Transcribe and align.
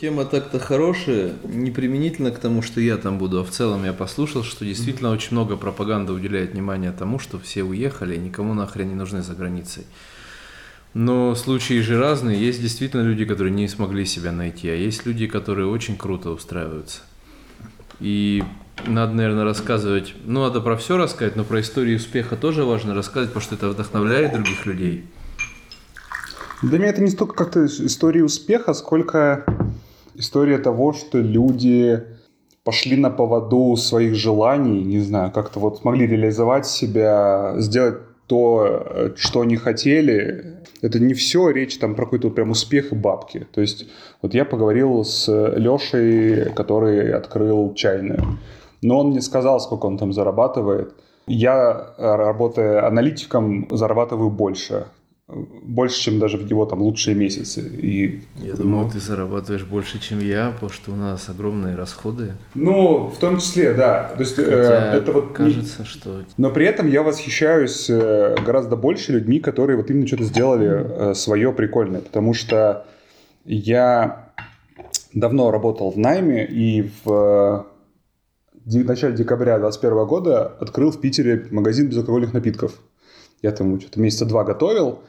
Тема 0.00 0.24
так-то 0.24 0.60
хорошая, 0.60 1.32
не 1.42 1.72
применительно 1.72 2.30
к 2.30 2.38
тому, 2.38 2.62
что 2.62 2.80
я 2.80 2.96
там 2.98 3.18
буду, 3.18 3.40
а 3.40 3.44
в 3.44 3.50
целом 3.50 3.84
я 3.84 3.92
послушал, 3.92 4.44
что 4.44 4.64
действительно 4.64 5.10
очень 5.10 5.32
много 5.32 5.56
пропаганды 5.56 6.12
уделяет 6.12 6.52
внимание 6.52 6.92
тому, 6.92 7.18
что 7.18 7.40
все 7.40 7.64
уехали 7.64 8.14
и 8.14 8.18
никому 8.18 8.54
нахрен 8.54 8.88
не 8.90 8.94
нужны 8.94 9.22
за 9.22 9.34
границей. 9.34 9.86
Но 10.94 11.34
случаи 11.34 11.80
же 11.80 11.98
разные. 11.98 12.40
Есть 12.40 12.62
действительно 12.62 13.02
люди, 13.02 13.24
которые 13.24 13.52
не 13.52 13.66
смогли 13.66 14.04
себя 14.04 14.30
найти, 14.30 14.68
а 14.68 14.74
есть 14.74 15.04
люди, 15.04 15.26
которые 15.26 15.66
очень 15.66 15.96
круто 15.96 16.30
устраиваются. 16.30 17.00
И 17.98 18.44
надо, 18.86 19.14
наверное, 19.14 19.42
рассказывать, 19.42 20.14
ну, 20.24 20.42
надо 20.42 20.60
про 20.60 20.76
все 20.76 20.96
рассказать, 20.96 21.34
но 21.34 21.42
про 21.42 21.60
историю 21.60 21.96
успеха 21.96 22.36
тоже 22.36 22.62
важно 22.62 22.94
рассказывать, 22.94 23.30
потому 23.30 23.42
что 23.42 23.56
это 23.56 23.68
вдохновляет 23.68 24.32
других 24.32 24.64
людей. 24.64 25.06
Для 26.62 26.78
меня 26.78 26.90
это 26.90 27.02
не 27.02 27.10
столько 27.10 27.34
как-то 27.34 27.66
история 27.66 28.22
успеха, 28.24 28.74
сколько 28.74 29.44
история 30.18 30.58
того, 30.58 30.92
что 30.92 31.18
люди 31.18 32.02
пошли 32.64 32.96
на 32.96 33.08
поводу 33.08 33.76
своих 33.76 34.14
желаний, 34.14 34.84
не 34.84 35.00
знаю, 35.00 35.30
как-то 35.32 35.60
вот 35.60 35.78
смогли 35.78 36.06
реализовать 36.06 36.66
себя, 36.66 37.54
сделать 37.56 37.96
то, 38.26 39.12
что 39.16 39.40
они 39.40 39.56
хотели. 39.56 40.58
Это 40.82 41.00
не 41.00 41.14
все, 41.14 41.48
речь 41.50 41.78
там 41.78 41.94
про 41.94 42.04
какой-то 42.04 42.30
прям 42.30 42.50
успех 42.50 42.92
и 42.92 42.94
бабки. 42.94 43.46
То 43.54 43.62
есть 43.62 43.86
вот 44.20 44.34
я 44.34 44.44
поговорил 44.44 45.02
с 45.02 45.28
Лешей, 45.56 46.52
который 46.52 47.12
открыл 47.14 47.72
чайную. 47.74 48.38
Но 48.82 49.00
он 49.00 49.10
мне 49.10 49.22
сказал, 49.22 49.60
сколько 49.60 49.86
он 49.86 49.96
там 49.96 50.12
зарабатывает. 50.12 50.94
Я, 51.26 51.94
работая 51.96 52.86
аналитиком, 52.86 53.66
зарабатываю 53.70 54.30
больше 54.30 54.86
больше, 55.28 56.00
чем 56.00 56.18
даже 56.18 56.38
в 56.38 56.48
его 56.48 56.64
там 56.64 56.80
лучшие 56.80 57.14
месяцы. 57.14 57.60
И, 57.60 58.22
я 58.36 58.54
думаю, 58.54 58.86
ну, 58.86 58.90
ты 58.90 58.98
зарабатываешь 58.98 59.64
больше, 59.64 60.00
чем 60.00 60.20
я, 60.20 60.52
потому 60.52 60.72
что 60.72 60.92
у 60.92 60.96
нас 60.96 61.28
огромные 61.28 61.76
расходы. 61.76 62.32
Ну, 62.54 63.08
в 63.08 63.18
том 63.18 63.36
числе, 63.36 63.74
да. 63.74 64.12
То 64.16 64.22
есть, 64.22 64.38
э, 64.38 64.42
это 64.42 65.12
вот 65.12 65.32
кажется, 65.32 65.82
не... 65.82 65.84
что. 65.84 66.22
Но 66.38 66.50
при 66.50 66.64
этом 66.64 66.88
я 66.88 67.02
восхищаюсь 67.02 67.90
э, 67.90 68.36
гораздо 68.44 68.76
больше 68.76 69.12
людьми, 69.12 69.38
которые 69.38 69.76
вот 69.76 69.90
именно 69.90 70.06
что-то 70.06 70.24
сделали 70.24 71.10
э, 71.10 71.14
свое 71.14 71.52
прикольное, 71.52 72.00
потому 72.00 72.32
что 72.32 72.86
я 73.44 74.32
давно 75.12 75.50
работал 75.50 75.90
в 75.90 75.98
найме 75.98 76.46
и 76.46 76.90
в 77.04 77.66
в 78.64 78.84
начале 78.84 79.16
декабря 79.16 79.58
2021 79.58 80.06
года 80.06 80.46
открыл 80.60 80.90
в 80.90 81.00
Питере 81.00 81.46
магазин 81.50 81.88
безалкогольных 81.88 82.34
напитков. 82.34 82.78
Я 83.40 83.52
там 83.52 83.80
что-то 83.80 83.98
месяца 83.98 84.26
два 84.26 84.44
готовил, 84.44 85.00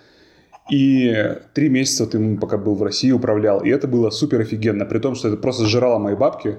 и 0.69 1.37
три 1.53 1.69
месяца 1.69 2.05
ты 2.05 2.37
пока 2.37 2.57
был 2.57 2.75
в 2.75 2.83
России, 2.83 3.11
управлял. 3.11 3.63
И 3.63 3.69
это 3.69 3.87
было 3.87 4.09
супер 4.09 4.41
офигенно. 4.41 4.85
При 4.85 4.99
том, 4.99 5.15
что 5.15 5.27
это 5.27 5.37
просто 5.37 5.65
сжирало 5.65 5.99
мои 5.99 6.15
бабки. 6.15 6.57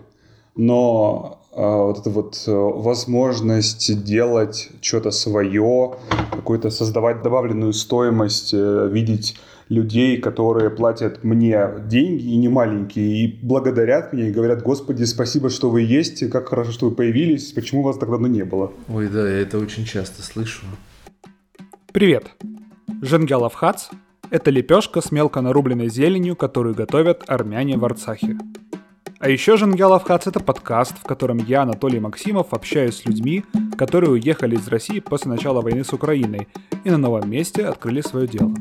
Но 0.57 1.41
э, 1.53 1.61
вот 1.61 2.01
эта 2.01 2.11
вот 2.11 2.43
э, 2.47 2.51
возможность 2.53 4.03
делать 4.05 4.71
что-то 4.81 5.11
свое, 5.13 5.95
какую-то 6.33 6.71
создавать 6.71 7.23
добавленную 7.23 7.73
стоимость, 7.73 8.53
э, 8.53 8.89
видеть 8.91 9.37
людей, 9.69 10.17
которые 10.21 10.69
платят 10.69 11.23
мне 11.23 11.69
деньги 11.87 12.25
и 12.25 12.37
не 12.37 12.49
маленькие, 12.49 13.25
и 13.25 13.39
благодарят 13.41 14.13
меня 14.13 14.29
и 14.29 14.33
говорят, 14.33 14.63
Господи, 14.63 15.05
спасибо, 15.05 15.49
что 15.49 15.71
вы 15.71 15.83
есть, 15.83 16.29
как 16.29 16.49
хорошо, 16.49 16.73
что 16.73 16.89
вы 16.89 16.97
появились, 16.97 17.53
почему 17.53 17.83
вас 17.83 17.97
так 17.97 18.11
давно 18.11 18.27
не 18.27 18.45
было. 18.45 18.73
Ой, 18.89 19.09
да, 19.09 19.31
я 19.31 19.39
это 19.39 19.59
очень 19.59 19.85
часто 19.85 20.23
слышу. 20.23 20.67
Привет! 21.93 22.33
Женгялов 23.03 23.55
хац– 23.55 23.89
это 24.31 24.51
лепешка 24.51 25.01
с 25.01 25.11
мелко 25.11 25.41
нарубленной 25.41 25.89
зеленью, 25.89 26.37
которую 26.37 26.75
готовят 26.75 27.25
армяне 27.29 27.79
в 27.79 27.85
Арцахе. 27.85 28.37
А 29.19 29.29
еще 29.29 29.57
Женгялов 29.57 30.05
хац– 30.05 30.27
это 30.27 30.41
подкаст, 30.41 30.99
в 30.99 31.05
котором 31.05 31.39
я, 31.39 31.63
Анатолий 31.63 32.01
Максимов, 32.01 32.53
общаюсь 32.53 32.97
с 32.97 33.07
людьми, 33.07 33.45
которые 33.79 34.11
уехали 34.11 34.57
из 34.57 34.69
России 34.69 35.01
после 35.01 35.31
начала 35.31 35.63
войны 35.63 35.85
с 35.85 35.93
Украиной 35.93 36.49
и 36.85 36.91
на 36.91 36.99
новом 36.99 37.31
месте 37.31 37.65
открыли 37.65 38.03
свое 38.03 38.27
дело. 38.27 38.55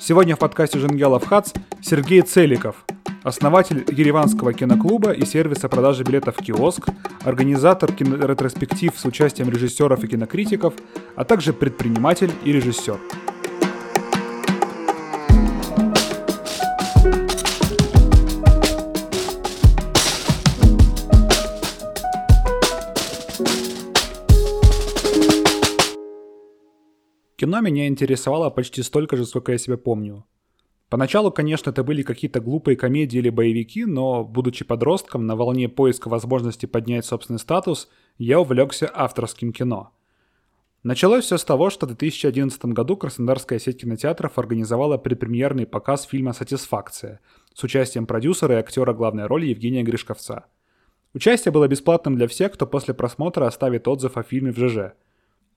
Сегодня 0.00 0.34
в 0.34 0.38
подкасте 0.38 0.78
Женгялов 0.78 1.26
хац 1.26 1.52
Сергей 1.82 2.22
Целиков– 2.22 2.86
основатель 3.22 3.84
Ереванского 3.86 4.54
киноклуба 4.54 5.12
и 5.12 5.26
сервиса 5.26 5.68
продажи 5.68 6.04
билетов 6.04 6.36
«Киоск», 6.36 6.88
организатор 7.22 7.92
киноретроспектив 7.92 8.98
с 8.98 9.04
участием 9.04 9.50
режиссеров 9.50 10.02
и 10.02 10.08
кинокритиков, 10.08 10.72
а 11.16 11.24
также 11.24 11.52
предприниматель 11.52 12.32
и 12.44 12.50
режиссер. 12.50 12.98
Кино 27.40 27.62
меня 27.62 27.86
интересовало 27.86 28.50
почти 28.50 28.82
столько 28.82 29.16
же, 29.16 29.24
сколько 29.24 29.52
я 29.52 29.56
себя 29.56 29.78
помню. 29.78 30.26
Поначалу, 30.90 31.32
конечно, 31.32 31.70
это 31.70 31.82
были 31.82 32.02
какие-то 32.02 32.38
глупые 32.38 32.76
комедии 32.76 33.16
или 33.16 33.30
боевики, 33.30 33.86
но, 33.86 34.24
будучи 34.24 34.62
подростком, 34.62 35.26
на 35.26 35.36
волне 35.36 35.66
поиска 35.66 36.10
возможности 36.10 36.66
поднять 36.66 37.06
собственный 37.06 37.38
статус, 37.38 37.88
я 38.18 38.40
увлекся 38.40 38.90
авторским 38.92 39.54
кино. 39.54 39.90
Началось 40.82 41.24
все 41.24 41.38
с 41.38 41.44
того, 41.44 41.70
что 41.70 41.86
в 41.86 41.96
2011 41.96 42.62
году 42.66 42.98
Краснодарская 42.98 43.58
сеть 43.58 43.80
кинотеатров 43.80 44.38
организовала 44.38 44.98
предпремьерный 44.98 45.64
показ 45.64 46.02
фильма 46.02 46.34
«Сатисфакция» 46.34 47.20
с 47.54 47.64
участием 47.64 48.04
продюсера 48.04 48.56
и 48.56 48.58
актера 48.58 48.92
главной 48.92 49.24
роли 49.24 49.46
Евгения 49.46 49.82
Гришковца. 49.82 50.44
Участие 51.14 51.52
было 51.52 51.68
бесплатным 51.68 52.16
для 52.16 52.28
всех, 52.28 52.52
кто 52.52 52.66
после 52.66 52.92
просмотра 52.92 53.46
оставит 53.46 53.88
отзыв 53.88 54.18
о 54.18 54.22
фильме 54.22 54.52
в 54.52 54.58
ЖЖ– 54.58 54.92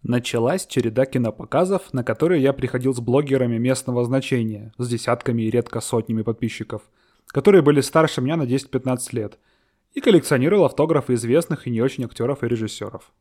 Началась 0.03 0.67
череда 0.67 1.05
кинопоказов, 1.05 1.93
на 1.93 2.03
которые 2.03 2.41
я 2.43 2.51
приходил 2.51 2.93
с 2.93 2.99
блогерами 2.99 3.57
местного 3.57 4.03
значения, 4.03 4.73
с 4.77 4.89
десятками 4.89 5.43
и 5.43 5.49
редко 5.49 5.79
сотнями 5.79 6.23
подписчиков, 6.23 6.81
которые 7.27 7.61
были 7.61 7.79
старше 7.79 8.19
меня 8.19 8.35
на 8.35 8.43
10-15 8.43 8.99
лет, 9.13 9.39
и 9.93 10.01
коллекционировал 10.01 10.65
автографы 10.65 11.13
известных 11.13 11.67
и 11.67 11.71
не 11.71 11.81
очень 11.81 12.03
актеров 12.03 12.43
и 12.43 12.47
режиссеров. 12.49 13.13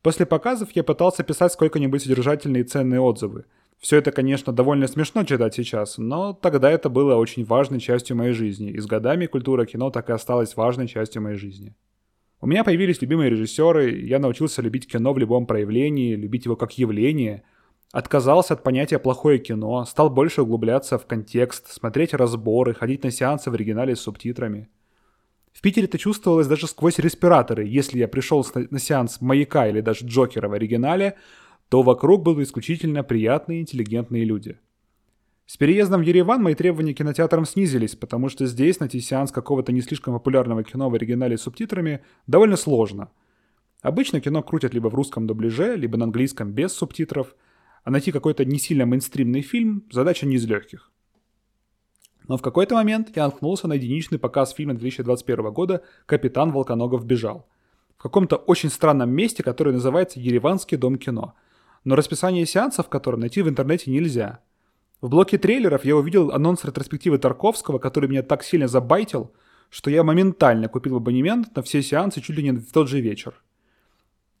После 0.00 0.26
показов 0.26 0.68
я 0.74 0.84
пытался 0.84 1.24
писать 1.24 1.52
сколько-нибудь 1.52 2.02
содержательные 2.02 2.62
и 2.62 2.66
ценные 2.66 3.00
отзывы. 3.00 3.46
Все 3.80 3.96
это, 3.96 4.12
конечно, 4.12 4.52
довольно 4.52 4.86
смешно 4.86 5.24
читать 5.24 5.54
сейчас, 5.54 5.98
но 5.98 6.34
тогда 6.34 6.70
это 6.70 6.88
было 6.88 7.16
очень 7.16 7.44
важной 7.44 7.80
частью 7.80 8.16
моей 8.16 8.32
жизни, 8.32 8.70
и 8.70 8.78
с 8.78 8.86
годами 8.86 9.26
культура 9.26 9.66
кино 9.66 9.90
так 9.90 10.08
и 10.08 10.12
осталась 10.12 10.54
важной 10.54 10.86
частью 10.86 11.22
моей 11.22 11.36
жизни. 11.36 11.74
У 12.42 12.46
меня 12.46 12.64
появились 12.64 13.02
любимые 13.02 13.28
режиссеры, 13.28 14.00
я 14.00 14.18
научился 14.18 14.62
любить 14.62 14.90
кино 14.90 15.12
в 15.12 15.18
любом 15.18 15.46
проявлении, 15.46 16.14
любить 16.14 16.46
его 16.46 16.56
как 16.56 16.78
явление. 16.78 17.42
Отказался 17.92 18.54
от 18.54 18.62
понятия 18.62 18.98
«плохое 18.98 19.38
кино», 19.38 19.84
стал 19.84 20.08
больше 20.08 20.42
углубляться 20.42 20.96
в 20.96 21.06
контекст, 21.06 21.70
смотреть 21.70 22.14
разборы, 22.14 22.72
ходить 22.72 23.04
на 23.04 23.10
сеансы 23.10 23.50
в 23.50 23.54
оригинале 23.54 23.94
с 23.94 24.00
субтитрами. 24.00 24.68
В 25.52 25.60
Питере 25.60 25.86
это 25.86 25.98
чувствовалось 25.98 26.46
даже 26.46 26.66
сквозь 26.66 26.98
респираторы. 26.98 27.66
Если 27.66 27.98
я 27.98 28.08
пришел 28.08 28.46
на 28.54 28.78
сеанс 28.78 29.20
«Маяка» 29.20 29.68
или 29.68 29.82
даже 29.82 30.06
«Джокера» 30.06 30.48
в 30.48 30.54
оригинале, 30.54 31.16
то 31.68 31.82
вокруг 31.82 32.22
были 32.22 32.44
исключительно 32.44 33.02
приятные, 33.02 33.60
интеллигентные 33.60 34.24
люди– 34.24 34.58
с 35.50 35.56
переездом 35.56 36.02
в 36.02 36.04
Ереван 36.04 36.44
мои 36.44 36.54
требования 36.54 36.94
к 36.94 36.98
кинотеатрам 36.98 37.44
снизились, 37.44 37.96
потому 37.96 38.28
что 38.28 38.46
здесь 38.46 38.78
найти 38.78 39.00
сеанс 39.00 39.32
какого-то 39.32 39.72
не 39.72 39.80
слишком 39.80 40.14
популярного 40.14 40.62
кино 40.62 40.88
в 40.88 40.94
оригинале 40.94 41.36
с 41.36 41.42
субтитрами 41.42 42.04
довольно 42.28 42.54
сложно. 42.54 43.10
Обычно 43.82 44.20
кино 44.20 44.44
крутят 44.44 44.74
либо 44.74 44.86
в 44.86 44.94
русском 44.94 45.26
дубляже, 45.26 45.74
либо 45.74 45.98
на 45.98 46.04
английском 46.04 46.52
без 46.52 46.72
субтитров, 46.72 47.34
а 47.82 47.90
найти 47.90 48.12
какой-то 48.12 48.44
не 48.44 48.60
сильно 48.60 48.86
мейнстримный 48.86 49.40
фильм– 49.40 49.82
задача 49.90 50.24
не 50.24 50.36
из 50.36 50.46
легких. 50.46 50.92
Но 52.28 52.36
в 52.36 52.42
какой-то 52.42 52.76
момент 52.76 53.08
я 53.16 53.24
наткнулся 53.24 53.66
на 53.66 53.72
единичный 53.72 54.20
показ 54.20 54.52
фильма 54.52 54.74
2021 54.74 55.52
года 55.52 55.82
«Капитан 56.06 56.52
Волконогов 56.52 57.04
бежал» 57.04 57.48
в 57.98 58.02
каком-то 58.02 58.36
очень 58.36 58.70
странном 58.70 59.10
месте, 59.10 59.42
которое 59.42 59.72
называется 59.72 60.20
Ереванский 60.20 60.76
дом 60.76 60.96
кино. 60.96 61.34
Но 61.82 61.96
расписание 61.96 62.46
сеансов, 62.46 62.88
которое 62.88 63.16
найти 63.16 63.42
в 63.42 63.48
интернете 63.48 63.90
нельзя– 63.90 64.38
в 65.00 65.08
блоке 65.08 65.38
трейлеров 65.38 65.84
я 65.84 65.96
увидел 65.96 66.30
анонс 66.30 66.64
ретроспективы 66.64 67.18
Тарковского, 67.18 67.78
который 67.78 68.08
меня 68.08 68.22
так 68.22 68.42
сильно 68.42 68.68
забайтил, 68.68 69.32
что 69.70 69.90
я 69.90 70.04
моментально 70.04 70.68
купил 70.68 70.96
абонемент 70.96 71.56
на 71.56 71.62
все 71.62 71.80
сеансы 71.82 72.20
чуть 72.20 72.36
ли 72.36 72.42
не 72.42 72.52
в 72.52 72.70
тот 72.70 72.88
же 72.88 73.00
вечер. 73.00 73.42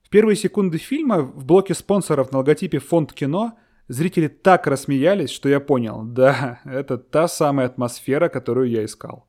В 0.02 0.10
первые 0.10 0.36
секунды 0.36 0.76
фильма 0.76 1.22
в 1.22 1.46
блоке 1.46 1.72
спонсоров 1.72 2.32
на 2.32 2.38
логотипе 2.38 2.78
«Фонд 2.78 3.12
кино» 3.12 3.56
зрители 3.88 4.28
так 4.28 4.66
рассмеялись, 4.66 5.30
что 5.30 5.48
я 5.48 5.60
понял, 5.60 6.02
да, 6.04 6.60
это 6.64 6.98
та 6.98 7.26
самая 7.26 7.66
атмосфера, 7.66 8.28
которую 8.28 8.68
я 8.68 8.84
искал. 8.84 9.26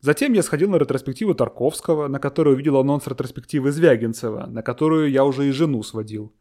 Затем 0.00 0.34
я 0.34 0.42
сходил 0.42 0.70
на 0.70 0.76
ретроспективу 0.76 1.34
Тарковского, 1.34 2.08
на 2.08 2.18
которую 2.18 2.54
увидел 2.54 2.76
анонс 2.76 3.06
ретроспективы 3.06 3.72
Звягинцева, 3.72 4.46
на 4.46 4.62
которую 4.62 5.10
я 5.10 5.24
уже 5.24 5.48
и 5.48 5.52
жену 5.52 5.82
сводил. 5.82 6.32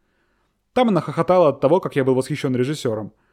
Там 0.74 0.90
она 0.90 1.00
хохотала 1.00 1.50
от 1.50 1.62
того, 1.62 1.80
как 1.80 1.96
я 1.96 2.04
был 2.04 2.16
восхищен 2.16 2.54
режиссером– 2.54 3.14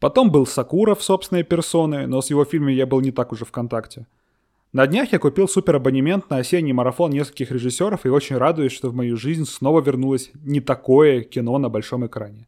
Потом 0.00 0.30
был 0.30 0.46
Сакуров 0.46 1.02
собственной 1.02 1.42
персоной, 1.42 2.06
но 2.06 2.20
с 2.20 2.30
его 2.30 2.44
фильмами 2.44 2.72
я 2.72 2.86
был 2.86 3.00
не 3.00 3.10
так 3.10 3.32
уже 3.32 3.44
в 3.44 3.50
контакте. 3.50 4.06
На 4.72 4.86
днях 4.86 5.12
я 5.12 5.18
купил 5.18 5.48
суперабонемент 5.48 6.28
на 6.30 6.36
осенний 6.36 6.74
марафон 6.74 7.10
нескольких 7.10 7.50
режиссеров 7.50 8.04
и 8.04 8.10
очень 8.10 8.36
радуюсь, 8.36 8.72
что 8.72 8.90
в 8.90 8.94
мою 8.94 9.16
жизнь 9.16 9.46
снова 9.46 9.80
вернулось 9.80 10.30
не 10.44 10.60
такое 10.60 11.22
кино 11.22 11.56
на 11.58 11.68
большом 11.70 12.06
экране. 12.06 12.46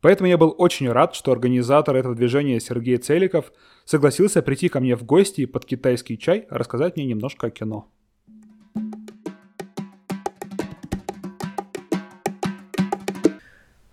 Поэтому 0.00 0.28
я 0.28 0.38
был 0.38 0.54
очень 0.56 0.88
рад, 0.88 1.16
что 1.16 1.32
организатор 1.32 1.96
этого 1.96 2.14
движения 2.14 2.60
Сергей 2.60 2.96
Целиков 2.98 3.52
согласился 3.84 4.42
прийти 4.42 4.68
ко 4.68 4.78
мне 4.78 4.94
в 4.96 5.02
гости 5.02 5.46
под 5.46 5.64
китайский 5.64 6.16
чай 6.16 6.46
рассказать 6.48 6.96
мне 6.96 7.06
немножко 7.06 7.48
о 7.48 7.50
кино. 7.50 7.88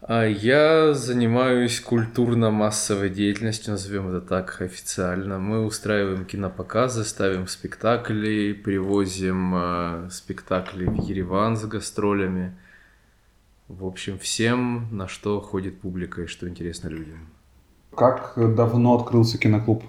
Я 0.07 0.93
занимаюсь 0.93 1.79
культурно-массовой 1.79 3.09
деятельностью, 3.09 3.71
назовем 3.71 4.09
это 4.09 4.21
так 4.21 4.61
официально. 4.61 5.39
Мы 5.39 5.65
устраиваем 5.65 6.25
кинопоказы, 6.25 7.03
ставим 7.03 7.47
спектакли, 7.47 8.53
привозим 8.53 9.53
э, 9.55 10.09
спектакли 10.11 10.85
в 10.85 11.01
Ереван 11.01 11.57
с 11.57 11.65
гастролями. 11.65 12.55
В 13.67 13.83
общем, 13.83 14.19
всем, 14.19 14.87
на 14.91 15.07
что 15.07 15.41
ходит 15.41 15.81
публика 15.81 16.21
и 16.21 16.27
что 16.27 16.47
интересно 16.47 16.89
людям. 16.89 17.27
Как 17.95 18.33
давно 18.35 18.99
открылся 18.99 19.39
киноклуб? 19.39 19.83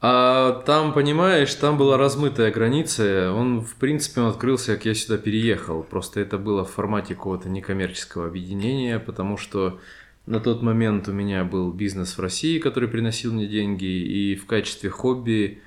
А 0.00 0.62
там, 0.64 0.92
понимаешь, 0.92 1.52
там 1.56 1.76
была 1.76 1.96
размытая 1.96 2.52
граница. 2.52 3.32
Он, 3.32 3.62
в 3.62 3.74
принципе, 3.74 4.20
он 4.20 4.28
открылся, 4.28 4.74
как 4.74 4.84
я 4.84 4.94
сюда 4.94 5.18
переехал. 5.18 5.82
Просто 5.82 6.20
это 6.20 6.38
было 6.38 6.64
в 6.64 6.70
формате 6.70 7.14
какого-то 7.14 7.48
некоммерческого 7.48 8.26
объединения, 8.26 9.00
потому 9.00 9.36
что 9.36 9.80
на 10.26 10.38
тот 10.38 10.62
момент 10.62 11.08
у 11.08 11.12
меня 11.12 11.44
был 11.44 11.72
бизнес 11.72 12.16
в 12.16 12.20
России, 12.20 12.58
который 12.60 12.88
приносил 12.88 13.32
мне 13.32 13.46
деньги, 13.46 13.86
и 13.86 14.36
в 14.36 14.46
качестве 14.46 14.90
хобби 14.90 15.62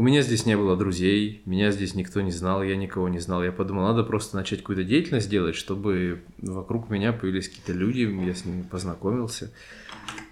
у 0.00 0.02
меня 0.02 0.22
здесь 0.22 0.46
не 0.46 0.56
было 0.56 0.78
друзей, 0.78 1.42
меня 1.44 1.70
здесь 1.72 1.94
никто 1.94 2.22
не 2.22 2.30
знал, 2.30 2.62
я 2.62 2.74
никого 2.74 3.10
не 3.10 3.18
знал. 3.18 3.44
Я 3.44 3.52
подумал, 3.52 3.82
надо 3.82 4.02
просто 4.02 4.34
начать 4.34 4.60
какую-то 4.60 4.82
деятельность 4.82 5.28
делать, 5.28 5.54
чтобы 5.54 6.22
вокруг 6.38 6.88
меня 6.88 7.12
появились 7.12 7.50
какие-то 7.50 7.74
люди, 7.74 8.10
я 8.26 8.34
с 8.34 8.46
ними 8.46 8.62
познакомился. 8.62 9.52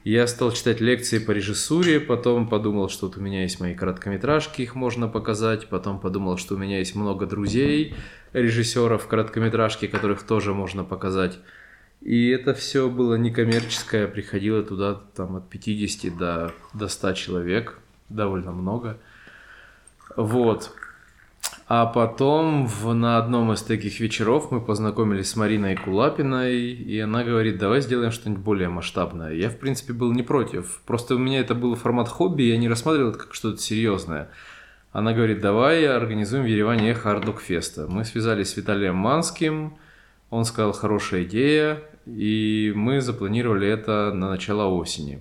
Я 0.04 0.26
стал 0.26 0.52
читать 0.52 0.80
лекции 0.80 1.18
по 1.18 1.32
режиссуре, 1.32 2.00
потом 2.00 2.48
подумал, 2.48 2.88
что 2.88 3.08
вот 3.08 3.18
у 3.18 3.20
меня 3.20 3.42
есть 3.42 3.60
мои 3.60 3.74
короткометражки, 3.74 4.62
их 4.62 4.74
можно 4.74 5.06
показать, 5.06 5.68
потом 5.68 6.00
подумал, 6.00 6.38
что 6.38 6.54
у 6.54 6.58
меня 6.58 6.78
есть 6.78 6.94
много 6.94 7.26
друзей, 7.26 7.94
режиссеров 8.32 9.06
короткометражки, 9.06 9.86
которых 9.86 10.22
тоже 10.22 10.54
можно 10.54 10.82
показать. 10.82 11.40
И 12.00 12.28
это 12.28 12.54
все 12.54 12.88
было 12.88 13.16
некоммерческое, 13.16 14.08
приходило 14.08 14.62
туда 14.62 14.94
там 15.14 15.36
от 15.36 15.50
50 15.50 16.16
до, 16.16 16.54
до 16.72 16.88
100 16.88 17.12
человек, 17.12 17.78
довольно 18.08 18.52
много. 18.52 18.98
Вот. 20.16 20.72
А 21.68 21.84
потом 21.84 22.66
в, 22.66 22.94
на 22.94 23.18
одном 23.18 23.52
из 23.52 23.62
таких 23.62 24.00
вечеров 24.00 24.50
мы 24.50 24.60
познакомились 24.60 25.28
с 25.28 25.36
Мариной 25.36 25.76
Кулапиной, 25.76 26.56
и 26.56 26.98
она 26.98 27.24
говорит, 27.24 27.58
давай 27.58 27.82
сделаем 27.82 28.10
что-нибудь 28.10 28.42
более 28.42 28.70
масштабное. 28.70 29.34
Я, 29.34 29.50
в 29.50 29.58
принципе, 29.58 29.92
был 29.92 30.12
не 30.12 30.22
против. 30.22 30.80
Просто 30.86 31.16
у 31.16 31.18
меня 31.18 31.40
это 31.40 31.54
был 31.54 31.74
формат 31.74 32.08
хобби, 32.08 32.44
я 32.44 32.56
не 32.56 32.70
рассматривал 32.70 33.10
это 33.10 33.18
как 33.18 33.34
что-то 33.34 33.58
серьезное. 33.58 34.30
Она 34.92 35.12
говорит, 35.12 35.42
давай 35.42 35.86
организуем 35.86 36.44
в 36.44 36.48
Ереване 36.48 36.94
Хардок 36.94 37.40
Феста. 37.40 37.86
Мы 37.86 38.06
связались 38.06 38.50
с 38.50 38.56
Виталием 38.56 38.96
Манским, 38.96 39.76
он 40.30 40.46
сказал, 40.46 40.72
хорошая 40.72 41.24
идея, 41.24 41.82
и 42.06 42.72
мы 42.74 43.02
запланировали 43.02 43.68
это 43.68 44.12
на 44.14 44.30
начало 44.30 44.68
осени. 44.68 45.20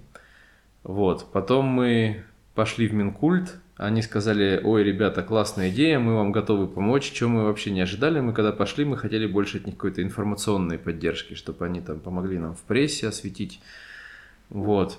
Вот, 0.83 1.29
потом 1.33 1.65
мы 1.65 2.23
пошли 2.55 2.87
в 2.87 2.93
Минкульт, 2.93 3.59
они 3.77 4.01
сказали, 4.01 4.59
ой, 4.63 4.83
ребята, 4.83 5.21
классная 5.21 5.69
идея, 5.69 5.99
мы 5.99 6.15
вам 6.15 6.31
готовы 6.31 6.67
помочь, 6.67 7.11
чем 7.11 7.31
мы 7.31 7.45
вообще 7.45 7.69
не 7.69 7.81
ожидали. 7.81 8.19
Мы 8.19 8.33
когда 8.33 8.51
пошли, 8.51 8.85
мы 8.85 8.97
хотели 8.97 9.27
больше 9.27 9.57
от 9.57 9.67
них 9.67 9.75
какой-то 9.75 10.01
информационной 10.01 10.79
поддержки, 10.79 11.35
чтобы 11.35 11.65
они 11.65 11.81
там 11.81 11.99
помогли 11.99 12.39
нам 12.39 12.55
в 12.55 12.61
прессе 12.61 13.07
осветить. 13.07 13.59
Вот. 14.49 14.97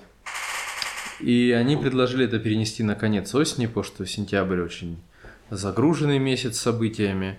И 1.19 1.51
они 1.51 1.75
предложили 1.75 2.25
это 2.25 2.39
перенести 2.39 2.81
на 2.81 2.95
конец 2.95 3.35
осени, 3.35 3.65
потому 3.65 3.83
что 3.83 4.05
сентябрь 4.05 4.61
очень 4.61 4.97
загруженный 5.49 6.19
месяц 6.19 6.57
событиями. 6.57 7.37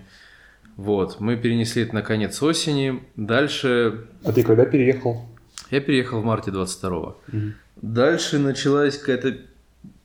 Вот, 0.77 1.19
мы 1.19 1.37
перенесли 1.37 1.83
это 1.83 1.95
на 1.95 2.01
конец 2.03 2.41
осени. 2.43 3.03
Дальше... 3.15 4.05
А 4.23 4.31
ты 4.31 4.43
когда 4.43 4.65
переехал? 4.65 5.25
Я 5.71 5.81
переехал 5.81 6.21
в 6.21 6.25
марте 6.25 6.51
22-го. 6.51 7.19
Угу. 7.27 7.53
Дальше 7.81 8.37
началась 8.37 8.97
какая-то 8.97 9.37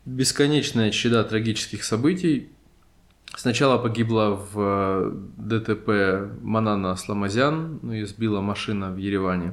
бесконечная 0.07 0.91
череда 0.91 1.25
трагических 1.25 1.85
событий. 1.85 2.49
Сначала 3.35 3.77
погибла 3.77 4.31
в 4.31 4.53
э, 4.57 5.13
ДТП 5.37 6.41
Манана 6.41 6.97
Сламазян, 6.97 7.81
ну, 7.83 7.93
ее 7.93 8.07
сбила 8.07 8.41
машина 8.41 8.91
в 8.91 8.97
Ереване. 8.97 9.53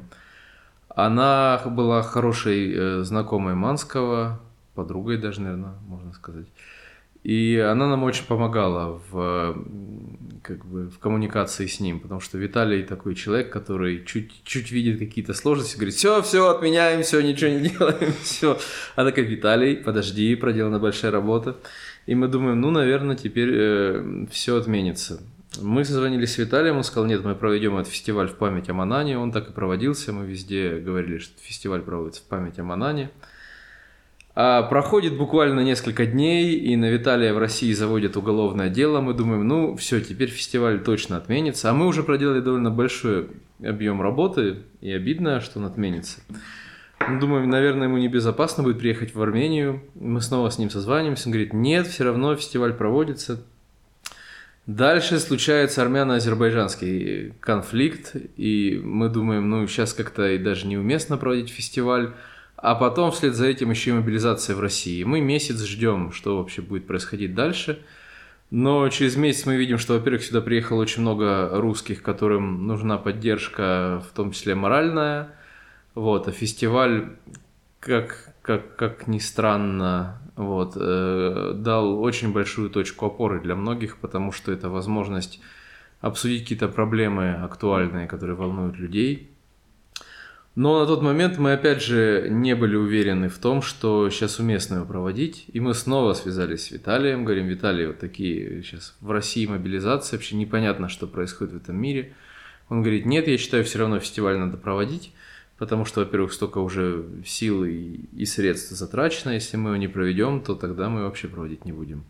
Она 0.88 1.60
была 1.66 2.04
хорошей 2.04 2.72
э, 2.74 3.04
знакомой 3.04 3.56
Манского, 3.56 4.40
подругой 4.76 5.18
даже, 5.18 5.42
наверное, 5.42 5.74
можно 5.88 6.14
сказать. 6.14 6.46
И 7.24 7.58
она 7.58 7.88
нам 7.88 8.04
очень 8.04 8.26
помогала 8.26 9.02
в, 9.10 9.58
как 10.44 10.66
бы, 10.66 10.90
в 10.90 11.00
коммуникации 11.00 11.66
с 11.66 11.80
ним, 11.80 12.00
потому 12.02 12.20
что 12.20 12.38
Виталий 12.38 12.84
такой 12.84 13.16
человек, 13.16 13.52
который 13.52 14.04
чуть, 14.06 14.44
чуть 14.44 14.72
видит 14.72 15.00
какие-то 15.00 15.34
сложности, 15.34 15.76
говорит, 15.76 15.96
все, 15.96 16.22
все, 16.22 16.50
отменяем, 16.50 17.02
все, 17.02 17.22
ничего 17.22 17.50
не 17.52 17.70
делаем, 17.70 18.14
все. 18.22 18.60
А 18.96 19.06
такая, 19.06 19.26
Виталий, 19.26 19.78
подожди, 19.78 20.36
проделана 20.36 20.80
большая 20.80 21.12
работа. 21.12 21.58
И 22.06 22.14
мы 22.14 22.28
думаем, 22.28 22.60
ну, 22.60 22.70
наверное, 22.70 23.16
теперь 23.16 23.50
э, 23.54 24.26
все 24.30 24.58
отменится. 24.58 25.22
Мы 25.62 25.86
созвонились 25.86 26.34
с 26.34 26.38
Виталием, 26.38 26.78
он 26.78 26.84
сказал, 26.84 27.06
нет, 27.06 27.24
мы 27.24 27.36
проведем 27.36 27.78
этот 27.78 27.94
фестиваль 27.94 28.28
в 28.28 28.36
память 28.36 28.70
о 28.70 28.74
Манане, 28.74 29.18
он 29.18 29.32
так 29.32 29.50
и 29.50 29.54
проводился, 29.54 30.12
мы 30.12 30.26
везде 30.26 30.80
говорили, 30.80 31.20
что 31.20 31.40
фестиваль 31.42 31.82
проводится 31.82 32.22
в 32.22 32.26
память 32.26 32.60
о 32.60 32.64
Манане. 32.64 33.12
А 34.36 34.64
проходит 34.64 35.16
буквально 35.16 35.60
несколько 35.60 36.08
дней, 36.08 36.56
и 36.56 36.76
на 36.76 36.90
Виталия 36.90 37.34
в 37.34 37.38
России 37.38 37.72
заводят 37.72 38.18
уголовное 38.18 38.70
дело. 38.70 39.00
Мы 39.00 39.14
думаем, 39.14 39.48
ну 39.48 39.76
все, 39.76 40.02
теперь 40.02 40.30
фестиваль 40.30 40.84
точно 40.84 41.18
отменится. 41.18 41.70
А 41.70 41.74
мы 41.74 41.86
уже 41.86 42.02
проделали 42.02 42.40
довольно 42.40 42.72
большой 42.72 43.28
объем 43.64 44.02
работы, 44.02 44.64
и 44.82 44.92
обидно, 44.92 45.40
что 45.40 45.60
он 45.60 45.66
отменится. 45.66 46.20
Думаем, 47.20 47.50
наверное, 47.50 47.88
ему 47.88 47.98
небезопасно 47.98 48.64
будет 48.64 48.80
приехать 48.80 49.14
в 49.14 49.22
Армению. 49.22 49.84
Мы 49.94 50.20
снова 50.22 50.50
с 50.50 50.58
ним 50.58 50.70
созваниваемся. 50.70 51.28
Он 51.28 51.34
говорит, 51.34 51.54
нет, 51.54 51.86
все 51.86 52.04
равно 52.06 52.36
фестиваль 52.36 52.74
проводится. 52.74 53.44
Дальше 54.66 55.20
случается 55.20 55.82
армяно-азербайджанский 55.82 57.34
конфликт, 57.42 58.16
и 58.38 58.80
мы 58.82 59.10
думаем, 59.10 59.50
ну 59.50 59.68
сейчас 59.68 59.94
как-то 59.94 60.30
и 60.30 60.38
даже 60.38 60.68
неуместно 60.68 61.18
проводить 61.18 61.50
фестиваль 61.50 62.14
а 62.64 62.76
потом 62.76 63.12
вслед 63.12 63.36
за 63.36 63.48
этим 63.48 63.72
еще 63.72 63.90
и 63.90 63.94
мобилизация 63.94 64.56
в 64.56 64.62
России. 64.62 65.04
Мы 65.04 65.20
месяц 65.20 65.62
ждем, 65.66 66.14
что 66.14 66.38
вообще 66.38 66.62
будет 66.62 66.88
происходить 66.88 67.36
дальше. 67.36 67.84
Но 68.52 68.88
через 68.88 69.18
месяц 69.18 69.46
мы 69.46 69.58
видим, 69.58 69.78
что, 69.78 69.96
во-первых, 69.96 70.24
сюда 70.24 70.40
приехало 70.40 70.80
очень 70.80 71.02
много 71.02 71.50
русских, 71.60 72.02
которым 72.02 72.66
нужна 72.66 72.98
поддержка, 72.98 74.02
в 74.10 74.16
том 74.16 74.32
числе 74.32 74.56
моральная. 74.56 75.32
Вот, 75.94 76.30
а 76.30 76.32
фестиваль, 76.32 77.10
как, 77.82 78.34
как, 78.42 78.78
как 78.78 79.08
ни 79.08 79.20
странно, 79.20 80.22
вот, 80.38 80.78
э, 80.78 81.52
дал 81.56 82.02
очень 82.02 82.32
большую 82.32 82.70
точку 82.70 83.08
опоры 83.08 83.42
для 83.42 83.56
многих, 83.56 83.98
потому 83.98 84.32
что 84.32 84.54
это 84.54 84.70
возможность 84.70 85.42
обсудить 86.00 86.44
какие-то 86.44 86.70
проблемы 86.70 87.34
актуальные, 87.34 88.08
которые 88.08 88.38
волнуют 88.38 88.78
людей– 88.78 89.32
но 90.56 90.80
на 90.80 90.86
тот 90.86 91.02
момент 91.02 91.40
мы 91.40 91.54
опять 91.54 91.82
же 91.82 92.28
не 92.30 92.56
были 92.56 92.76
уверены 92.76 93.28
в 93.28 93.40
том, 93.40 93.64
что 93.64 94.10
сейчас 94.12 94.38
уместно 94.40 94.76
его 94.76 94.86
проводить. 94.86 95.46
И 95.52 95.60
мы 95.60 95.74
снова 95.74 96.14
связались 96.14 96.66
с 96.66 96.72
Виталием, 96.72 97.26
говорим, 97.26 97.48
Виталий, 97.48 97.88
вот 97.88 97.98
такие 97.98 98.62
сейчас 98.62 98.96
в 99.02 99.10
России 99.10 99.48
мобилизация, 99.48 100.18
вообще 100.18 100.36
непонятно, 100.36 100.90
что 100.90 101.08
происходит 101.08 101.54
в 101.54 101.58
этом 101.58 101.76
мире. 101.78 102.14
Он 102.70 102.82
говорит, 102.82 103.06
нет, 103.08 103.28
я 103.28 103.38
считаю, 103.40 103.64
все 103.64 103.80
равно 103.80 104.00
фестиваль 104.00 104.38
надо 104.38 104.58
проводить, 104.58 105.12
потому 105.58 105.86
что, 105.86 106.02
во-первых, 106.02 106.32
столько 106.32 106.60
уже 106.60 107.04
сил 107.26 107.66
и, 107.66 108.02
и 108.16 108.26
средств 108.26 108.72
затрачено, 108.72 109.32
если 109.32 109.58
мы 109.58 109.72
его 109.72 109.78
не 109.78 109.88
проведем, 109.88 110.40
то 110.40 110.54
тогда 110.54 110.88
мы 110.88 111.04
вообще 111.04 111.28
проводить 111.28 111.66
не 111.66 111.72
будем. 111.72 112.06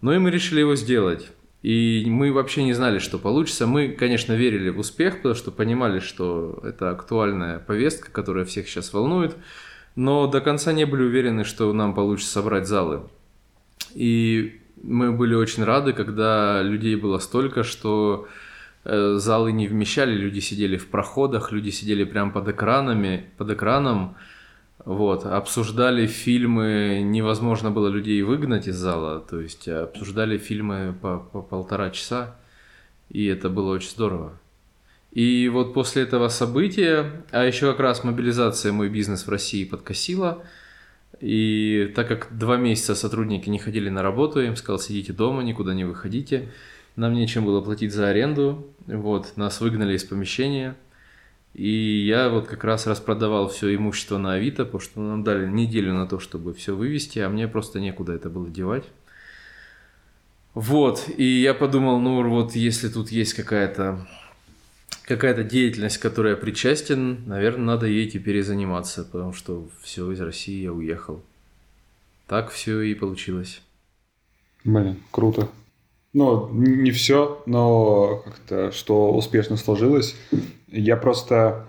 Ну 0.00 0.12
и 0.12 0.18
мы 0.18 0.30
решили 0.30 0.60
его 0.60 0.74
сделать. 0.74 1.30
И 1.64 2.04
мы 2.06 2.30
вообще 2.30 2.62
не 2.62 2.74
знали, 2.74 2.98
что 2.98 3.18
получится. 3.18 3.66
Мы, 3.66 3.88
конечно, 3.88 4.34
верили 4.34 4.68
в 4.68 4.78
успех, 4.78 5.16
потому 5.16 5.34
что 5.34 5.50
понимали, 5.50 5.98
что 5.98 6.60
это 6.62 6.90
актуальная 6.90 7.58
повестка, 7.58 8.12
которая 8.12 8.44
всех 8.44 8.68
сейчас 8.68 8.92
волнует, 8.92 9.34
но 9.96 10.26
до 10.26 10.42
конца 10.42 10.74
не 10.74 10.84
были 10.84 11.04
уверены, 11.04 11.44
что 11.44 11.72
нам 11.72 11.94
получится 11.94 12.32
собрать 12.32 12.68
залы. 12.68 13.04
И 13.94 14.60
мы 14.82 15.12
были 15.12 15.34
очень 15.34 15.64
рады, 15.64 15.94
когда 15.94 16.60
людей 16.60 16.96
было 16.96 17.16
столько, 17.16 17.64
что 17.64 18.28
э, 18.84 19.14
залы 19.16 19.50
не 19.50 19.66
вмещали, 19.66 20.12
люди 20.12 20.40
сидели 20.40 20.76
в 20.76 20.88
проходах, 20.88 21.50
люди 21.50 21.70
сидели 21.70 22.04
прямо 22.04 22.30
под 22.30 22.46
экранами, 22.46 23.30
под 23.38 23.52
экраном, 23.52 24.16
Вот, 24.84 25.24
обсуждали 25.24 26.06
фильмы, 26.06 27.00
невозможно 27.02 27.70
было 27.70 27.88
людей 27.88 28.20
выгнать 28.20 28.68
из 28.68 28.76
зала, 28.76 29.18
то 29.18 29.40
есть 29.40 29.66
обсуждали 29.66 30.36
фильмы 30.36 30.94
по, 31.00 31.18
по 31.18 31.40
полтора 31.40 31.88
часа, 31.90 32.36
и 33.08 33.24
это 33.24 33.48
было 33.48 33.72
очень 33.72 33.88
здорово. 33.88 34.38
И 35.10 35.48
вот 35.48 35.72
после 35.72 36.02
этого 36.02 36.28
события, 36.28 37.24
а 37.30 37.44
еще 37.44 37.70
как 37.70 37.80
раз 37.80 38.04
мобилизация 38.04 38.72
мой 38.72 38.90
бизнес 38.90 39.26
в 39.26 39.30
России 39.30 39.64
подкосила, 39.64 40.44
и 41.18 41.90
так 41.96 42.06
как 42.06 42.36
два 42.36 42.58
месяца 42.58 42.94
сотрудники 42.94 43.48
не 43.48 43.58
ходили 43.58 43.88
на 43.88 44.02
работу, 44.02 44.40
я 44.40 44.48
им 44.48 44.56
сказал, 44.56 44.78
сидите 44.78 45.14
дома, 45.14 45.42
никуда 45.42 45.72
не 45.72 45.84
выходите, 45.84 46.50
нам 46.94 47.14
нечем 47.14 47.46
было 47.46 47.62
платить 47.62 47.94
за 47.94 48.08
аренду, 48.08 48.68
вот, 48.86 49.34
нас 49.36 49.62
выгнали 49.62 49.96
из 49.96 50.04
помещения– 50.04 50.76
и 51.54 52.04
я 52.06 52.28
вот 52.28 52.46
как 52.48 52.64
раз 52.64 52.86
распродавал 52.86 53.48
все 53.48 53.74
имущество 53.74 54.18
на 54.18 54.34
Авито, 54.34 54.64
потому 54.64 54.80
что 54.80 55.00
нам 55.00 55.22
дали 55.22 55.46
неделю 55.46 55.94
на 55.94 56.06
то, 56.06 56.18
чтобы 56.18 56.52
все 56.52 56.74
вывести, 56.74 57.20
а 57.20 57.28
мне 57.28 57.46
просто 57.46 57.80
некуда 57.80 58.12
это 58.12 58.28
было 58.28 58.50
девать. 58.50 58.84
Вот, 60.54 61.08
и 61.16 61.24
я 61.24 61.54
подумал, 61.54 62.00
ну 62.00 62.28
вот 62.28 62.54
если 62.54 62.88
тут 62.88 63.10
есть 63.10 63.34
какая-то 63.34 64.06
какая-то 65.04 65.44
деятельность, 65.44 65.98
которой 65.98 66.30
я 66.30 66.36
причастен, 66.36 67.24
наверное, 67.26 67.66
надо 67.66 67.86
ей 67.86 68.08
теперь 68.08 68.36
и 68.36 68.42
заниматься, 68.42 69.04
потому 69.04 69.32
что 69.32 69.68
все 69.82 70.10
из 70.12 70.20
России 70.20 70.62
я 70.62 70.72
уехал. 70.72 71.22
Так 72.26 72.50
все 72.50 72.80
и 72.80 72.94
получилось. 72.94 73.60
Блин, 74.64 74.96
круто. 75.10 75.48
Ну, 76.14 76.48
не 76.52 76.90
все, 76.90 77.42
но 77.44 78.22
как-то 78.24 78.72
что 78.72 79.12
успешно 79.12 79.56
сложилось. 79.56 80.16
Я 80.74 80.96
просто 80.96 81.66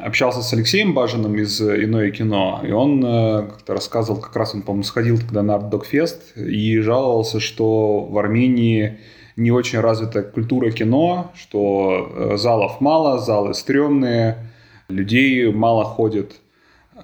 общался 0.00 0.42
с 0.42 0.52
Алексеем 0.52 0.94
Бажиным 0.94 1.36
из 1.36 1.60
«Иное 1.60 2.10
кино», 2.10 2.62
и 2.66 2.70
он 2.70 3.04
э, 3.04 3.46
как-то 3.50 3.74
рассказывал, 3.74 4.20
как 4.20 4.34
раз 4.36 4.54
он, 4.54 4.62
по-моему, 4.62 4.84
сходил 4.84 5.18
тогда 5.18 5.42
на 5.42 5.58
Докфест 5.58 6.36
и 6.36 6.78
жаловался, 6.78 7.40
что 7.40 8.04
в 8.04 8.16
Армении 8.16 8.98
не 9.36 9.50
очень 9.50 9.80
развита 9.80 10.22
культура 10.22 10.70
кино, 10.70 11.32
что 11.34 12.12
э, 12.14 12.36
залов 12.36 12.80
мало, 12.80 13.18
залы 13.18 13.54
стрёмные, 13.54 14.38
людей 14.88 15.52
мало 15.52 15.84
ходит. 15.84 16.36
Э, 16.94 17.00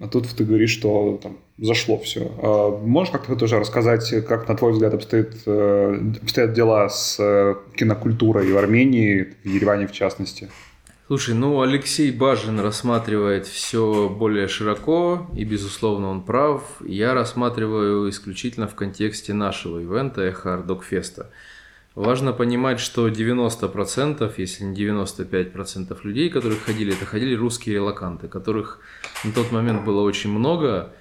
а 0.00 0.08
тут 0.10 0.26
ты 0.28 0.44
говоришь, 0.44 0.70
что 0.70 1.20
там 1.22 1.36
зашло 1.58 1.98
все. 1.98 2.80
Можешь 2.84 3.12
как-то 3.12 3.34
тоже 3.34 3.58
рассказать, 3.58 4.08
как, 4.26 4.48
на 4.48 4.54
твой 4.54 4.70
взгляд, 4.72 4.94
обстоит, 4.94 5.34
обстоят 6.22 6.52
дела 6.52 6.88
с 6.88 7.18
кинокультурой 7.76 8.52
в 8.52 8.56
Армении, 8.56 9.34
в 9.42 9.48
Ереване 9.48 9.88
в 9.88 9.92
частности? 9.92 10.48
Слушай, 11.08 11.34
ну 11.34 11.62
Алексей 11.62 12.10
Бажин 12.12 12.60
рассматривает 12.60 13.46
все 13.46 14.10
более 14.10 14.46
широко, 14.46 15.26
и, 15.34 15.42
безусловно, 15.42 16.10
он 16.10 16.20
прав. 16.20 16.62
Я 16.84 17.14
рассматриваю 17.14 18.10
исключительно 18.10 18.68
в 18.68 18.74
контексте 18.74 19.32
нашего 19.32 19.78
ивента 19.78 20.20
Эхар 20.20 20.62
Докфеста. 20.62 21.30
Важно 21.94 22.34
понимать, 22.34 22.78
что 22.78 23.08
90%, 23.08 24.30
если 24.36 24.64
не 24.64 24.76
95% 24.76 25.96
людей, 26.02 26.28
которые 26.28 26.60
ходили, 26.60 26.92
это 26.92 27.06
ходили 27.06 27.34
русские 27.34 27.76
релаканты, 27.76 28.28
которых 28.28 28.78
на 29.24 29.32
тот 29.32 29.50
момент 29.50 29.86
было 29.86 30.02
очень 30.02 30.30
много, 30.30 30.92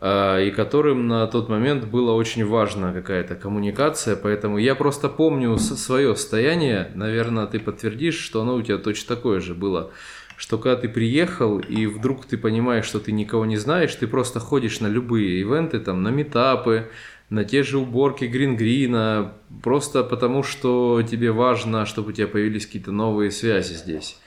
и 0.00 0.52
которым 0.56 1.06
на 1.06 1.26
тот 1.26 1.48
момент 1.48 1.84
была 1.84 2.14
очень 2.14 2.44
важна 2.44 2.92
какая-то 2.92 3.36
коммуникация, 3.36 4.16
поэтому 4.16 4.58
я 4.58 4.74
просто 4.74 5.08
помню 5.08 5.58
свое 5.58 6.16
состояние, 6.16 6.90
наверное, 6.94 7.46
ты 7.46 7.60
подтвердишь, 7.60 8.18
что 8.18 8.42
оно 8.42 8.54
у 8.54 8.62
тебя 8.62 8.78
точно 8.78 9.14
такое 9.14 9.40
же 9.40 9.54
было, 9.54 9.92
что 10.36 10.58
когда 10.58 10.80
ты 10.80 10.88
приехал 10.88 11.60
и 11.60 11.86
вдруг 11.86 12.26
ты 12.26 12.36
понимаешь, 12.36 12.84
что 12.84 12.98
ты 12.98 13.12
никого 13.12 13.46
не 13.46 13.56
знаешь, 13.56 13.94
ты 13.94 14.08
просто 14.08 14.40
ходишь 14.40 14.80
на 14.80 14.88
любые 14.88 15.40
ивенты, 15.40 15.78
там, 15.78 16.02
на 16.02 16.08
метапы, 16.08 16.88
на 17.30 17.44
те 17.44 17.62
же 17.62 17.78
уборки 17.78 18.24
грингрина, 18.24 19.34
просто 19.62 20.02
потому 20.02 20.42
что 20.42 21.02
тебе 21.08 21.32
важно, 21.32 21.86
чтобы 21.86 22.10
у 22.10 22.12
тебя 22.12 22.26
появились 22.26 22.66
какие-то 22.66 22.92
новые 22.92 23.30
связи 23.30 23.74
здесь. 23.74 24.18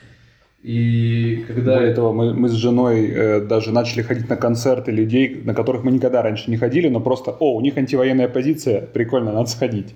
И 0.66 1.44
когда... 1.46 1.76
Более 1.76 1.94
того, 1.94 2.12
мы, 2.12 2.34
мы 2.34 2.48
с 2.48 2.54
женой 2.54 3.08
э, 3.08 3.40
даже 3.40 3.70
начали 3.70 4.02
ходить 4.02 4.28
на 4.28 4.34
концерты 4.34 4.90
людей, 4.90 5.40
на 5.44 5.54
которых 5.54 5.84
мы 5.84 5.92
никогда 5.92 6.22
раньше 6.22 6.50
не 6.50 6.56
ходили, 6.56 6.88
но 6.88 6.98
просто, 6.98 7.30
о, 7.30 7.54
у 7.54 7.60
них 7.60 7.76
антивоенная 7.76 8.26
позиция, 8.26 8.80
прикольно, 8.80 9.32
надо 9.32 9.48
сходить. 9.48 9.94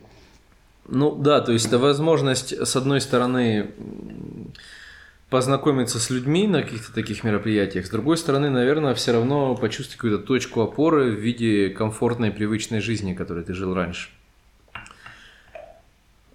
Ну 0.87 1.17
да, 1.17 1.41
то 1.41 1.51
есть 1.51 1.67
это 1.67 1.79
возможность, 1.79 2.53
с 2.53 2.77
одной 2.77 3.01
стороны, 3.01 3.73
познакомиться 5.29 5.99
с 5.99 6.09
людьми 6.09 6.47
на 6.47 6.63
каких-то 6.63 6.95
таких 6.95 7.25
мероприятиях, 7.25 7.85
с 7.85 7.91
другой 7.91 8.17
стороны, 8.17 8.49
наверное, 8.49 8.95
все 8.95 9.11
равно 9.11 9.57
почувствовать 9.57 9.97
какую-то 9.97 10.25
точку 10.25 10.61
опоры 10.61 11.11
в 11.11 11.19
виде 11.19 11.71
комфортной, 11.71 12.31
привычной 12.31 12.81
жизни, 12.81 13.15
которой 13.15 13.43
ты 13.43 13.55
жил 13.55 13.75
раньше. 13.75 14.11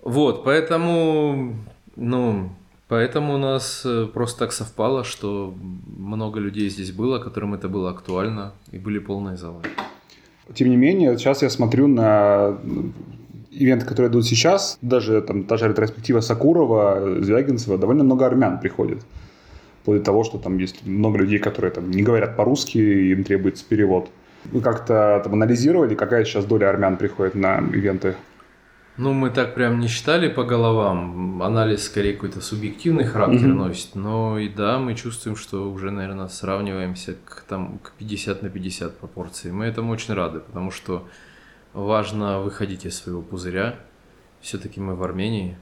Вот, 0.01 0.43
поэтому, 0.43 1.55
ну, 1.95 2.51
Поэтому 2.87 3.35
у 3.35 3.37
нас 3.37 3.81
э, 3.83 4.05
просто 4.13 4.39
так 4.39 4.53
совпало, 4.53 5.03
что 5.03 5.55
много 5.97 6.39
людей 6.39 6.69
здесь 6.69 6.91
было, 6.91 7.17
которым 7.17 7.55
это 7.55 7.67
было 7.67 7.89
актуально, 7.89 8.53
и 8.71 8.77
были 8.77 8.99
полные 8.99 9.37
залы. 9.37 9.63
Тем 10.53 10.69
не 10.69 10.77
менее, 10.77 11.17
сейчас 11.17 11.41
я 11.41 11.49
смотрю 11.49 11.87
на 11.87 12.57
ивенты, 13.49 13.85
которые 13.85 14.11
идут 14.11 14.25
сейчас, 14.25 14.77
даже 14.81 15.21
там 15.21 15.43
та 15.43 15.57
же 15.57 15.67
ретроспектива 15.67 16.19
Сакурова, 16.19 17.21
Звягинцева, 17.21 17.77
довольно 17.77 18.03
много 18.03 18.27
армян 18.27 18.59
приходит. 18.59 19.01
Вплоть 19.81 19.99
до 19.99 20.05
того, 20.05 20.23
что 20.23 20.37
там 20.37 20.57
есть 20.57 20.85
много 20.85 21.17
людей, 21.17 21.39
которые 21.39 21.71
там 21.71 21.89
не 21.89 22.03
говорят 22.03 22.35
по-русски, 22.35 22.77
им 22.77 23.23
требуется 23.23 23.65
перевод. 23.67 24.09
Вы 24.51 24.61
как-то 24.61 25.21
там 25.23 25.33
анализировали, 25.33 25.95
какая 25.95 26.23
сейчас 26.25 26.45
доля 26.45 26.69
армян 26.69 26.97
приходит 26.97 27.33
на 27.33 27.59
ивенты? 27.73 28.15
Ну, 28.97 29.11
мы 29.11 29.29
так 29.29 29.55
прям 29.55 29.81
не 29.81 29.87
считали 29.87 30.29
по 30.29 30.43
головам. 30.43 31.43
Анализ 31.43 31.83
скорее 31.83 32.13
какой-то 32.13 32.39
субъективный 32.39 33.03
характер 33.03 33.47
mm-hmm. 33.49 33.53
носит. 33.53 33.95
Но 33.95 34.39
и 34.39 34.47
да, 34.47 34.79
мы 34.79 34.95
чувствуем, 34.95 35.35
что 35.35 35.69
уже, 35.69 35.91
наверное, 35.91 36.29
сравниваемся 36.29 37.15
к, 37.25 37.43
там, 37.47 37.79
к 37.79 37.91
50 37.93 38.43
на 38.43 38.49
50 38.49 38.97
пропорции. 38.97 39.51
Мы 39.51 39.65
этому 39.65 39.91
очень 39.91 40.13
рады, 40.13 40.39
потому 40.39 40.71
что 40.71 41.05
важно 41.73 42.39
выходить 42.39 42.85
из 42.85 42.95
своего 42.95 43.21
пузыря. 43.21 43.75
Все-таки 44.39 44.79
мы 44.79 44.95
в 44.95 45.03
Армении. 45.03 45.57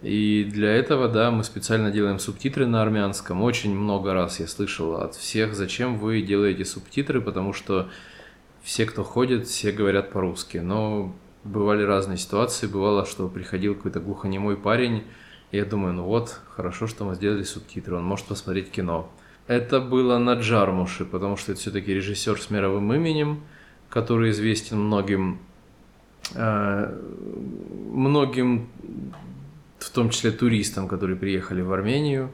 И 0.00 0.48
для 0.50 0.70
этого, 0.70 1.08
да, 1.08 1.30
мы 1.30 1.44
специально 1.44 1.90
делаем 1.90 2.18
субтитры 2.18 2.66
на 2.66 2.80
армянском. 2.80 3.42
Очень 3.42 3.76
много 3.76 4.14
раз 4.14 4.40
я 4.40 4.46
слышал 4.46 4.94
от 4.94 5.14
всех, 5.14 5.54
зачем 5.54 5.98
вы 5.98 6.22
делаете 6.22 6.64
субтитры, 6.64 7.20
потому 7.20 7.52
что 7.52 7.90
все, 8.62 8.86
кто 8.86 9.04
ходит, 9.04 9.46
все 9.46 9.72
говорят 9.72 10.10
по-русски. 10.10 10.58
Но 10.58 11.14
бывали 11.44 11.82
разные 11.82 12.18
ситуации. 12.18 12.66
Бывало, 12.66 13.06
что 13.06 13.28
приходил 13.28 13.74
какой-то 13.74 14.00
глухонемой 14.00 14.56
парень, 14.56 15.04
и 15.50 15.56
я 15.56 15.64
думаю, 15.64 15.94
ну 15.94 16.04
вот, 16.04 16.40
хорошо, 16.50 16.86
что 16.86 17.04
мы 17.04 17.14
сделали 17.14 17.42
субтитры, 17.42 17.96
он 17.96 18.04
может 18.04 18.26
посмотреть 18.26 18.70
кино. 18.70 19.10
Это 19.46 19.80
было 19.80 20.18
на 20.18 20.34
Джармуше, 20.34 21.04
потому 21.04 21.36
что 21.36 21.52
это 21.52 21.60
все-таки 21.60 21.92
режиссер 21.92 22.40
с 22.40 22.50
мировым 22.50 22.92
именем, 22.94 23.42
который 23.88 24.30
известен 24.30 24.78
многим, 24.78 25.40
э, 26.34 26.98
многим, 27.92 28.68
в 29.78 29.90
том 29.90 30.10
числе 30.10 30.30
туристам, 30.30 30.86
которые 30.86 31.16
приехали 31.16 31.62
в 31.62 31.72
Армению 31.72 32.30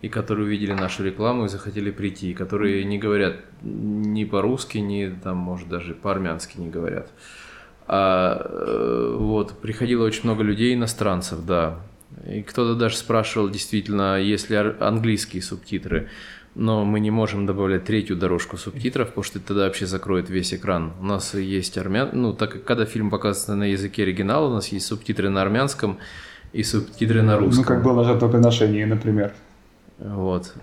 и 0.00 0.08
которые 0.08 0.46
увидели 0.46 0.72
нашу 0.72 1.02
рекламу 1.02 1.46
и 1.46 1.48
захотели 1.48 1.90
прийти, 1.90 2.34
которые 2.34 2.84
не 2.84 2.98
говорят 2.98 3.36
ни 3.62 4.24
по-русски, 4.24 4.78
ни 4.78 5.08
там, 5.08 5.38
может, 5.38 5.68
даже 5.68 5.94
по-армянски 5.94 6.58
не 6.58 6.70
говорят. 6.70 7.10
А, 7.92 8.46
э, 8.48 9.16
вот, 9.18 9.58
приходило 9.58 10.04
очень 10.04 10.22
много 10.22 10.44
людей, 10.44 10.74
иностранцев, 10.74 11.44
да. 11.44 11.80
И 12.24 12.42
кто-то 12.42 12.76
даже 12.76 12.96
спрашивал, 12.96 13.48
действительно, 13.50 14.20
есть 14.20 14.48
ли 14.48 14.56
английские 14.56 15.42
субтитры. 15.42 16.08
Но 16.54 16.84
мы 16.84 17.00
не 17.00 17.10
можем 17.10 17.46
добавлять 17.46 17.84
третью 17.84 18.16
дорожку 18.16 18.56
субтитров, 18.58 19.08
потому 19.08 19.24
что 19.24 19.40
это 19.40 19.48
тогда 19.48 19.64
вообще 19.64 19.86
закроет 19.86 20.30
весь 20.30 20.54
экран. 20.54 20.92
У 21.00 21.04
нас 21.04 21.34
есть 21.34 21.78
армян... 21.78 22.10
Ну, 22.12 22.32
так 22.32 22.52
как 22.52 22.64
когда 22.64 22.84
фильм 22.84 23.10
показывается 23.10 23.56
на 23.56 23.64
языке 23.64 24.04
оригинала, 24.04 24.46
у 24.46 24.54
нас 24.54 24.68
есть 24.68 24.86
субтитры 24.86 25.28
на 25.28 25.42
армянском 25.42 25.98
и 26.52 26.62
субтитры 26.62 27.22
на 27.22 27.38
русском. 27.38 27.64
Ну, 27.64 27.68
как 27.68 27.82
было 27.82 27.94
на 27.94 28.04
жертвоприношении, 28.04 28.84
например. 28.84 29.32
Вот. 29.98 30.54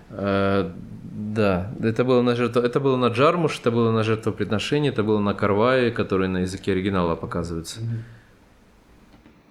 Да, 1.20 1.72
это 1.82 2.04
было 2.04 2.22
на 2.22 2.36
жертву, 2.36 2.62
это 2.62 2.78
было 2.78 2.96
на 2.96 3.08
Джармуш, 3.08 3.58
это 3.58 3.72
было 3.72 3.90
на 3.90 4.04
жертвоприношение, 4.04 4.92
это 4.92 5.02
было 5.02 5.18
на 5.18 5.34
Карвае, 5.34 5.90
который 5.90 6.28
на 6.28 6.38
языке 6.38 6.70
оригинала 6.70 7.16
показывается. 7.16 7.80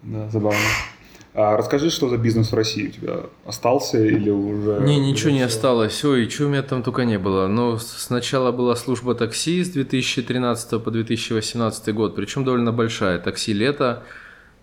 Да, 0.02 0.30
забавно. 0.30 0.60
А 1.34 1.58
расскажи, 1.58 1.90
что 1.90 2.08
за 2.08 2.18
бизнес 2.18 2.54
в 2.54 2.56
России 2.56 2.88
у 2.88 2.92
тебя 2.92 3.16
остался 3.46 4.02
или 4.02 4.30
уже? 4.30 4.80
Не, 4.80 4.98
ничего 4.98 5.32
не 5.32 5.42
осталось. 5.42 6.06
Ой, 6.06 6.30
что 6.30 6.46
у 6.46 6.48
меня 6.48 6.64
там 6.64 6.84
только 6.84 7.04
не 7.04 7.20
было. 7.20 7.48
Но 7.48 7.78
сначала 7.78 8.54
была 8.54 8.78
служба 8.78 9.14
такси 9.14 9.62
с 9.62 9.70
2013 9.70 10.82
по 10.82 10.90
2018 10.90 11.94
год, 11.94 12.16
причем 12.16 12.46
довольно 12.46 12.72
большая. 12.72 13.20
Такси 13.20 13.52
лето, 13.52 14.04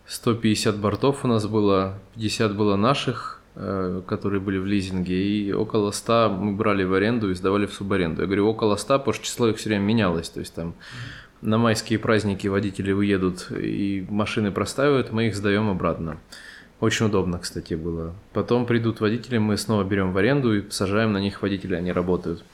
150 0.07 0.79
бортов 0.79 1.27
у 1.27 1.29
нас 1.29 1.47
было, 1.47 1.99
50 2.15 2.57
было 2.57 2.77
наших, 2.77 3.43
которые 3.55 4.41
были 4.41 4.59
в 4.59 4.67
лизинге, 4.67 5.15
и 5.15 5.53
около 5.53 5.93
100 5.93 6.37
мы 6.41 6.57
брали 6.57 6.85
в 6.85 6.93
аренду 6.93 7.31
и 7.31 7.35
сдавали 7.35 7.67
в 7.67 7.73
субаренду. 7.73 8.23
Я 8.23 8.27
говорю, 8.27 8.49
около 8.49 8.77
100, 8.77 8.99
потому 8.99 9.15
что 9.15 9.25
число 9.25 9.49
их 9.49 9.59
все 9.59 9.69
время 9.69 9.85
менялось. 9.85 10.29
То 10.29 10.41
есть 10.41 10.55
там 10.55 10.75
на 11.41 11.59
майские 11.59 11.99
праздники 11.99 12.49
водители 12.49 12.93
выедут 12.93 13.51
и 13.51 14.07
машины 14.09 14.51
простаивают, 14.51 15.13
мы 15.13 15.29
их 15.29 15.37
сдаем 15.37 15.69
обратно. 15.69 16.19
Очень 16.81 17.07
удобно, 17.07 17.39
кстати, 17.39 17.75
было. 17.75 18.15
Потом 18.33 18.67
придут 18.67 19.01
водители, 19.01 19.39
мы 19.39 19.57
снова 19.57 19.85
берем 19.85 20.13
в 20.13 20.19
аренду 20.19 20.57
и 20.57 20.71
сажаем 20.71 21.13
на 21.13 21.19
них 21.19 21.41
водителей, 21.41 21.79
они 21.79 21.93
работают. 21.93 22.45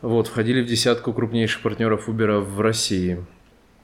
Вот, 0.00 0.28
входили 0.28 0.62
в 0.62 0.66
десятку 0.66 1.12
крупнейших 1.12 1.62
партнеров 1.62 2.08
Uber 2.08 2.40
в 2.40 2.60
России. 2.60 3.24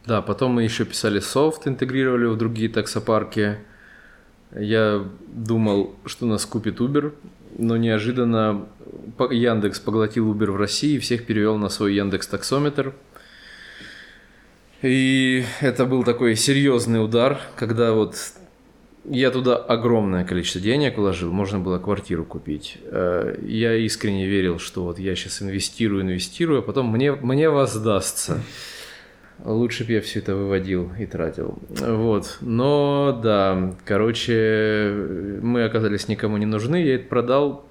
Да, 0.07 0.23
потом 0.23 0.53
мы 0.53 0.63
еще 0.63 0.85
писали 0.85 1.21
софт, 1.21 1.67
интегрировали 1.67 2.27
в 2.27 2.37
другие 2.37 2.69
таксопарки. 2.69 3.59
Я 4.55 5.05
думал, 5.27 5.97
что 6.07 6.27
нас 6.27 6.47
купит 6.47 6.81
Uber, 6.81 7.13
но 7.59 7.77
неожиданно 7.77 8.67
Яндекс 9.31 9.81
поглотил 9.81 10.33
Uber 10.33 10.51
в 10.51 10.57
России 10.57 10.97
и 10.97 10.99
всех 10.99 11.27
перевел 11.27 11.59
на 11.59 11.69
свой 11.69 11.95
Яндекс 11.95 12.27
таксометр. 12.27 12.95
И 14.81 15.45
это 15.61 15.85
был 15.85 16.05
такой 16.05 16.37
серьезный 16.37 17.05
удар, 17.05 17.41
когда 17.57 17.93
вот 17.93 18.15
я 19.11 19.31
туда 19.31 19.57
огромное 19.57 20.25
количество 20.25 20.61
денег 20.61 20.99
вложил, 20.99 21.33
можно 21.33 21.59
было 21.59 21.79
квартиру 21.79 22.25
купить. 22.25 22.79
Э, 22.85 23.37
я 23.43 23.75
искренне 23.75 24.27
верил, 24.27 24.59
что 24.59 24.85
вот 24.85 24.99
я 24.99 25.17
сейчас 25.17 25.43
инвестирую, 25.43 26.03
инвестирую, 26.03 26.61
а 26.61 26.63
потом 26.63 26.93
мне, 26.93 27.13
мне 27.13 27.51
воздастся. 27.51 28.41
Лучше 29.45 29.85
бы 29.85 29.93
я 29.93 30.01
все 30.01 30.19
это 30.19 30.35
выводил 30.35 30.91
и 30.99 31.07
тратил. 31.07 31.59
Вот. 31.69 32.39
Но 32.41 33.19
да, 33.23 33.75
короче, 33.85 35.39
мы 35.41 35.65
оказались 35.65 36.09
никому 36.09 36.37
не 36.39 36.47
нужны. 36.47 36.83
Я 36.83 36.97
это 36.97 37.09
продал, 37.09 37.65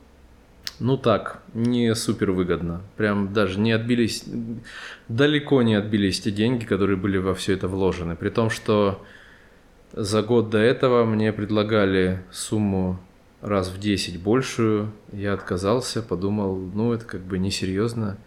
ну 0.80 0.98
так, 0.98 1.42
не 1.54 1.94
супер 1.96 2.32
выгодно. 2.32 2.82
Прям 2.96 3.34
даже 3.34 3.60
не 3.60 3.72
отбились, 3.74 4.24
далеко 5.08 5.62
не 5.62 5.76
отбились 5.76 6.22
те 6.22 6.32
деньги, 6.32 6.66
которые 6.66 6.98
были 6.98 7.18
во 7.18 7.34
все 7.34 7.54
это 7.54 7.68
вложены. 7.68 8.16
При 8.16 8.30
том, 8.30 8.50
что 8.50 9.04
за 9.94 10.22
год 10.22 10.50
до 10.50 10.60
этого 10.60 11.06
мне 11.06 11.34
предлагали 11.34 12.24
сумму 12.32 13.00
раз 13.42 13.70
в 13.70 13.80
10 13.80 14.22
большую. 14.22 14.92
Я 15.12 15.34
отказался, 15.34 16.02
подумал, 16.02 16.56
ну 16.56 16.94
это 16.94 17.06
как 17.06 17.22
бы 17.22 17.40
несерьезно. 17.40 18.18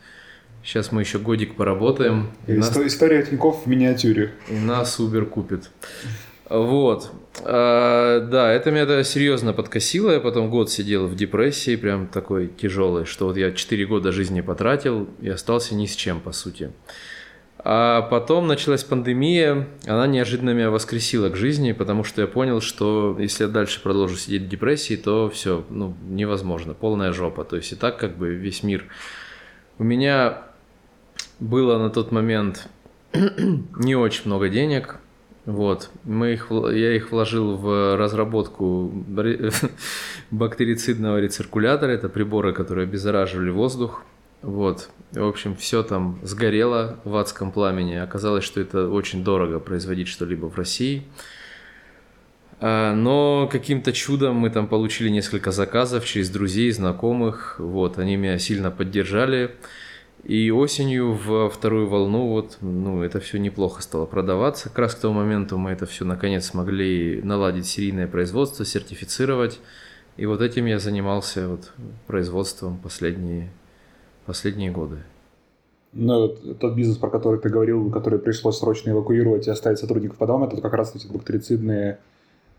Сейчас 0.62 0.92
мы 0.92 1.00
еще 1.02 1.18
годик 1.18 1.56
поработаем. 1.56 2.30
И 2.46 2.52
нас... 2.52 2.76
История 2.76 3.22
Тинькофф 3.22 3.64
в 3.64 3.66
миниатюре. 3.66 4.32
И 4.48 4.54
нас 4.54 5.00
Uber 5.00 5.24
купит. 5.24 5.70
Вот. 6.48 7.10
А, 7.44 8.20
да, 8.20 8.52
это 8.52 8.70
меня 8.70 8.84
да, 8.84 9.02
серьезно 9.04 9.52
подкосило. 9.52 10.10
Я 10.10 10.20
потом 10.20 10.50
год 10.50 10.70
сидел 10.70 11.06
в 11.06 11.14
депрессии, 11.14 11.76
прям 11.76 12.08
такой 12.08 12.48
тяжелой, 12.48 13.06
что 13.06 13.26
вот 13.26 13.36
я 13.36 13.52
4 13.52 13.86
года 13.86 14.12
жизни 14.12 14.40
потратил 14.40 15.08
и 15.20 15.28
остался 15.28 15.74
ни 15.74 15.86
с 15.86 15.94
чем, 15.94 16.20
по 16.20 16.32
сути. 16.32 16.72
А 17.62 18.02
потом 18.02 18.46
началась 18.46 18.82
пандемия, 18.84 19.68
она 19.86 20.06
неожиданно 20.06 20.50
меня 20.50 20.70
воскресила 20.70 21.28
к 21.28 21.36
жизни, 21.36 21.72
потому 21.72 22.04
что 22.04 22.22
я 22.22 22.26
понял, 22.26 22.60
что 22.60 23.16
если 23.18 23.44
я 23.44 23.50
дальше 23.50 23.82
продолжу 23.82 24.16
сидеть 24.16 24.42
в 24.42 24.48
депрессии, 24.48 24.96
то 24.96 25.28
все, 25.28 25.64
ну, 25.68 25.94
невозможно, 26.08 26.74
полная 26.74 27.12
жопа. 27.12 27.44
То 27.44 27.56
есть 27.56 27.72
и 27.72 27.76
так 27.76 27.98
как 27.98 28.16
бы 28.16 28.34
весь 28.34 28.62
мир. 28.62 28.86
У 29.78 29.84
меня 29.84 30.49
было 31.40 31.78
на 31.78 31.90
тот 31.90 32.12
момент 32.12 32.68
не 33.12 33.96
очень 33.96 34.22
много 34.26 34.48
денег. 34.48 34.96
Вот, 35.46 35.90
мы 36.04 36.34
их, 36.34 36.48
я 36.50 36.94
их 36.94 37.10
вложил 37.10 37.56
в 37.56 37.96
разработку 37.96 38.92
бактерицидного 40.30 41.18
рециркулятора. 41.18 41.90
Это 41.90 42.08
приборы, 42.08 42.52
которые 42.52 42.84
обеззараживали 42.84 43.50
воздух. 43.50 44.04
Вот, 44.42 44.90
в 45.12 45.26
общем, 45.26 45.56
все 45.56 45.82
там 45.82 46.18
сгорело 46.22 46.98
в 47.04 47.16
адском 47.16 47.52
пламени. 47.52 47.96
Оказалось, 47.96 48.44
что 48.44 48.60
это 48.60 48.88
очень 48.88 49.24
дорого 49.24 49.60
производить 49.60 50.08
что-либо 50.08 50.46
в 50.46 50.56
России. 50.56 51.02
А, 52.60 52.94
но 52.94 53.48
каким-то 53.50 53.92
чудом 53.92 54.36
мы 54.36 54.50
там 54.50 54.68
получили 54.68 55.08
несколько 55.08 55.50
заказов 55.50 56.04
через 56.04 56.30
друзей, 56.30 56.70
знакомых. 56.70 57.56
Вот, 57.58 57.98
они 57.98 58.16
меня 58.16 58.38
сильно 58.38 58.70
поддержали. 58.70 59.56
И 60.24 60.50
осенью 60.50 61.14
во 61.14 61.48
вторую 61.48 61.88
волну 61.88 62.28
вот, 62.28 62.58
ну, 62.60 63.02
это 63.02 63.20
все 63.20 63.38
неплохо 63.38 63.82
стало 63.82 64.06
продаваться. 64.06 64.68
Как 64.68 64.80
раз 64.80 64.94
к 64.94 65.00
тому 65.00 65.14
моменту 65.14 65.56
мы 65.56 65.70
это 65.70 65.86
все 65.86 66.04
наконец 66.04 66.46
смогли 66.46 67.22
наладить 67.22 67.66
серийное 67.66 68.06
производство, 68.06 68.64
сертифицировать. 68.64 69.60
И 70.16 70.26
вот 70.26 70.42
этим 70.42 70.66
я 70.66 70.78
занимался 70.78 71.48
вот 71.48 71.72
производством 72.06 72.78
последние, 72.78 73.50
последние 74.26 74.70
годы. 74.70 74.98
Ну, 75.92 76.28
тот 76.28 76.74
бизнес, 76.74 76.98
про 76.98 77.10
который 77.10 77.40
ты 77.40 77.48
говорил, 77.48 77.90
который 77.90 78.18
пришлось 78.18 78.58
срочно 78.58 78.90
эвакуировать 78.90 79.48
и 79.48 79.50
оставить 79.50 79.78
сотрудников 79.78 80.18
по 80.18 80.26
домам, 80.26 80.44
это 80.44 80.60
как 80.60 80.74
раз 80.74 80.94
эти 80.94 81.06
бактерицидные 81.08 81.98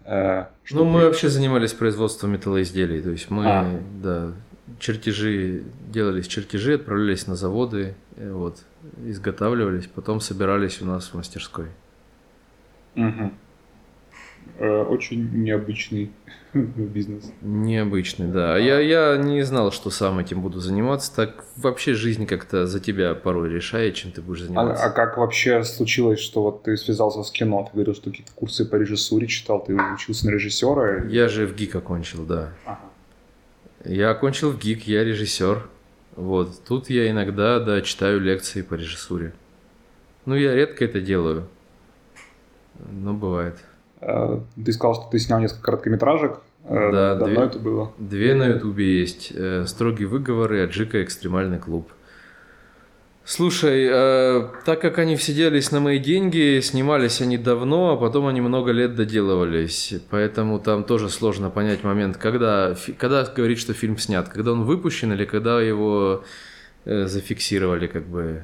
э, 0.03 0.45
Ну, 0.71 0.83
мы 0.83 1.05
вообще 1.05 1.29
занимались 1.29 1.73
производством 1.73 2.31
металлоизделий. 2.31 3.01
То 3.01 3.11
есть 3.11 3.29
мы, 3.29 3.45
а. 3.45 3.79
да, 4.01 4.33
чертежи, 4.79 5.63
делались 5.89 6.27
чертежи, 6.27 6.75
отправлялись 6.75 7.27
на 7.27 7.35
заводы, 7.35 7.95
э, 8.17 8.31
вот, 8.31 8.63
изготавливались, 9.05 9.87
потом 9.87 10.19
собирались 10.19 10.81
у 10.81 10.85
нас 10.85 11.09
в 11.09 11.13
мастерской. 11.15 11.67
Угу. 12.95 13.31
Очень 14.59 15.43
необычный 15.43 16.11
бизнес. 16.53 17.31
Необычный, 17.41 18.27
да. 18.27 18.57
Я, 18.57 18.79
я 18.79 19.17
не 19.17 19.41
знал, 19.43 19.71
что 19.71 19.89
сам 19.89 20.19
этим 20.19 20.41
буду 20.41 20.59
заниматься. 20.59 21.15
Так 21.15 21.45
вообще 21.55 21.93
жизнь 21.93 22.25
как-то 22.27 22.67
за 22.67 22.79
тебя 22.79 23.15
порой 23.15 23.49
решает, 23.49 23.95
чем 23.95 24.11
ты 24.11 24.21
будешь 24.21 24.41
заниматься. 24.41 24.83
А, 24.83 24.87
а 24.87 24.91
как 24.91 25.17
вообще 25.17 25.63
случилось, 25.63 26.19
что 26.19 26.43
вот 26.43 26.63
ты 26.63 26.77
связался 26.77 27.23
с 27.23 27.31
кино? 27.31 27.63
Ты 27.63 27.73
говорил, 27.73 27.95
что 27.95 28.09
какие-то 28.09 28.33
курсы 28.33 28.65
по 28.65 28.75
режиссуре 28.75 29.27
читал, 29.27 29.63
ты 29.63 29.75
учился 29.75 30.27
на 30.27 30.31
режиссера? 30.31 31.05
Я 31.05 31.27
же 31.27 31.47
в 31.47 31.55
ГИК 31.55 31.77
окончил, 31.77 32.25
да. 32.25 32.53
Ага. 32.65 32.90
Я 33.85 34.11
окончил 34.11 34.51
в 34.51 34.59
ГИК, 34.59 34.87
я 34.87 35.03
режиссер. 35.03 35.67
Вот. 36.15 36.63
Тут 36.67 36.89
я 36.89 37.09
иногда, 37.09 37.59
да, 37.59 37.81
читаю 37.81 38.19
лекции 38.19 38.61
по 38.61 38.75
режиссуре. 38.75 39.33
Ну, 40.25 40.35
я 40.35 40.53
редко 40.53 40.85
это 40.85 41.01
делаю. 41.01 41.47
Но 42.91 43.13
бывает. 43.13 43.57
А, 44.01 44.43
ты 44.63 44.71
сказал, 44.73 44.95
что 44.95 45.09
ты 45.11 45.19
снял 45.19 45.39
несколько 45.39 45.63
короткометражек. 45.63 46.41
Э, 46.65 46.91
да, 46.91 47.15
Давно 47.15 47.35
две, 47.35 47.45
это 47.45 47.59
было? 47.59 47.93
Две 47.97 48.35
на 48.35 48.47
Ютубе 48.47 48.99
есть. 48.99 49.31
Э, 49.33 49.65
«Строгий 49.65 50.05
выговор» 50.05 50.53
и 50.53 50.59
«Аджика. 50.59 51.03
Экстремальный 51.03 51.59
клуб». 51.59 51.91
Слушай, 53.33 53.87
э, 53.89 54.49
так 54.65 54.81
как 54.81 54.99
они 54.99 55.15
все 55.15 55.33
делались 55.33 55.71
на 55.71 55.79
мои 55.79 55.99
деньги, 55.99 56.59
снимались 56.59 57.21
они 57.21 57.37
давно, 57.37 57.93
а 57.93 57.97
потом 57.97 58.27
они 58.27 58.41
много 58.41 58.73
лет 58.73 58.93
доделывались. 58.95 59.93
Поэтому 60.09 60.59
там 60.59 60.83
тоже 60.83 61.07
сложно 61.07 61.49
понять 61.49 61.81
момент, 61.81 62.17
когда, 62.17 62.75
когда 62.97 63.23
говорить, 63.23 63.57
что 63.59 63.73
фильм 63.73 63.97
снят, 63.97 64.27
когда 64.27 64.51
он 64.51 64.65
выпущен 64.65 65.13
или 65.13 65.23
когда 65.23 65.61
его 65.61 66.25
э, 66.83 67.05
зафиксировали 67.05 67.87
как 67.87 68.05
бы 68.05 68.41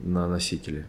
на 0.00 0.26
носителе. 0.26 0.86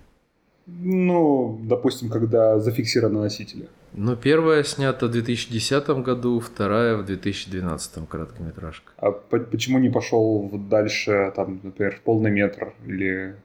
Ну, 0.66 1.60
допустим, 1.62 2.10
когда 2.10 2.60
зафиксировано 2.60 3.22
носители. 3.22 3.68
Ну, 3.98 4.16
первая 4.18 4.64
снята 4.64 5.08
в 5.08 5.12
2010 5.12 5.90
году, 6.04 6.40
вторая 6.40 6.98
в 6.98 7.06
2012 7.06 8.10
короткометражка. 8.10 8.92
А 8.98 9.12
почему 9.12 9.80
не 9.80 9.90
пошел 9.90 10.50
дальше, 10.52 11.32
там, 11.36 11.62
например, 11.64 11.96
в 11.96 12.02
полный 12.02 12.30
метр 12.30 12.74
или 12.86 13.36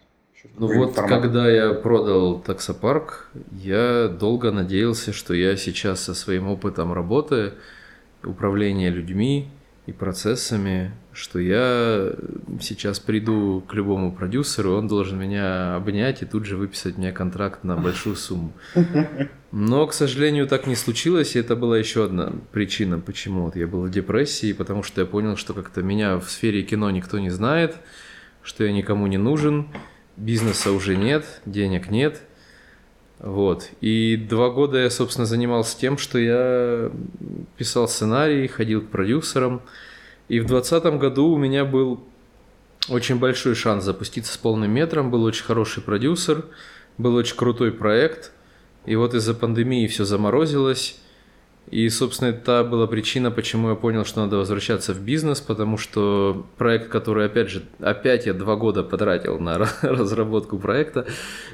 ну 0.58 0.66
вот, 0.66 0.94
формат? 0.94 1.22
когда 1.22 1.48
я 1.48 1.72
продал 1.74 2.40
таксопарк, 2.40 3.30
я 3.52 4.08
долго 4.08 4.50
надеялся, 4.50 5.12
что 5.12 5.34
я 5.34 5.56
сейчас 5.56 6.00
со 6.00 6.14
своим 6.14 6.48
опытом 6.48 6.92
работы, 6.92 7.52
управления 8.24 8.90
людьми, 8.90 9.48
и 9.86 9.92
процессами, 9.92 10.92
что 11.20 11.38
я 11.38 12.12
сейчас 12.60 12.98
приду 12.98 13.62
к 13.68 13.74
любому 13.74 14.10
продюсеру, 14.12 14.72
он 14.72 14.88
должен 14.88 15.18
меня 15.18 15.76
обнять 15.76 16.22
и 16.22 16.26
тут 16.26 16.46
же 16.46 16.56
выписать 16.56 16.96
мне 16.96 17.12
контракт 17.12 17.62
на 17.62 17.76
большую 17.76 18.16
сумму. 18.16 18.52
Но, 19.52 19.86
к 19.86 19.92
сожалению, 19.92 20.46
так 20.46 20.66
не 20.66 20.76
случилось, 20.76 21.36
и 21.36 21.40
это 21.40 21.56
была 21.56 21.76
еще 21.76 22.04
одна 22.04 22.32
причина, 22.52 22.98
почему 22.98 23.42
вот 23.44 23.56
я 23.56 23.66
был 23.66 23.82
в 23.82 23.90
депрессии, 23.90 24.52
потому 24.52 24.82
что 24.82 25.02
я 25.02 25.06
понял, 25.06 25.36
что 25.36 25.54
как-то 25.54 25.82
меня 25.82 26.18
в 26.18 26.30
сфере 26.30 26.62
кино 26.62 26.90
никто 26.90 27.18
не 27.18 27.30
знает, 27.30 27.76
что 28.42 28.64
я 28.64 28.72
никому 28.72 29.06
не 29.06 29.18
нужен, 29.18 29.68
бизнеса 30.16 30.72
уже 30.72 30.96
нет, 30.96 31.42
денег 31.44 31.90
нет– 31.90 32.22
вот. 33.20 33.68
И 33.82 34.16
два 34.16 34.48
года 34.48 34.78
я, 34.78 34.88
собственно, 34.88 35.26
занимался 35.26 35.78
тем, 35.78 35.98
что 35.98 36.18
я 36.18 36.90
писал 37.58 37.86
сценарий, 37.86 38.46
ходил 38.48 38.80
к 38.80 38.88
продюсерам. 38.88 39.60
И 40.30 40.38
в 40.38 40.46
2020 40.46 41.00
году 41.00 41.26
у 41.26 41.36
меня 41.36 41.64
был 41.64 42.04
очень 42.88 43.18
большой 43.18 43.56
шанс 43.56 43.82
запуститься 43.82 44.32
с 44.32 44.36
полным 44.36 44.70
метром. 44.70 45.10
Был 45.10 45.24
очень 45.24 45.42
хороший 45.42 45.82
продюсер, 45.82 46.44
был 46.98 47.16
очень 47.16 47.34
крутой 47.34 47.72
проект. 47.72 48.30
И 48.86 48.94
вот 48.94 49.12
из-за 49.14 49.34
пандемии 49.34 49.88
все 49.88 50.04
заморозилось. 50.04 51.00
И, 51.70 51.88
собственно, 51.88 52.30
это 52.30 52.64
была 52.64 52.88
причина, 52.88 53.30
почему 53.30 53.70
я 53.70 53.74
понял, 53.76 54.04
что 54.04 54.22
надо 54.22 54.36
возвращаться 54.36 54.92
в 54.92 55.00
бизнес, 55.00 55.40
потому 55.40 55.76
что 55.76 56.46
проект, 56.58 56.88
который, 56.88 57.26
опять 57.26 57.48
же, 57.48 57.62
опять 57.78 58.26
я 58.26 58.34
два 58.34 58.56
года 58.56 58.82
потратил 58.82 59.38
на 59.38 59.56
разработку 59.82 60.58
проекта, 60.58 61.06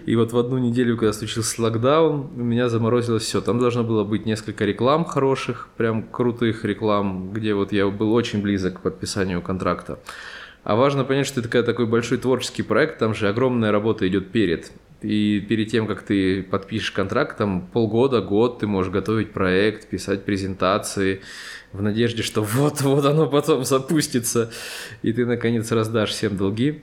и 0.07 0.17
вот 0.17 0.33
в 0.33 0.39
одну 0.39 0.57
неделю, 0.57 0.97
когда 0.97 1.13
случился 1.13 1.61
локдаун, 1.61 2.31
у 2.35 2.43
меня 2.43 2.71
заморозилось 2.71 3.25
все. 3.25 3.43
Там 3.43 3.59
должно 3.59 3.85
было 3.85 4.05
быть 4.05 4.25
несколько 4.25 4.65
реклам 4.65 5.05
хороших, 5.05 5.69
прям 5.77 6.03
крутых 6.03 6.65
реклам, 6.65 7.33
где 7.33 7.53
вот 7.53 7.73
я 7.73 7.87
был 7.89 8.15
очень 8.15 8.41
близок 8.41 8.79
к 8.79 8.81
подписанию 8.81 9.43
контракта. 9.43 9.99
А 10.65 10.77
важно 10.77 11.05
понять, 11.05 11.27
что 11.27 11.41
это 11.41 11.63
такой 11.63 11.87
большой 11.87 12.19
творческий 12.19 12.63
проект, 12.63 12.99
там 12.99 13.15
же 13.15 13.29
огромная 13.29 13.71
работа 13.71 14.09
идет 14.09 14.33
перед. 14.33 14.73
И 15.03 15.41
перед 15.41 15.71
тем, 15.71 15.87
как 15.87 16.03
ты 16.03 16.43
подпишешь 16.43 16.91
контракт, 16.91 17.37
там 17.37 17.67
полгода, 17.67 18.23
год 18.23 18.61
ты 18.61 18.67
можешь 18.67 18.91
готовить 18.91 19.33
проект, 19.33 19.89
писать 19.89 20.25
презентации 20.25 21.21
в 21.73 21.83
надежде, 21.83 22.23
что 22.23 22.43
вот-вот 22.43 23.05
оно 23.05 23.27
потом 23.27 23.65
запустится, 23.65 24.51
и 25.03 25.13
ты 25.13 25.27
наконец 25.27 25.71
раздашь 25.71 26.11
всем 26.11 26.37
долги. 26.37 26.83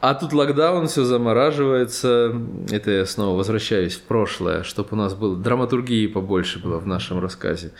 А 0.00 0.14
тут 0.14 0.34
локдаун, 0.34 0.88
все 0.88 1.04
замораживается. 1.04 2.38
Это 2.70 2.90
я 2.90 3.06
снова 3.06 3.38
возвращаюсь 3.38 3.94
в 3.94 4.02
прошлое, 4.02 4.62
чтобы 4.62 4.90
у 4.92 4.96
нас 4.96 5.14
было 5.14 5.36
драматургии 5.36 6.06
побольше 6.06 6.58
было 6.58 6.78
в 6.78 6.86
нашем 6.86 7.18
рассказе. 7.18 7.72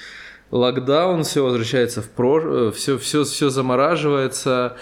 Локдаун, 0.50 1.24
все 1.24 1.44
возвращается 1.44 2.00
в 2.00 2.08
прошлое, 2.08 2.70
все, 2.70 2.96
все, 2.98 3.24
все 3.24 3.50
замораживается 3.50 4.76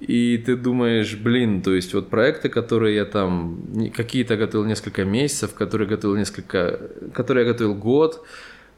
и 0.00 0.38
ты 0.38 0.56
думаешь, 0.56 1.16
блин, 1.16 1.62
то 1.62 1.74
есть 1.74 1.92
вот 1.92 2.08
проекты, 2.08 2.48
которые 2.48 2.96
я 2.96 3.04
там, 3.04 3.90
какие-то 3.94 4.36
готовил 4.36 4.64
несколько 4.64 5.04
месяцев, 5.04 5.54
которые 5.54 5.88
готовил 5.88 6.16
несколько, 6.16 6.80
которые 7.12 7.46
я 7.46 7.52
готовил 7.52 7.74
год, 7.74 8.24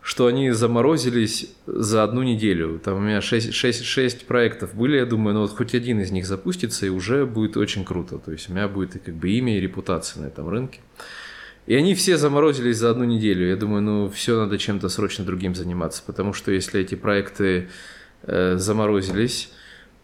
что 0.02 0.26
они 0.26 0.50
заморозились 0.50 1.52
за 1.66 2.02
одну 2.02 2.22
неделю. 2.22 2.80
Там 2.82 2.96
у 2.96 3.00
меня 3.00 3.20
6, 3.20 3.52
6, 3.52 3.84
6 3.84 4.26
проектов 4.26 4.74
были, 4.74 4.96
я 4.96 5.04
думаю, 5.04 5.34
ну 5.34 5.40
вот 5.42 5.50
хоть 5.50 5.74
один 5.74 6.00
из 6.00 6.10
них 6.10 6.26
запустится, 6.26 6.86
и 6.86 6.88
уже 6.88 7.26
будет 7.26 7.56
очень 7.58 7.84
круто. 7.84 8.18
То 8.18 8.32
есть 8.32 8.48
у 8.48 8.54
меня 8.54 8.66
будет 8.66 8.96
и 8.96 8.98
как 8.98 9.14
бы 9.14 9.28
имя 9.30 9.58
и 9.58 9.60
репутация 9.60 10.22
на 10.22 10.26
этом 10.28 10.48
рынке. 10.48 10.80
И 11.66 11.74
они 11.74 11.94
все 11.94 12.16
заморозились 12.16 12.78
за 12.78 12.90
одну 12.90 13.04
неделю. 13.04 13.46
Я 13.46 13.56
думаю, 13.56 13.82
ну 13.82 14.08
все, 14.08 14.38
надо 14.38 14.56
чем-то 14.56 14.88
срочно 14.88 15.24
другим 15.24 15.54
заниматься, 15.54 16.02
потому 16.06 16.32
что 16.32 16.50
если 16.50 16.80
эти 16.80 16.94
проекты 16.94 17.68
э, 18.22 18.56
заморозились, 18.56 19.50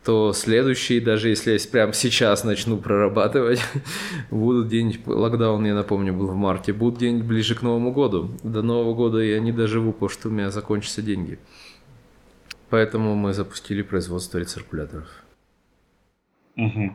то 0.07 0.33
следующие, 0.33 1.01
даже 1.01 1.31
если 1.31 1.55
я 1.55 1.59
прямо 1.69 1.93
сейчас 1.93 2.45
начну 2.45 2.79
прорабатывать, 2.79 3.61
будут 4.31 4.69
где-нибудь, 4.69 5.05
локдаун, 5.05 5.67
я 5.67 5.75
напомню, 5.75 6.15
был 6.15 6.29
в 6.29 6.37
марте, 6.37 6.73
будут 6.73 6.99
где-нибудь 6.99 7.27
ближе 7.27 7.57
к 7.57 7.63
Новому 7.63 7.93
году. 7.93 8.31
До 8.45 8.63
Нового 8.63 8.95
года 8.95 9.19
я 9.19 9.41
не 9.41 9.51
доживу, 9.51 9.93
потому 9.93 10.09
что 10.09 10.29
у 10.29 10.31
меня 10.31 10.53
закончатся 10.53 11.03
деньги. 11.03 11.41
Поэтому 12.71 13.17
мы 13.17 13.33
запустили 13.33 13.83
производство 13.83 14.39
рециркуляторов. 14.39 15.09
Угу. 16.57 16.93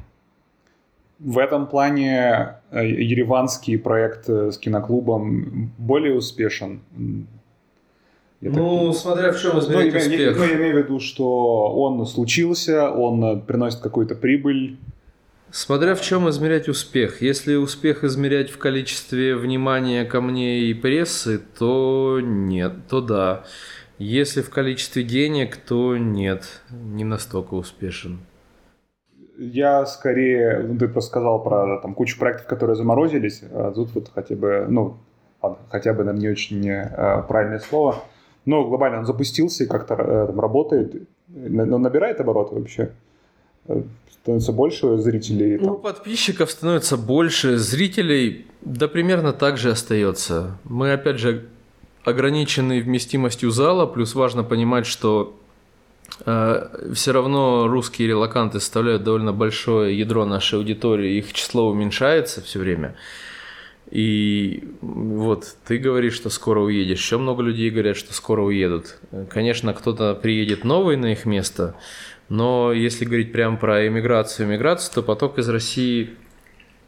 В 1.20 1.38
этом 1.38 1.68
плане 1.68 2.56
э, 2.72 2.88
ереванский 2.88 3.78
проект 3.78 4.30
с 4.30 4.58
киноклубом 4.58 5.74
более 5.78 6.16
успешен 6.16 6.80
я 8.42 8.50
ну, 8.50 8.92
так... 8.92 9.00
смотря 9.00 9.32
в 9.32 9.40
чем 9.40 9.60
измерить 9.60 9.94
ну, 9.94 10.00
успех. 10.00 10.20
Я, 10.20 10.32
ну, 10.32 10.44
я 10.44 10.56
имею 10.56 10.76
в 10.76 10.78
виду, 10.80 11.00
что 11.00 11.72
он 11.76 12.06
случился, 12.08 12.90
он 12.90 13.24
э, 13.24 13.40
приносит 13.40 13.82
какую-то 13.82 14.16
прибыль. 14.16 14.78
Смотря 15.52 15.94
в 15.94 16.02
чем 16.02 16.28
измерять 16.28 16.68
успех. 16.68 17.22
Если 17.22 17.56
успех 17.56 18.04
измерять 18.04 18.50
в 18.50 18.58
количестве 18.58 19.36
внимания 19.36 20.06
ко 20.06 20.22
мне 20.22 20.62
и 20.62 20.74
прессы, 20.74 21.40
то 21.60 22.20
нет, 22.20 22.74
то 22.90 23.02
да. 23.02 23.44
Если 24.00 24.42
в 24.42 24.50
количестве 24.50 25.04
денег, 25.04 25.58
то 25.58 25.96
нет, 25.96 26.64
не 26.72 27.04
настолько 27.04 27.54
успешен. 27.54 28.22
Я 29.38 29.86
скорее, 29.86 30.66
ну, 30.68 30.80
ты 30.80 30.88
просто 30.88 31.12
сказал 31.12 31.44
про 31.44 31.80
там, 31.82 31.94
кучу 31.94 32.18
проектов, 32.18 32.48
которые 32.48 32.76
заморозились, 32.76 33.44
а 33.52 33.72
тут 33.72 33.94
вот 33.94 34.10
хотя 34.14 34.36
бы, 34.36 34.66
ну, 34.68 34.98
хотя 35.70 35.94
бы, 35.94 36.04
наверное, 36.04 36.22
не 36.22 36.30
очень 36.30 36.68
э, 36.68 37.24
правильное 37.28 37.60
слово– 37.60 37.98
но 38.46 38.66
глобально 38.66 39.00
он 39.00 39.06
запустился 39.06 39.64
и 39.64 39.68
как-то 39.68 39.96
э, 39.96 40.28
там, 40.28 40.40
работает, 40.40 41.08
но 41.28 41.78
набирает 41.78 42.20
обороты 42.20 42.56
вообще. 42.56 42.92
Э, 43.68 43.82
становится 44.22 44.52
больше 44.52 44.98
зрителей. 44.98 45.58
Там. 45.58 45.68
Ну, 45.68 45.76
подписчиков 45.76 46.52
становится 46.52 46.98
больше, 46.98 47.58
зрителей, 47.58 48.46
да 48.62 48.88
примерно 48.88 49.34
так 49.34 49.58
же 49.58 49.72
остается. 49.72 50.58
Мы, 50.64 50.94
опять 50.94 51.18
же, 51.18 51.48
ограничены 52.04 52.82
вместимостью 52.82 53.52
зала, 53.52 53.86
плюс 53.86 54.16
важно 54.16 54.44
понимать, 54.44 54.86
что 54.86 55.36
э, 56.26 56.92
все 56.94 57.12
равно 57.12 57.68
русские 57.68 58.10
релаканты 58.10 58.60
составляют 58.60 59.04
довольно 59.04 59.34
большое 59.34 59.98
ядро 59.98 60.26
нашей 60.26 60.60
аудитории, 60.60 61.18
их 61.18 61.34
число 61.34 61.70
уменьшается 61.70 62.42
все 62.42 62.60
время. 62.60 62.96
И 63.92 64.64
вот 64.80 65.56
ты 65.68 65.78
говоришь, 65.78 66.14
что 66.14 66.30
скоро 66.30 66.62
уедешь. 66.62 67.00
Еще 67.00 67.18
много 67.18 67.44
людей 67.44 67.70
говорят, 67.70 67.98
что 67.98 68.14
скоро 68.14 68.42
уедут. 68.42 68.98
Конечно, 69.30 69.74
кто-то 69.74 70.16
приедет 70.16 70.64
новый 70.64 70.96
на 70.96 71.12
их 71.12 71.26
место, 71.26 71.76
но 72.30 72.72
если 72.72 73.04
говорить 73.04 73.34
прямо 73.34 73.58
про 73.58 73.86
эмиграцию, 73.86 74.48
эмиграцию, 74.48 74.96
то 74.96 75.04
поток 75.04 75.38
из 75.38 75.50
России 75.50 76.12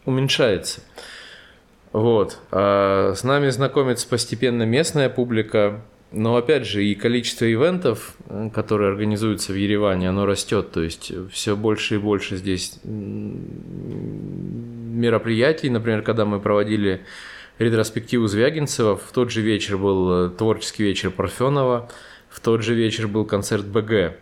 уменьшается. 0.05 0.81
Вот. 1.91 2.39
А 2.51 3.13
с 3.13 3.23
нами 3.23 3.49
знакомится 3.49 4.07
постепенно 4.07 4.63
местная 4.63 5.09
публика, 5.09 5.81
но 6.13 6.35
опять 6.35 6.67
же 6.67 6.85
и 6.85 6.93
количество 6.93 7.51
ивентов, 7.51 8.15
которые 8.53 8.91
организуются 8.91 9.51
в 9.51 9.55
Ереване, 9.55 10.09
оно 10.09 10.27
растет. 10.27 10.71
То 10.71 10.83
есть 10.83 11.11
все 11.31 11.55
больше 11.55 11.95
и 11.95 11.97
больше 11.97 12.37
здесь 12.37 12.79
мероприятий. 14.93 15.71
Например, 15.71 16.03
когда 16.03 16.25
мы 16.25 16.39
проводили 16.39 17.01
ретроспективу 17.57 18.27
Звягинцева, 18.27 18.95
в 18.95 19.11
тот 19.11 19.31
же 19.31 19.41
вечер 19.41 19.79
был 19.79 20.27
э, 20.27 20.29
творческий 20.29 20.83
вечер 20.83 21.09
Парфенова, 21.09 21.89
в 22.29 22.39
тот 22.39 22.63
же 22.63 22.75
вечер 22.75 23.07
был 23.07 23.25
концерт 23.25 23.65
БГ. 23.65 24.15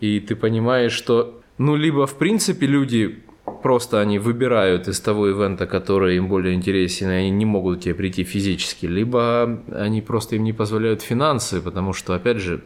И 0.00 0.20
ты 0.20 0.36
понимаешь, 0.36 0.92
что 0.92 1.40
ну 1.56 1.74
либо 1.76 2.06
в 2.06 2.18
принципе 2.18 2.66
люди 2.66 3.23
просто 3.64 3.98
они 3.98 4.18
выбирают 4.18 4.88
из 4.88 5.00
того 5.00 5.26
ивента, 5.26 5.66
который 5.66 6.18
им 6.18 6.28
более 6.28 6.52
интересен, 6.52 7.10
и 7.10 7.14
они 7.14 7.30
не 7.30 7.46
могут 7.46 7.80
тебе 7.80 7.94
прийти 7.94 8.22
физически, 8.22 8.84
либо 8.84 9.58
они 9.72 10.02
просто 10.02 10.36
им 10.36 10.44
не 10.44 10.52
позволяют 10.52 11.00
финансы, 11.00 11.62
потому 11.62 11.94
что, 11.94 12.14
опять 12.14 12.36
же, 12.36 12.60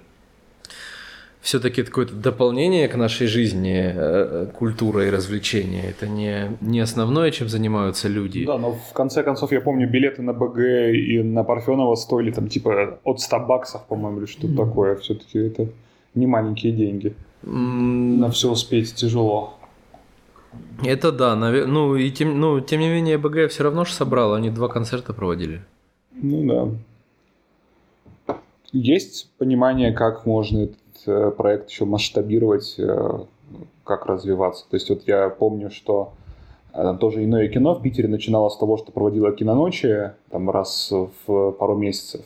все-таки 1.40 1.82
это 1.82 1.90
какое-то 1.90 2.14
дополнение 2.14 2.88
к 2.88 2.96
нашей 2.96 3.28
жизни, 3.28 3.92
э, 3.94 4.46
культура 4.58 5.06
и 5.06 5.10
развлечения. 5.10 5.84
Это 5.88 6.08
не, 6.08 6.58
не 6.60 6.80
основное, 6.80 7.30
чем 7.30 7.48
занимаются 7.48 8.08
люди. 8.08 8.44
Да, 8.44 8.58
но 8.58 8.72
в 8.72 8.92
конце 8.92 9.22
концов, 9.22 9.52
я 9.52 9.60
помню, 9.60 9.88
билеты 9.88 10.22
на 10.22 10.32
БГ 10.32 10.58
и 10.92 11.22
на 11.22 11.44
Парфенова 11.44 11.94
стоили 11.94 12.32
там 12.32 12.48
типа 12.48 12.98
от 13.04 13.20
100 13.20 13.38
баксов, 13.46 13.86
по-моему, 13.86 14.18
или 14.18 14.26
что-то 14.26 14.48
mm. 14.48 14.56
такое. 14.56 14.96
Все-таки 14.96 15.38
это 15.38 15.68
не 16.16 16.26
маленькие 16.26 16.72
деньги. 16.72 17.14
Mm. 17.44 18.18
На 18.18 18.30
все 18.30 18.50
успеть 18.50 18.96
тяжело. 18.96 19.57
Это 20.84 21.12
да, 21.12 21.34
навер... 21.36 21.66
ну 21.66 21.96
и 21.96 22.10
тем, 22.10 22.38
ну, 22.40 22.60
тем 22.60 22.80
не 22.80 22.88
менее 22.88 23.18
БГ 23.18 23.50
все 23.50 23.64
равно 23.64 23.84
же 23.84 23.92
собрал, 23.92 24.34
они 24.34 24.50
два 24.50 24.68
концерта 24.68 25.12
проводили. 25.12 25.62
Ну 26.12 26.78
да. 28.26 28.34
Есть 28.72 29.30
понимание, 29.38 29.92
как 29.92 30.26
можно 30.26 30.64
этот 30.64 30.78
э, 31.06 31.30
проект 31.36 31.70
еще 31.70 31.84
масштабировать, 31.84 32.74
э, 32.78 33.20
как 33.84 34.06
развиваться? 34.06 34.68
То 34.68 34.76
есть 34.76 34.88
вот 34.90 35.02
я 35.06 35.30
помню, 35.30 35.70
что 35.70 36.12
э, 36.74 36.96
тоже 37.00 37.24
иное 37.24 37.48
кино 37.48 37.74
в 37.74 37.82
Питере 37.82 38.08
начиналось 38.08 38.54
с 38.54 38.58
того, 38.58 38.76
что 38.76 38.92
проводило 38.92 39.32
киноночи 39.32 40.12
там 40.30 40.50
раз 40.50 40.92
в 41.26 41.52
пару 41.52 41.76
месяцев. 41.76 42.24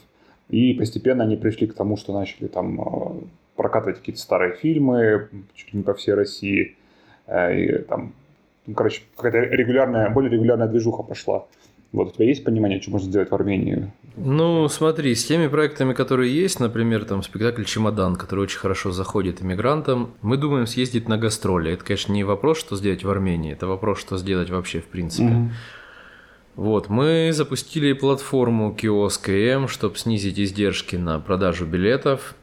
И 0.48 0.74
постепенно 0.74 1.24
они 1.24 1.36
пришли 1.36 1.66
к 1.66 1.74
тому, 1.74 1.96
что 1.96 2.12
начали 2.12 2.48
там 2.48 3.30
прокатывать 3.56 3.98
какие-то 3.98 4.20
старые 4.20 4.54
фильмы 4.56 5.28
чуть 5.54 5.72
ли 5.72 5.78
не 5.78 5.84
по 5.84 5.94
всей 5.94 6.14
России 6.14 6.76
и 7.50 7.78
там, 7.82 8.12
ну, 8.66 8.74
короче, 8.74 9.02
какая-то 9.16 9.54
регулярная, 9.54 10.10
более 10.10 10.30
регулярная 10.30 10.68
движуха 10.68 11.02
пошла. 11.02 11.46
Вот 11.92 12.08
у 12.08 12.10
тебя 12.12 12.26
есть 12.26 12.42
понимание, 12.42 12.80
что 12.80 12.90
можно 12.90 13.08
сделать 13.08 13.30
в 13.30 13.34
Армении? 13.34 13.90
Ну, 14.16 14.68
смотри, 14.68 15.14
с 15.14 15.24
теми 15.24 15.46
проектами, 15.48 15.92
которые 15.92 16.34
есть, 16.34 16.58
например, 16.58 17.04
там 17.04 17.22
спектакль 17.22 17.64
«Чемодан», 17.64 18.16
который 18.16 18.40
очень 18.40 18.58
хорошо 18.58 18.92
заходит 18.92 19.42
иммигрантам, 19.42 20.14
мы 20.22 20.38
думаем 20.38 20.66
съездить 20.66 21.08
на 21.08 21.18
гастроли. 21.18 21.72
Это, 21.72 21.84
конечно, 21.84 22.12
не 22.12 22.24
вопрос, 22.24 22.58
что 22.58 22.76
сделать 22.76 23.04
в 23.04 23.10
Армении, 23.10 23.52
это 23.52 23.66
вопрос, 23.66 24.00
что 24.00 24.16
сделать 24.16 24.48
вообще 24.48 24.80
в 24.80 24.86
принципе. 24.86 25.28
Mm-hmm. 25.28 25.50
Вот, 26.56 26.88
мы 26.90 27.30
запустили 27.32 27.94
платформу 27.94 28.74
киоск 28.74 29.28
м, 29.30 29.68
чтобы 29.68 29.96
снизить 29.96 30.38
издержки 30.38 30.96
на 30.96 31.18
продажу 31.18 31.64
билетов. 31.64 32.34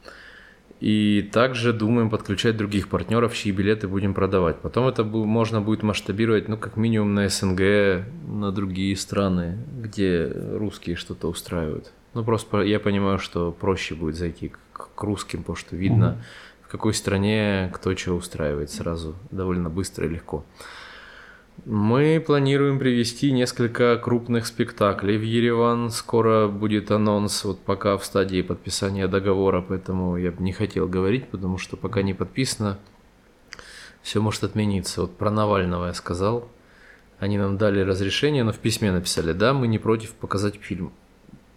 И 0.80 1.30
также 1.34 1.74
думаем 1.74 2.10
подключать 2.10 2.56
других 2.56 2.88
партнеров, 2.88 3.36
чьи 3.36 3.52
билеты 3.52 3.88
будем 3.88 4.14
продавать. 4.14 4.60
Потом 4.62 4.88
это 4.88 5.04
можно 5.04 5.60
будет 5.60 5.84
масштабировать, 5.84 6.48
ну, 6.48 6.58
как 6.58 6.78
минимум 6.78 7.14
на 7.14 7.28
СНГ, 7.28 8.06
на 8.28 8.52
другие 8.52 8.96
страны, 8.96 9.58
где 9.78 10.32
русские 10.54 10.96
что-то 10.96 11.28
устраивают. 11.28 11.92
Ну, 12.14 12.24
просто 12.24 12.62
я 12.62 12.80
понимаю, 12.80 13.20
что 13.20 13.52
проще 13.52 13.94
будет 13.94 14.16
зайти 14.16 14.54
к, 14.72 14.90
к 14.96 15.04
русским, 15.04 15.40
потому 15.40 15.58
что 15.58 15.76
видно, 15.76 16.12
угу. 16.12 16.18
в 16.68 16.68
какой 16.70 16.94
стране 16.94 17.70
кто 17.74 17.94
что 17.96 18.14
устраивает 18.14 18.72
сразу, 18.72 19.16
довольно 19.32 19.70
быстро 19.70 20.08
и 20.08 20.10
легко. 20.10 20.46
Мы 21.66 22.24
планируем 22.26 22.80
привести 22.80 23.32
несколько 23.32 23.98
крупных 23.98 24.46
спектаклей 24.46 25.18
в 25.18 25.24
Ереван. 25.24 25.90
Скоро 25.90 26.48
будет 26.48 26.92
анонс, 26.92 27.44
вот 27.44 27.60
пока 27.60 27.98
в 27.98 28.06
стадии 28.06 28.42
подписания 28.42 29.08
договора, 29.08 29.62
поэтому 29.62 30.16
я 30.18 30.32
бы 30.32 30.44
не 30.44 30.54
хотел 30.54 30.88
говорить, 30.88 31.28
потому 31.30 31.58
что 31.58 31.76
пока 31.76 32.02
не 32.02 32.14
подписано, 32.14 32.80
все 34.02 34.22
может 34.22 34.44
отмениться. 34.44 35.02
Вот 35.02 35.18
про 35.18 35.32
Навального 35.32 35.88
я 35.88 35.94
сказал. 35.94 36.48
Они 37.20 37.38
нам 37.38 37.58
дали 37.58 37.82
разрешение, 37.82 38.44
но 38.44 38.54
в 38.54 38.60
письме 38.60 38.92
написали, 38.92 39.34
да, 39.34 39.54
мы 39.54 39.68
не 39.68 39.80
против 39.80 40.14
показать 40.14 40.56
фильм. 40.56 40.94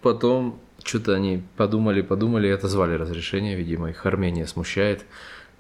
Потом 0.00 0.58
что-то 0.82 1.14
они 1.14 1.42
подумали, 1.56 2.02
подумали 2.02 2.48
и 2.48 2.50
отозвали 2.50 2.94
разрешение, 2.94 3.54
видимо, 3.54 3.90
их 3.90 4.04
Армения 4.04 4.46
смущает. 4.48 5.04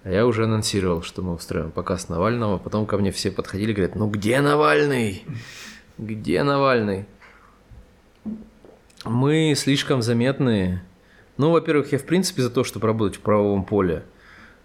А 0.04 0.10
я 0.10 0.26
уже 0.26 0.44
анонсировал, 0.44 1.02
что 1.02 1.22
мы 1.22 1.34
устроим 1.34 1.70
показ 1.70 2.08
Навального. 2.08 2.58
Потом 2.58 2.86
ко 2.86 2.98
мне 2.98 3.12
все 3.12 3.30
подходили 3.30 3.70
и 3.70 3.74
говорят, 3.74 3.94
ну 3.94 4.08
где 4.08 4.40
Навальный? 4.40 5.24
Где 5.98 6.42
Навальный? 6.42 7.06
Мы 9.04 9.54
слишком 9.56 10.02
заметные. 10.02 10.84
Ну, 11.36 11.50
во-первых, 11.50 11.92
я 11.92 11.98
в 11.98 12.04
принципе 12.04 12.42
за 12.42 12.50
то, 12.50 12.64
чтобы 12.64 12.86
работать 12.86 13.18
в 13.18 13.22
правовом 13.22 13.64
поле. 13.64 14.04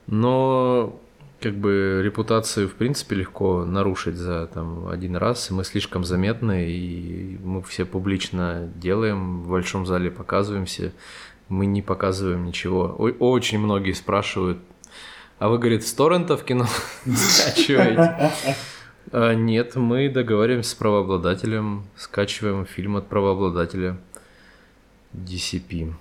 Но 0.07 0.99
как 1.39 1.55
бы 1.55 2.01
репутацию 2.03 2.67
в 2.67 2.73
принципе 2.73 3.15
легко 3.15 3.63
нарушить 3.63 4.15
за 4.15 4.47
там 4.47 4.87
один 4.87 5.15
раз, 5.15 5.49
и 5.49 5.53
мы 5.53 5.63
слишком 5.63 6.03
заметны, 6.03 6.69
и 6.69 7.37
мы 7.43 7.61
все 7.61 7.85
публично 7.85 8.71
делаем, 8.75 9.43
в 9.43 9.49
большом 9.49 9.85
зале 9.85 10.09
показываемся, 10.09 10.93
мы 11.47 11.67
не 11.67 11.81
показываем 11.81 12.45
ничего. 12.45 12.87
Очень 13.19 13.59
многие 13.59 13.93
спрашивают, 13.93 14.57
а 15.39 15.49
вы, 15.49 15.59
говорит, 15.59 15.85
с 15.85 15.93
торрентов 15.93 16.43
кино 16.43 16.65
скачиваете? 17.05 18.31
А, 19.11 19.33
нет, 19.33 19.75
мы 19.75 20.09
договариваемся 20.09 20.71
с 20.71 20.75
правообладателем, 20.75 21.85
скачиваем 21.95 22.65
фильм 22.65 22.97
от 22.97 23.07
правообладателя 23.07 23.97
DCP. 25.13 25.93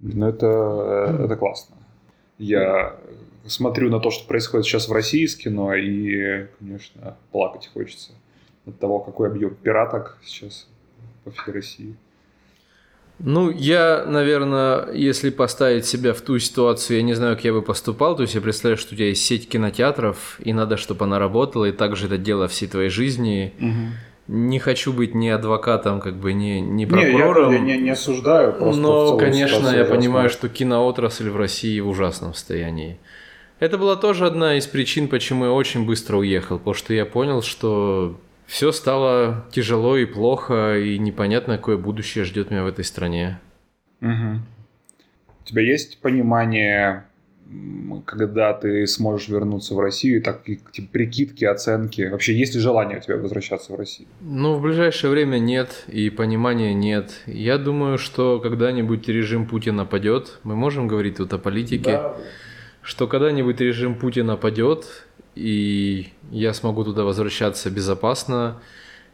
Ну, 0.00 0.28
это, 0.28 0.46
э, 0.46 1.24
это 1.24 1.36
классно. 1.36 1.76
Я 2.38 2.96
смотрю 3.46 3.90
на 3.90 4.00
то, 4.00 4.10
что 4.10 4.26
происходит 4.26 4.66
сейчас 4.66 4.88
в 4.88 4.92
России 4.92 5.26
с 5.26 5.36
кино, 5.36 5.74
и, 5.74 6.46
конечно, 6.58 7.16
плакать 7.30 7.70
хочется 7.72 8.12
от 8.66 8.78
того, 8.78 9.00
какой 9.00 9.28
объем 9.28 9.54
пираток 9.54 10.18
сейчас 10.24 10.68
по 11.24 11.30
всей 11.30 11.52
России. 11.52 11.96
Ну, 13.20 13.50
я, 13.50 14.04
наверное, 14.06 14.92
если 14.92 15.30
поставить 15.30 15.86
себя 15.86 16.14
в 16.14 16.20
ту 16.20 16.38
ситуацию, 16.38 16.96
я 16.96 17.02
не 17.02 17.14
знаю, 17.14 17.36
как 17.36 17.44
я 17.44 17.52
бы 17.52 17.62
поступал. 17.62 18.16
То 18.16 18.22
есть 18.22 18.34
я 18.34 18.40
представляю, 18.40 18.76
что 18.76 18.94
у 18.94 18.96
тебя 18.96 19.08
есть 19.08 19.24
сеть 19.24 19.48
кинотеатров, 19.48 20.40
и 20.40 20.52
надо, 20.52 20.76
чтобы 20.76 21.04
она 21.04 21.18
работала, 21.18 21.66
и 21.66 21.72
также 21.72 22.06
это 22.06 22.18
дело 22.18 22.48
всей 22.48 22.66
твоей 22.66 22.90
жизни. 22.90 23.52
Угу. 23.60 24.34
Не 24.36 24.58
хочу 24.58 24.92
быть 24.92 25.14
ни 25.14 25.28
адвокатом, 25.28 26.00
как 26.00 26.16
бы 26.16 26.32
ни, 26.32 26.58
ни 26.58 26.86
прокурором. 26.86 27.50
Не, 27.50 27.70
я, 27.70 27.74
я 27.76 27.80
не 27.80 27.90
осуждаю, 27.90 28.54
просто 28.54 28.80
Но, 28.80 29.16
конечно, 29.16 29.68
я 29.68 29.84
понимаю, 29.84 30.30
что 30.30 30.48
киноотрасль 30.48 31.28
в 31.28 31.36
России 31.36 31.78
в 31.80 31.88
ужасном 31.88 32.34
состоянии. 32.34 32.98
Это 33.60 33.78
была 33.78 33.96
тоже 33.96 34.26
одна 34.26 34.56
из 34.56 34.66
причин, 34.66 35.08
почему 35.08 35.44
я 35.44 35.52
очень 35.52 35.86
быстро 35.86 36.16
уехал, 36.16 36.58
потому 36.58 36.74
что 36.74 36.92
я 36.92 37.06
понял, 37.06 37.42
что 37.42 38.18
все 38.46 38.72
стало 38.72 39.46
тяжело 39.50 39.96
и 39.96 40.04
плохо, 40.04 40.78
и 40.78 40.98
непонятно, 40.98 41.56
какое 41.56 41.76
будущее 41.76 42.24
ждет 42.24 42.50
меня 42.50 42.62
в 42.62 42.66
этой 42.66 42.84
стране. 42.84 43.40
Угу. 44.00 44.40
У 45.40 45.44
тебя 45.46 45.62
есть 45.62 46.00
понимание, 46.00 47.04
когда 48.06 48.52
ты 48.54 48.86
сможешь 48.86 49.28
вернуться 49.28 49.74
в 49.74 49.80
Россию, 49.80 50.22
так 50.22 50.44
типа, 50.44 50.88
прикидки, 50.92 51.44
оценки? 51.44 52.02
Вообще, 52.02 52.34
есть 52.34 52.54
ли 52.54 52.60
желание 52.60 52.98
у 52.98 53.00
тебя 53.00 53.16
возвращаться 53.16 53.72
в 53.72 53.76
Россию? 53.76 54.08
Ну, 54.20 54.54
в 54.54 54.62
ближайшее 54.62 55.10
время 55.10 55.38
нет, 55.38 55.84
и 55.88 56.10
понимания 56.10 56.74
нет. 56.74 57.22
Я 57.26 57.58
думаю, 57.58 57.98
что 57.98 58.40
когда-нибудь 58.40 59.08
режим 59.08 59.46
Путина 59.46 59.84
падет. 59.84 60.40
Мы 60.42 60.56
можем 60.56 60.88
говорить 60.88 61.16
тут 61.16 61.32
о 61.32 61.38
политике. 61.38 61.92
Да. 61.92 62.16
Что 62.82 63.06
когда-нибудь 63.06 63.60
режим 63.60 63.94
Путина 63.94 64.36
падет, 64.36 65.06
и 65.34 66.12
я 66.30 66.54
смогу 66.54 66.84
туда 66.84 67.04
возвращаться 67.04 67.70
безопасно. 67.70 68.60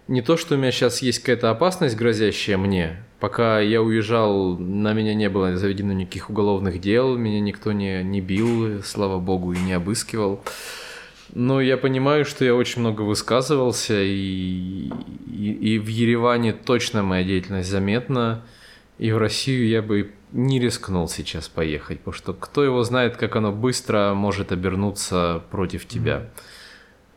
Не 0.08 0.22
то, 0.22 0.36
что 0.36 0.54
у 0.54 0.58
меня 0.58 0.72
сейчас 0.72 1.02
есть 1.02 1.20
какая-то 1.20 1.50
опасность, 1.50 1.96
грозящая 1.96 2.56
мне. 2.58 3.04
Пока 3.20 3.60
я 3.60 3.82
уезжал, 3.82 4.58
на 4.58 4.92
меня 4.92 5.14
не 5.14 5.28
было 5.28 5.56
заведено 5.56 5.92
никаких 5.92 6.30
уголовных 6.30 6.80
дел, 6.80 7.16
меня 7.16 7.40
никто 7.40 7.72
не, 7.72 8.02
не 8.02 8.20
бил, 8.20 8.82
слава 8.82 9.20
богу, 9.20 9.52
и 9.52 9.58
не 9.58 9.72
обыскивал. 9.72 10.42
Но 11.32 11.60
я 11.60 11.76
понимаю, 11.76 12.24
что 12.24 12.44
я 12.44 12.54
очень 12.54 12.80
много 12.80 13.02
высказывался, 13.02 14.02
и, 14.02 14.90
и, 15.28 15.74
и 15.74 15.78
в 15.78 15.86
Ереване 15.86 16.52
точно 16.52 17.02
моя 17.02 17.22
деятельность 17.22 17.70
заметна. 17.70 18.42
И 18.98 19.12
в 19.12 19.18
Россию 19.18 19.68
я 19.68 19.80
бы 19.80 20.10
не 20.32 20.60
рискнул 20.60 21.08
сейчас 21.08 21.48
поехать, 21.48 21.98
потому 22.00 22.14
что 22.14 22.32
кто 22.34 22.64
его 22.64 22.82
знает, 22.82 23.16
как 23.16 23.36
оно 23.36 23.52
быстро 23.52 24.12
может 24.14 24.52
обернуться 24.52 25.42
против 25.50 25.86
тебя. 25.86 26.16
Mm-hmm. 26.16 26.60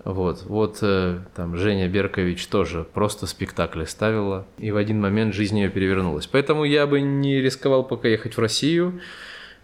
Вот, 0.04 0.44
вот 0.44 0.80
э, 0.82 1.20
там 1.34 1.56
Женя 1.56 1.88
Беркович 1.88 2.48
тоже 2.48 2.84
просто 2.84 3.26
спектакли 3.26 3.86
ставила, 3.86 4.46
и 4.58 4.70
в 4.72 4.76
один 4.76 5.00
момент 5.00 5.34
жизнь 5.34 5.58
ее 5.58 5.70
перевернулась. 5.70 6.28
Поэтому 6.28 6.66
я 6.66 6.86
бы 6.88 7.00
не 7.00 7.40
рисковал 7.40 7.86
пока 7.86 8.10
ехать 8.10 8.36
в 8.36 8.40
Россию. 8.40 9.00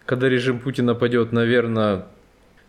Когда 0.06 0.30
режим 0.30 0.60
Путина 0.60 0.96
пойдет, 0.96 1.34
наверное, 1.34 2.08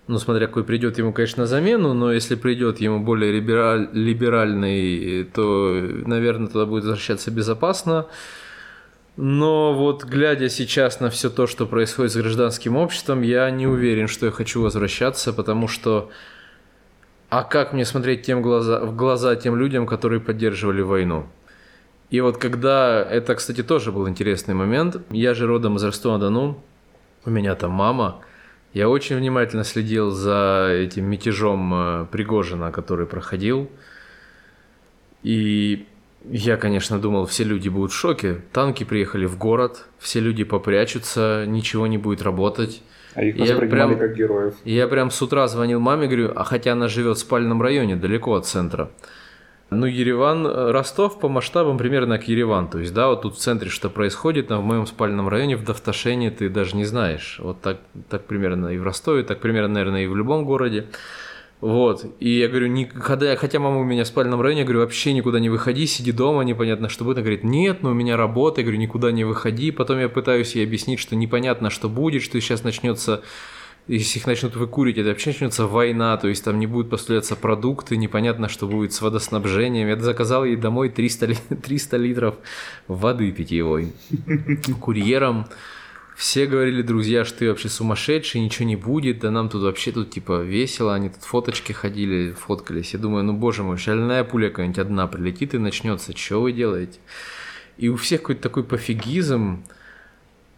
ну, 0.09 0.19
смотря 0.19 0.49
какой 0.49 0.65
придет 0.65 0.99
ему, 0.99 1.13
конечно, 1.13 1.45
на 1.45 1.47
замену, 1.47 1.95
но 1.95 2.13
если 2.13 2.35
придет 2.35 2.81
ему 2.81 2.99
более 2.99 3.31
либераль, 3.31 3.89
либеральный, 3.93 5.25
то, 5.33 5.73
наверное, 6.07 6.49
туда 6.49 6.67
будет 6.67 6.83
возвращаться 6.83 7.31
безопасно. 7.31 8.07
Но 9.17 9.75
вот 9.75 10.05
глядя 10.05 10.49
сейчас 10.49 11.01
на 11.01 11.11
все 11.11 11.31
то, 11.31 11.47
что 11.47 11.67
происходит 11.67 12.13
с 12.13 12.17
гражданским 12.17 12.77
обществом, 12.77 13.23
я 13.23 13.51
не 13.51 13.67
уверен, 13.67 14.09
что 14.09 14.27
я 14.27 14.33
хочу 14.33 14.63
возвращаться, 14.63 15.33
потому 15.33 15.69
что... 15.69 16.11
А 17.29 17.45
как 17.45 17.73
мне 17.73 17.85
смотреть 17.85 18.23
тем 18.23 18.43
глаза, 18.43 18.81
в 18.81 18.97
глаза 18.97 19.37
тем 19.37 19.57
людям, 19.57 19.87
которые 19.87 20.21
поддерживали 20.21 20.81
войну? 20.81 21.27
И 22.11 22.21
вот 22.21 22.39
когда... 22.39 23.03
Это, 23.03 23.35
кстати, 23.35 23.63
тоже 23.63 23.93
был 23.93 24.09
интересный 24.09 24.55
момент. 24.55 24.97
Я 25.11 25.35
же 25.35 25.47
родом 25.47 25.77
из 25.77 25.85
Ростова-на-Дону. 25.85 26.63
У 27.25 27.31
меня 27.31 27.55
там 27.55 27.73
мама. 27.73 28.23
Я 28.73 28.89
очень 28.89 29.17
внимательно 29.17 29.65
следил 29.65 30.11
за 30.11 30.69
этим 30.71 31.05
мятежом 31.07 31.75
э, 31.75 32.07
Пригожина, 32.11 32.71
который 32.73 33.07
проходил. 33.07 33.69
И 35.23 35.87
я, 36.29 36.57
конечно, 36.57 36.99
думал, 36.99 37.27
все 37.27 37.45
люди 37.45 37.69
будут 37.69 37.93
в 37.93 37.97
шоке. 37.97 38.43
Танки 38.53 38.85
приехали 38.85 39.27
в 39.27 39.39
город, 39.39 39.87
все 39.99 40.21
люди 40.21 40.45
попрячутся, 40.45 41.45
ничего 41.47 41.87
не 41.87 41.99
будет 41.99 42.23
работать. 42.23 42.83
А 43.15 43.25
их 43.25 43.37
я 43.37 43.57
прям, 43.57 43.99
как 43.99 44.15
героев. 44.15 44.55
Я 44.65 44.87
прям 44.87 45.11
с 45.11 45.21
утра 45.21 45.49
звонил 45.49 45.81
маме, 45.81 46.07
говорю, 46.07 46.33
а 46.35 46.45
хотя 46.45 46.73
она 46.73 46.89
живет 46.89 47.17
в 47.17 47.21
спальном 47.21 47.61
районе, 47.61 47.97
далеко 47.97 48.35
от 48.35 48.47
центра. 48.47 48.91
Ну, 49.71 49.87
Ереван, 49.87 50.47
Ростов 50.47 51.21
по 51.21 51.29
масштабам 51.29 51.79
примерно 51.79 52.19
как 52.19 52.27
Ереван. 52.29 52.69
То 52.69 52.81
есть, 52.81 52.93
да, 52.93 53.09
вот 53.09 53.23
тут 53.23 53.37
в 53.37 53.39
центре 53.39 53.71
что 53.71 53.89
происходит, 53.89 54.49
там 54.49 54.63
в 54.63 54.65
моем 54.65 54.87
спальном 54.87 55.29
районе, 55.29 55.57
в 55.57 55.65
Давташене 55.65 56.31
ты 56.31 56.49
даже 56.49 56.77
не 56.77 56.85
знаешь. 56.85 57.39
Вот 57.41 57.61
так, 57.61 57.79
так 58.09 58.25
примерно 58.25 58.69
и 58.69 58.79
в 58.79 58.83
Ростове, 58.83 59.23
так 59.23 59.41
примерно, 59.41 59.75
наверное, 59.75 60.05
и 60.05 60.07
в 60.07 60.17
любом 60.17 60.45
городе. 60.45 60.87
Вот. 61.61 62.07
И 62.21 62.39
я 62.39 62.49
говорю, 62.49 62.69
не, 62.69 62.87
когда, 62.87 63.37
хотя 63.37 63.59
мама 63.59 63.81
у 63.81 63.85
меня 63.85 64.05
в 64.05 64.07
спальном 64.07 64.41
районе, 64.41 64.61
я 64.61 64.67
говорю, 64.67 64.81
вообще 64.81 65.13
никуда 65.13 65.41
не 65.41 65.51
выходи, 65.51 65.87
сиди 65.87 66.11
дома, 66.11 66.43
непонятно, 66.43 66.89
что 66.89 67.05
будет. 67.05 67.19
Она 67.19 67.23
говорит, 67.23 67.45
нет, 67.45 67.83
но 67.83 67.91
у 67.91 67.95
меня 67.95 68.17
работа. 68.17 68.61
Я 68.61 68.65
говорю, 68.65 68.81
никуда 68.81 69.13
не 69.13 69.25
выходи. 69.25 69.71
Потом 69.71 69.99
я 69.99 70.09
пытаюсь 70.09 70.55
ей 70.55 70.65
объяснить, 70.65 71.01
что 71.01 71.17
непонятно, 71.17 71.69
что 71.71 71.89
будет, 71.89 72.23
что 72.23 72.41
сейчас 72.41 72.65
начнется 72.65 73.23
если 73.87 74.21
их 74.21 74.27
начнут 74.27 74.55
выкурить, 74.55 74.99
это 74.99 75.09
вообще 75.09 75.31
начнется 75.31 75.67
война, 75.67 76.17
то 76.17 76.29
есть 76.29 76.45
там 76.45 76.61
не 76.61 76.67
будут 76.67 76.91
поставляться 76.91 77.35
продукты, 77.35 77.97
непонятно, 77.97 78.49
что 78.49 78.69
будет 78.69 78.93
с 78.93 79.01
водоснабжением. 79.01 79.89
Я 79.89 79.97
заказал 79.97 80.45
ей 80.45 80.57
домой 80.57 80.91
300, 80.91 81.57
300 81.57 81.97
литров 81.97 82.37
воды 82.87 83.33
питьевой. 83.33 83.93
Курьером 84.81 85.47
все 86.21 86.45
говорили, 86.45 86.83
друзья, 86.83 87.25
что 87.25 87.39
ты 87.39 87.49
вообще 87.49 87.71
сумасшедший, 87.71 88.43
ничего 88.43 88.67
не 88.67 88.77
будет, 88.77 89.21
да 89.21 89.31
нам 89.31 89.49
тут 89.49 89.63
вообще 89.63 89.91
тут 89.91 90.11
типа 90.11 90.43
весело, 90.43 90.95
они 90.95 91.09
тут 91.09 91.23
фоточки 91.23 91.73
ходили, 91.73 92.33
фоткались. 92.33 92.93
Я 92.93 92.99
думаю, 92.99 93.25
ну 93.25 93.33
боже 93.33 93.63
мой, 93.63 93.79
шальная 93.79 94.23
пуля 94.23 94.51
какая-нибудь 94.51 94.79
одна 94.79 95.07
прилетит 95.07 95.55
и 95.55 95.59
начнется, 95.59 96.15
что 96.15 96.43
вы 96.43 96.53
делаете? 96.53 96.99
И 97.79 97.89
у 97.89 97.97
всех 97.97 98.21
какой-то 98.21 98.43
такой 98.43 98.65
пофигизм. 98.65 99.65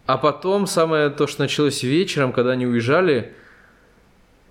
А 0.05 0.17
потом 0.17 0.67
самое 0.67 1.09
то, 1.09 1.27
что 1.27 1.43
началось 1.43 1.81
вечером, 1.81 2.33
когда 2.33 2.51
они 2.51 2.67
уезжали, 2.67 3.31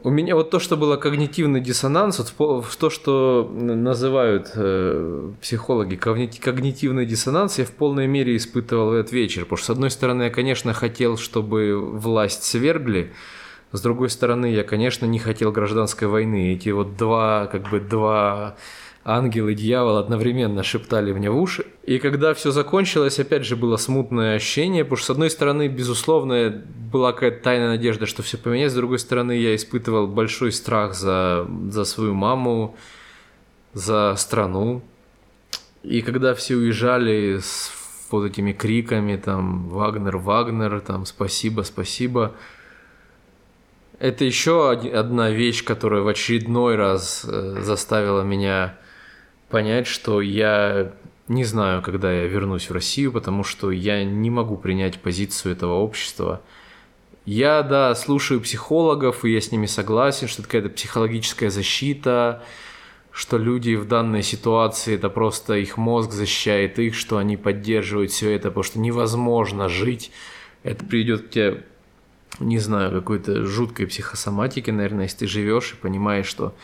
У 0.04 0.10
меня 0.10 0.34
вот 0.34 0.50
то, 0.50 0.58
что 0.58 0.76
было 0.76 0.96
когнитивный 0.96 1.60
диссонанс, 1.60 2.18
вот 2.36 2.66
то, 2.76 2.90
что 2.90 3.48
называют 3.54 4.50
э, 4.56 5.30
психологи 5.40 5.94
когнитивный 5.94 7.06
диссонанс, 7.06 7.60
я 7.60 7.64
в 7.64 7.70
полной 7.70 8.08
мере 8.08 8.36
испытывал 8.36 8.90
в 8.90 8.92
этот 8.94 9.12
вечер. 9.12 9.42
Потому 9.42 9.58
что, 9.58 9.66
с 9.66 9.70
одной 9.70 9.90
стороны, 9.90 10.24
я, 10.24 10.30
конечно, 10.30 10.72
хотел, 10.72 11.16
чтобы 11.16 11.78
власть 11.80 12.42
свергли, 12.42 13.12
с 13.70 13.80
другой 13.80 14.10
стороны, 14.10 14.46
я, 14.46 14.64
конечно, 14.64 15.06
не 15.06 15.20
хотел 15.20 15.52
гражданской 15.52 16.08
войны. 16.08 16.52
Эти 16.52 16.70
вот 16.70 16.96
два, 16.96 17.46
как 17.46 17.70
бы, 17.70 17.78
два 17.78 18.56
ангел 19.04 19.48
и 19.48 19.54
дьявол 19.54 19.96
одновременно 19.96 20.62
шептали 20.62 21.12
мне 21.12 21.30
в 21.30 21.36
уши. 21.36 21.66
И 21.84 21.98
когда 21.98 22.34
все 22.34 22.50
закончилось, 22.50 23.18
опять 23.18 23.44
же 23.44 23.56
было 23.56 23.76
смутное 23.76 24.36
ощущение, 24.36 24.84
потому 24.84 24.98
что 24.98 25.06
с 25.06 25.10
одной 25.10 25.30
стороны, 25.30 25.68
безусловно, 25.68 26.62
была 26.92 27.12
какая-то 27.12 27.42
тайная 27.42 27.68
надежда, 27.70 28.06
что 28.06 28.22
все 28.22 28.38
поменяется, 28.38 28.74
с 28.74 28.78
другой 28.78 28.98
стороны, 28.98 29.32
я 29.32 29.56
испытывал 29.56 30.06
большой 30.06 30.52
страх 30.52 30.94
за, 30.94 31.48
за 31.70 31.84
свою 31.84 32.14
маму, 32.14 32.76
за 33.72 34.14
страну. 34.16 34.82
И 35.82 36.02
когда 36.02 36.34
все 36.34 36.54
уезжали 36.54 37.38
с 37.42 37.72
вот 38.10 38.26
этими 38.26 38.52
криками, 38.52 39.16
там, 39.16 39.68
Вагнер, 39.68 40.18
Вагнер, 40.18 40.80
там, 40.80 41.06
спасибо, 41.06 41.62
спасибо, 41.62 42.34
это 43.98 44.24
еще 44.24 44.70
одна 44.70 45.30
вещь, 45.30 45.64
которая 45.64 46.02
в 46.02 46.08
очередной 46.08 46.76
раз 46.76 47.24
э, 47.24 47.60
заставила 47.62 48.22
меня 48.22 48.76
понять, 49.52 49.86
что 49.86 50.20
я 50.20 50.92
не 51.28 51.44
знаю, 51.44 51.82
когда 51.82 52.12
я 52.12 52.26
вернусь 52.26 52.68
в 52.68 52.72
Россию, 52.72 53.12
потому 53.12 53.44
что 53.44 53.70
я 53.70 54.02
не 54.04 54.30
могу 54.30 54.56
принять 54.56 55.00
позицию 55.00 55.52
этого 55.52 55.74
общества. 55.74 56.42
Я, 57.24 57.62
да, 57.62 57.94
слушаю 57.94 58.40
психологов, 58.40 59.24
и 59.24 59.32
я 59.32 59.40
с 59.40 59.52
ними 59.52 59.66
согласен, 59.66 60.26
что 60.26 60.42
это 60.42 60.48
какая-то 60.50 60.70
психологическая 60.70 61.50
защита, 61.50 62.42
что 63.12 63.38
люди 63.38 63.76
в 63.76 63.86
данной 63.86 64.22
ситуации, 64.22 64.96
это 64.96 65.08
просто 65.10 65.54
их 65.54 65.76
мозг 65.76 66.12
защищает 66.12 66.78
их, 66.78 66.96
что 66.96 67.18
они 67.18 67.36
поддерживают 67.36 68.10
все 68.10 68.30
это, 68.30 68.48
потому 68.48 68.64
что 68.64 68.80
невозможно 68.80 69.68
жить. 69.68 70.10
Это 70.64 70.84
приведет 70.84 71.28
к 71.28 71.30
тебе, 71.30 71.64
не 72.40 72.58
знаю, 72.58 72.90
какой-то 72.90 73.44
жуткой 73.44 73.86
психосоматике, 73.86 74.72
наверное, 74.72 75.04
если 75.04 75.18
ты 75.18 75.26
живешь 75.28 75.72
и 75.72 75.76
понимаешь, 75.76 76.26
что 76.26 76.54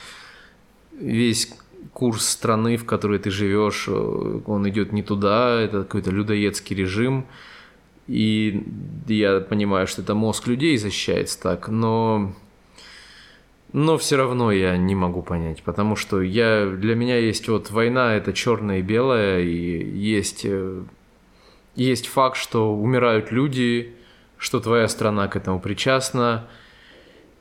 весь 0.99 1.53
курс 1.93 2.27
страны, 2.29 2.77
в 2.77 2.85
которой 2.85 3.19
ты 3.19 3.31
живешь, 3.31 3.87
э, 3.89 4.41
он 4.47 4.69
идет 4.69 4.93
не 4.93 5.03
туда, 5.03 5.61
это 5.61 5.83
какой-то 5.83 6.11
людоедский 6.11 6.77
режим. 6.77 7.27
И 8.07 8.65
я 9.07 9.41
понимаю, 9.41 9.87
что 9.87 10.03
это 10.03 10.15
мозг 10.15 10.47
людей 10.47 10.79
защищается 10.79 11.41
так, 11.43 11.69
но, 11.69 12.33
но 13.73 13.99
все 13.99 14.17
равно 14.17 14.51
я 14.51 14.77
не 14.79 14.95
могу 14.95 15.23
понять, 15.23 15.63
потому 15.63 15.95
что 15.95 16.23
я, 16.23 16.67
для 16.67 16.95
меня 16.95 17.19
есть 17.19 17.49
вот 17.49 17.71
война, 17.71 18.15
это 18.15 18.33
черное 18.33 18.79
и 18.79 18.83
белое, 18.83 19.41
и 19.41 19.85
есть, 19.99 20.43
э, 20.45 20.83
есть 21.75 22.07
факт, 22.07 22.37
что 22.39 22.75
умирают 22.75 23.31
люди, 23.31 23.95
что 24.39 24.61
твоя 24.61 24.89
страна 24.89 25.29
к 25.29 25.37
этому 25.37 25.61
причастна, 25.61 26.49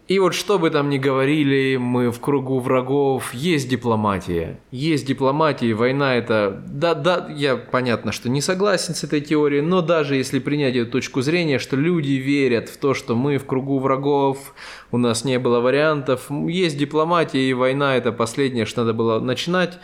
и 0.08 0.20
вот 0.20 0.34
что 0.34 0.58
бы 0.58 0.70
там 0.70 0.90
ни 0.90 0.98
говорили, 0.98 1.76
мы 1.76 2.12
в 2.12 2.22
кругу 2.22 2.60
врагов, 2.60 3.34
есть 3.34 3.68
дипломатия. 3.68 4.58
Есть 4.72 5.06
дипломатия, 5.06 5.74
война 5.74 6.16
это... 6.16 6.64
Да, 6.66 6.94
да, 6.94 7.28
я 7.36 7.58
понятно, 7.58 8.14
что 8.14 8.30
не 8.30 8.40
согласен 8.40 8.96
с 8.96 9.04
этой 9.04 9.20
теорией, 9.20 9.62
но 9.62 9.82
даже 9.82 10.16
если 10.16 10.40
принять 10.40 10.78
эту 10.78 10.92
точку 10.92 11.22
зрения, 11.22 11.60
что 11.60 11.76
люди 11.76 12.14
верят 12.14 12.70
в 12.70 12.78
то, 12.78 12.94
что 12.94 13.18
мы 13.18 13.38
в 13.38 13.46
кругу 13.46 13.80
врагов, 13.80 14.54
у 14.94 14.98
нас 14.98 15.26
не 15.26 15.40
было 15.40 15.60
вариантов, 15.60 16.28
есть 16.30 16.78
дипломатия, 16.78 17.42
и 17.42 17.54
война 17.54 17.98
это 17.98 18.14
последнее, 18.14 18.66
что 18.66 18.82
надо 18.84 18.94
было 18.94 19.20
начинать, 19.20 19.78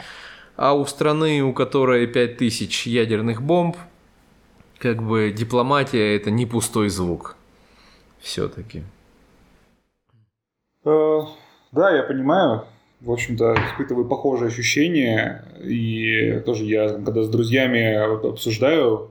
а 0.55 0.73
у 0.73 0.85
страны, 0.85 1.43
у 1.43 1.51
которой 1.51 2.07
5000 2.07 2.87
ядерных 2.87 3.41
бомб, 3.41 3.75
как 4.79 5.03
бы 5.03 5.33
дипломатия 5.35 6.15
это 6.15 6.31
не 6.31 6.45
пустой 6.45 6.87
звук. 6.87 7.35
Все-таки. 8.21 8.83
Э, 10.85 11.21
да, 11.71 11.95
я 11.95 12.03
понимаю. 12.03 12.65
В 13.01 13.11
общем-то, 13.11 13.55
испытываю 13.71 14.05
похожие 14.05 14.47
ощущения. 14.47 15.43
И 15.61 16.41
тоже 16.45 16.63
я, 16.65 16.89
когда 16.89 17.23
с 17.23 17.29
друзьями 17.29 17.95
обсуждаю, 18.27 19.09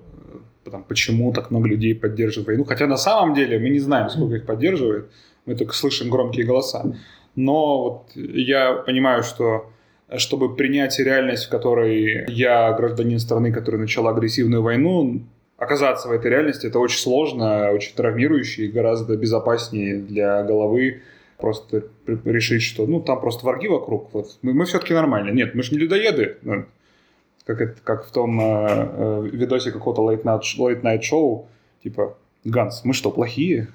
э, 0.65 0.71
там, 0.71 0.85
почему 0.85 1.33
так 1.33 1.51
много 1.51 1.69
людей 1.69 1.95
поддерживают 1.95 2.47
войну. 2.47 2.65
Хотя 2.65 2.87
на 2.87 2.97
самом 2.97 3.35
деле 3.35 3.59
мы 3.59 3.69
не 3.69 3.81
знаем, 3.81 4.09
сколько 4.11 4.37
их 4.37 4.47
поддерживает. 4.47 5.11
Мы 5.47 5.55
только 5.55 5.75
слышим 5.75 6.09
громкие 6.09 6.47
голоса. 6.47 6.85
Но 7.35 7.83
вот 7.83 8.13
я 8.15 8.75
понимаю, 8.75 9.23
что 9.23 9.71
чтобы 10.17 10.55
принять 10.55 10.99
реальность, 10.99 11.47
в 11.47 11.51
которой 11.51 12.27
я 12.29 12.73
гражданин 12.73 13.19
страны, 13.19 13.53
которая 13.53 13.81
начала 13.81 14.11
агрессивную 14.11 14.63
войну, 14.63 15.23
оказаться 15.57 16.09
в 16.09 16.13
этой 16.13 16.31
реальности, 16.31 16.67
это 16.67 16.79
очень 16.79 16.99
сложно, 16.99 17.71
очень 17.71 17.95
травмирующе 17.95 18.67
и 18.67 18.71
гораздо 18.71 19.17
безопаснее 19.17 19.97
для 19.97 20.43
головы 20.43 21.03
просто 21.43 21.83
решить, 22.25 22.63
что 22.63 22.87
ну 22.87 23.01
там 23.01 23.21
просто 23.21 23.45
враги 23.45 23.67
вокруг, 23.69 24.15
вот 24.15 24.39
мы, 24.43 24.55
мы 24.55 24.65
все-таки 24.65 24.95
нормально. 24.95 25.31
Нет, 25.31 25.55
мы 25.55 25.63
же 25.65 25.73
не 25.73 25.79
людоеды. 25.79 26.39
Ну, 26.43 26.65
как, 27.45 27.61
это, 27.61 27.81
как 27.83 28.07
в 28.07 28.13
том 28.13 28.41
э, 28.41 28.45
э, 28.45 29.29
видосе 29.33 29.73
какого-то 29.73 30.03
late 30.09 30.23
night, 30.23 30.43
late 30.57 30.83
night 30.83 31.03
шоу, 31.03 31.49
типа, 31.83 32.17
Ганс, 32.45 32.85
мы 32.85 32.95
что, 32.95 33.11
плохие? 33.11 33.67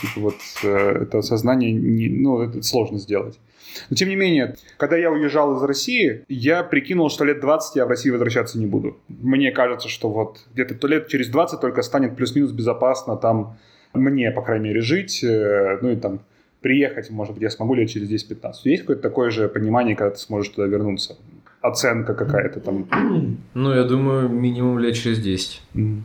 Типа 0.00 0.20
вот 0.20 0.36
э, 0.62 1.02
это 1.02 1.22
сознание, 1.22 1.74
ну, 2.10 2.42
это 2.42 2.62
сложно 2.62 2.98
сделать. 2.98 3.38
Но 3.88 3.96
тем 3.96 4.10
не 4.10 4.16
менее, 4.16 4.56
когда 4.76 4.96
я 4.96 5.10
уезжал 5.10 5.56
из 5.56 5.62
России, 5.62 6.24
я 6.28 6.62
прикинул, 6.62 7.08
что 7.08 7.24
лет 7.24 7.40
20 7.40 7.76
я 7.76 7.86
в 7.86 7.88
России 7.88 8.10
возвращаться 8.10 8.58
не 8.58 8.66
буду. 8.66 8.98
Мне 9.08 9.52
кажется, 9.52 9.88
что 9.88 10.10
вот 10.10 10.46
где-то 10.52 10.86
лет 10.86 11.08
через 11.08 11.28
20 11.28 11.60
только 11.60 11.82
станет 11.82 12.14
плюс-минус 12.14 12.52
безопасно 12.52 13.16
там 13.16 13.56
мне, 13.94 14.30
по 14.30 14.42
крайней 14.42 14.68
мере, 14.68 14.80
жить. 14.82 15.24
Э, 15.24 15.78
ну 15.80 15.90
и 15.90 15.96
там 15.96 16.20
приехать, 16.66 17.10
может 17.10 17.34
быть, 17.34 17.44
я 17.44 17.50
смогу 17.50 17.74
лет 17.74 17.88
через 17.88 18.10
10-15. 18.10 18.52
Есть 18.64 18.82
какое-то 18.82 19.02
такое 19.02 19.30
же 19.30 19.48
понимание, 19.48 19.94
когда 19.94 20.10
ты 20.10 20.18
сможешь 20.18 20.52
туда 20.52 20.66
вернуться? 20.66 21.16
Оценка 21.60 22.12
какая-то 22.12 22.58
там? 22.58 22.88
Ну, 23.54 23.72
я 23.72 23.84
думаю, 23.84 24.28
минимум 24.28 24.80
лет 24.80 24.96
через 24.96 25.20
10. 25.20 25.62
Mm. 25.74 26.00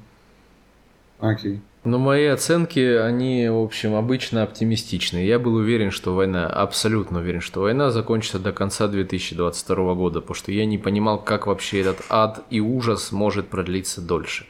Окей. 1.19 1.61
Но 1.83 1.97
мои 1.97 2.27
оценки, 2.27 2.79
они, 2.79 3.49
в 3.49 3.57
общем, 3.57 3.95
обычно 3.95 4.43
оптимистичные. 4.43 5.27
Я 5.27 5.39
был 5.39 5.55
уверен, 5.55 5.89
что 5.89 6.13
война, 6.13 6.45
абсолютно 6.45 7.21
уверен, 7.21 7.41
что 7.41 7.61
война 7.61 7.89
закончится 7.89 8.37
до 8.37 8.51
конца 8.51 8.87
2022 8.87 9.95
года, 9.95 10.21
потому 10.21 10.35
что 10.35 10.51
я 10.51 10.67
не 10.67 10.77
понимал, 10.77 11.17
как 11.23 11.47
вообще 11.47 11.81
этот 11.81 12.03
ад 12.09 12.43
и 12.51 12.59
ужас 12.59 13.11
может 13.11 13.47
продлиться 13.47 13.99
дольше. 13.99 14.45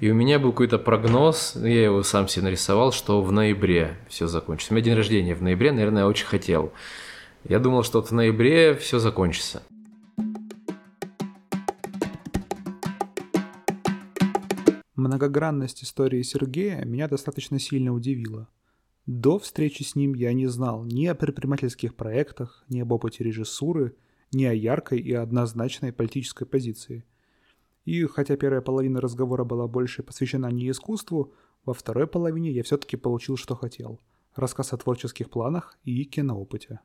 И 0.00 0.10
у 0.10 0.14
меня 0.14 0.38
был 0.38 0.52
какой-то 0.52 0.78
прогноз, 0.78 1.56
я 1.56 1.84
его 1.84 2.02
сам 2.02 2.26
себе 2.26 2.44
нарисовал, 2.44 2.90
что 2.90 3.20
в 3.20 3.30
ноябре 3.32 3.98
все 4.08 4.28
закончится. 4.28 4.72
У 4.72 4.74
меня 4.74 4.84
день 4.84 4.94
рождения 4.94 5.34
в 5.34 5.42
ноябре, 5.42 5.72
наверное, 5.72 6.02
я 6.02 6.08
очень 6.08 6.24
хотел. 6.24 6.72
Я 7.46 7.58
думал, 7.58 7.82
что 7.82 8.00
вот 8.00 8.08
в 8.08 8.14
ноябре 8.14 8.74
все 8.74 8.98
закончится. 8.98 9.62
Многогранность 14.96 15.84
истории 15.84 16.22
Сергея 16.22 16.82
меня 16.86 17.06
достаточно 17.06 17.58
сильно 17.58 17.92
удивила. 17.92 18.48
До 19.04 19.38
встречи 19.38 19.82
с 19.82 19.96
ним 19.96 20.14
я 20.14 20.32
не 20.32 20.46
знал 20.46 20.82
ни 20.84 21.04
о 21.06 21.14
предпринимательских 21.14 21.94
проектах, 21.94 22.64
ни 22.70 22.80
об 22.80 22.90
опыте 22.92 23.22
режиссуры, 23.22 23.94
ни 24.32 24.46
о 24.46 24.54
яркой 24.54 25.00
и 25.00 25.12
однозначной 25.12 25.92
политической 25.92 26.46
позиции. 26.46 27.04
И 27.90 28.06
хотя 28.06 28.36
первая 28.36 28.60
половина 28.60 29.00
разговора 29.00 29.42
была 29.42 29.66
больше 29.66 30.04
посвящена 30.04 30.46
не 30.52 30.70
искусству, 30.70 31.32
во 31.64 31.74
второй 31.74 32.06
половине 32.06 32.52
я 32.52 32.62
все-таки 32.62 32.96
получил, 32.96 33.36
что 33.36 33.56
хотел. 33.56 33.98
Рассказ 34.36 34.72
о 34.72 34.76
творческих 34.76 35.28
планах 35.28 35.76
и 35.82 36.04
киноопыте. 36.04 36.78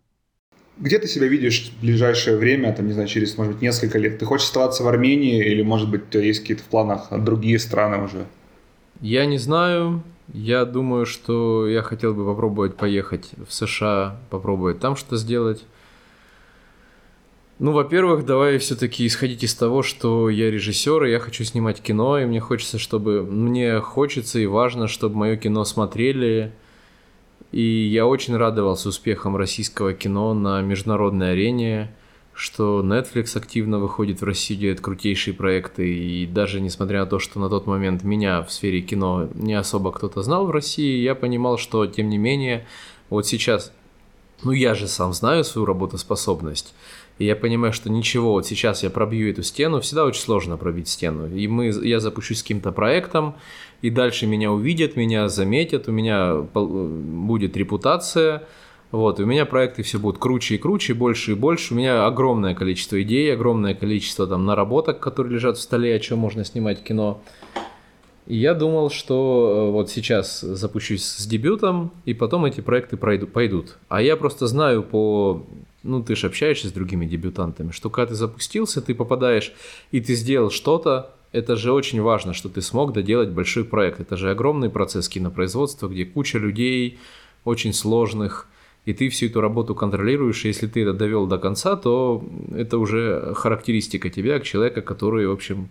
Где 0.79 0.97
ты 0.97 1.07
себя 1.07 1.27
видишь 1.27 1.69
в 1.69 1.81
ближайшее 1.81 2.37
время, 2.37 2.73
там, 2.73 2.87
не 2.87 2.93
знаю, 2.93 3.07
через, 3.07 3.37
может 3.37 3.53
быть, 3.53 3.61
несколько 3.61 3.99
лет? 3.99 4.17
Ты 4.17 4.25
хочешь 4.25 4.47
оставаться 4.47 4.81
в 4.81 4.87
Армении 4.87 5.45
или, 5.45 5.61
может 5.61 5.91
быть, 5.91 6.07
у 6.07 6.09
тебя 6.09 6.23
есть 6.23 6.39
какие-то 6.39 6.63
в 6.63 6.69
планах 6.69 7.09
другие 7.23 7.59
страны 7.59 8.03
уже? 8.03 8.25
Я 8.99 9.27
не 9.27 9.37
знаю. 9.37 10.01
Я 10.33 10.65
думаю, 10.65 11.05
что 11.05 11.67
я 11.67 11.83
хотел 11.83 12.15
бы 12.15 12.25
попробовать 12.25 12.77
поехать 12.77 13.29
в 13.47 13.53
США, 13.53 14.19
попробовать 14.31 14.79
там 14.79 14.95
что 14.95 15.17
сделать. 15.17 15.65
Ну, 17.57 17.71
во-первых, 17.71 18.25
давай 18.25 18.57
все-таки 18.57 19.07
исходить 19.07 19.43
из 19.43 19.55
того, 19.55 19.81
что 19.81 20.29
я 20.29 20.51
режиссер, 20.51 21.05
и 21.05 21.11
я 21.11 21.19
хочу 21.19 21.45
снимать 21.45 21.81
кино, 21.81 22.19
и 22.19 22.25
мне 22.25 22.41
хочется, 22.41 22.77
чтобы... 22.77 23.23
Мне 23.23 23.79
хочется 23.79 24.39
и 24.39 24.45
важно, 24.45 24.89
чтобы 24.89 25.15
мое 25.15 25.37
кино 25.37 25.63
смотрели. 25.63 26.51
И 27.53 27.61
я 27.61 28.07
очень 28.07 28.35
радовался 28.35 28.89
успехам 28.89 29.37
российского 29.37 29.93
кино 29.93 30.33
на 30.33 30.61
международной 30.61 31.31
арене, 31.31 31.95
что 32.33 32.81
Netflix 32.83 33.37
активно 33.37 33.79
выходит 33.79 34.19
в 34.19 34.25
Россию, 34.25 34.59
делает 34.59 34.81
крутейшие 34.81 35.33
проекты, 35.33 35.87
и 35.93 36.25
даже 36.25 36.59
несмотря 36.59 37.01
на 37.01 37.05
то, 37.05 37.19
что 37.19 37.39
на 37.39 37.47
тот 37.47 37.67
момент 37.67 38.03
меня 38.03 38.43
в 38.43 38.51
сфере 38.51 38.81
кино 38.81 39.29
не 39.33 39.53
особо 39.53 39.93
кто-то 39.93 40.21
знал 40.23 40.45
в 40.45 40.51
России, 40.51 41.01
я 41.01 41.15
понимал, 41.15 41.57
что, 41.57 41.85
тем 41.87 42.09
не 42.09 42.17
менее, 42.17 42.67
вот 43.09 43.25
сейчас 43.25 43.71
ну 44.43 44.51
я 44.51 44.75
же 44.75 44.87
сам 44.87 45.13
знаю 45.13 45.43
свою 45.43 45.65
работоспособность. 45.65 46.73
И 47.17 47.25
я 47.25 47.35
понимаю, 47.35 47.71
что 47.71 47.89
ничего, 47.89 48.33
вот 48.33 48.45
сейчас 48.45 48.83
я 48.83 48.89
пробью 48.89 49.29
эту 49.29 49.41
стену, 49.41 49.79
всегда 49.79 50.05
очень 50.05 50.21
сложно 50.21 50.57
пробить 50.57 50.89
стену. 50.89 51.27
И 51.27 51.47
мы, 51.47 51.67
я 51.67 51.99
запущусь 51.99 52.39
с 52.39 52.41
каким-то 52.41 52.71
проектом, 52.71 53.35
и 53.81 53.89
дальше 53.89 54.27
меня 54.27 54.51
увидят, 54.51 54.95
меня 54.95 55.29
заметят, 55.29 55.87
у 55.87 55.91
меня 55.91 56.35
будет 56.35 57.55
репутация, 57.55 58.43
вот, 58.91 59.19
и 59.19 59.23
у 59.23 59.25
меня 59.25 59.45
проекты 59.45 59.83
все 59.83 59.99
будут 59.99 60.19
круче 60.19 60.55
и 60.55 60.57
круче, 60.57 60.93
больше 60.93 61.31
и 61.31 61.35
больше. 61.35 61.73
У 61.73 61.77
меня 61.77 62.05
огромное 62.05 62.53
количество 62.53 63.01
идей, 63.01 63.33
огромное 63.33 63.75
количество 63.75 64.27
там 64.27 64.45
наработок, 64.45 64.99
которые 64.99 65.33
лежат 65.33 65.57
в 65.57 65.61
столе, 65.61 65.95
о 65.95 65.99
чем 65.99 66.19
можно 66.19 66.45
снимать 66.45 66.83
кино. 66.83 67.21
И 68.27 68.37
я 68.37 68.53
думал, 68.53 68.89
что 68.89 69.67
э, 69.67 69.71
вот 69.71 69.89
сейчас 69.89 70.41
запущусь 70.41 71.03
с 71.03 71.27
дебютом, 71.27 71.91
и 72.05 72.13
потом 72.13 72.45
эти 72.45 72.61
проекты 72.61 72.97
пройду, 72.97 73.27
пойдут. 73.27 73.77
А 73.87 74.01
я 74.01 74.15
просто 74.17 74.47
знаю 74.47 74.81
по... 74.81 75.43
Ну, 75.85 76.01
ты 76.01 76.15
же 76.15 76.27
общаешься 76.27 76.67
с 76.67 76.71
другими 76.71 77.05
дебютантами, 77.05 77.71
что 77.71 77.89
когда 77.89 78.09
ты 78.09 78.15
запустился, 78.15 78.81
ты 78.81 78.95
попадаешь, 78.95 79.53
и 79.91 80.01
ты 80.01 80.15
сделал 80.15 80.49
что-то, 80.49 81.11
это 81.31 81.55
же 81.55 81.71
очень 81.71 82.01
важно, 82.01 82.33
что 82.33 82.49
ты 82.49 82.61
смог 82.61 82.91
доделать 82.93 83.29
большой 83.29 83.65
проект. 83.65 83.99
Это 83.99 84.17
же 84.17 84.31
огромный 84.31 84.69
процесс 84.69 85.07
кинопроизводства, 85.07 85.87
где 85.87 86.05
куча 86.05 86.39
людей, 86.39 86.97
очень 87.43 87.71
сложных, 87.71 88.47
и 88.85 88.93
ты 88.93 89.09
всю 89.09 89.27
эту 89.27 89.41
работу 89.41 89.75
контролируешь, 89.75 90.43
и 90.45 90.47
если 90.47 90.65
ты 90.65 90.81
это 90.81 90.93
довел 90.93 91.27
до 91.27 91.37
конца, 91.37 91.75
то 91.75 92.23
это 92.55 92.79
уже 92.79 93.33
характеристика 93.35 94.09
тебя, 94.09 94.39
человека, 94.39 94.81
который, 94.81 95.27
в 95.27 95.31
общем, 95.31 95.69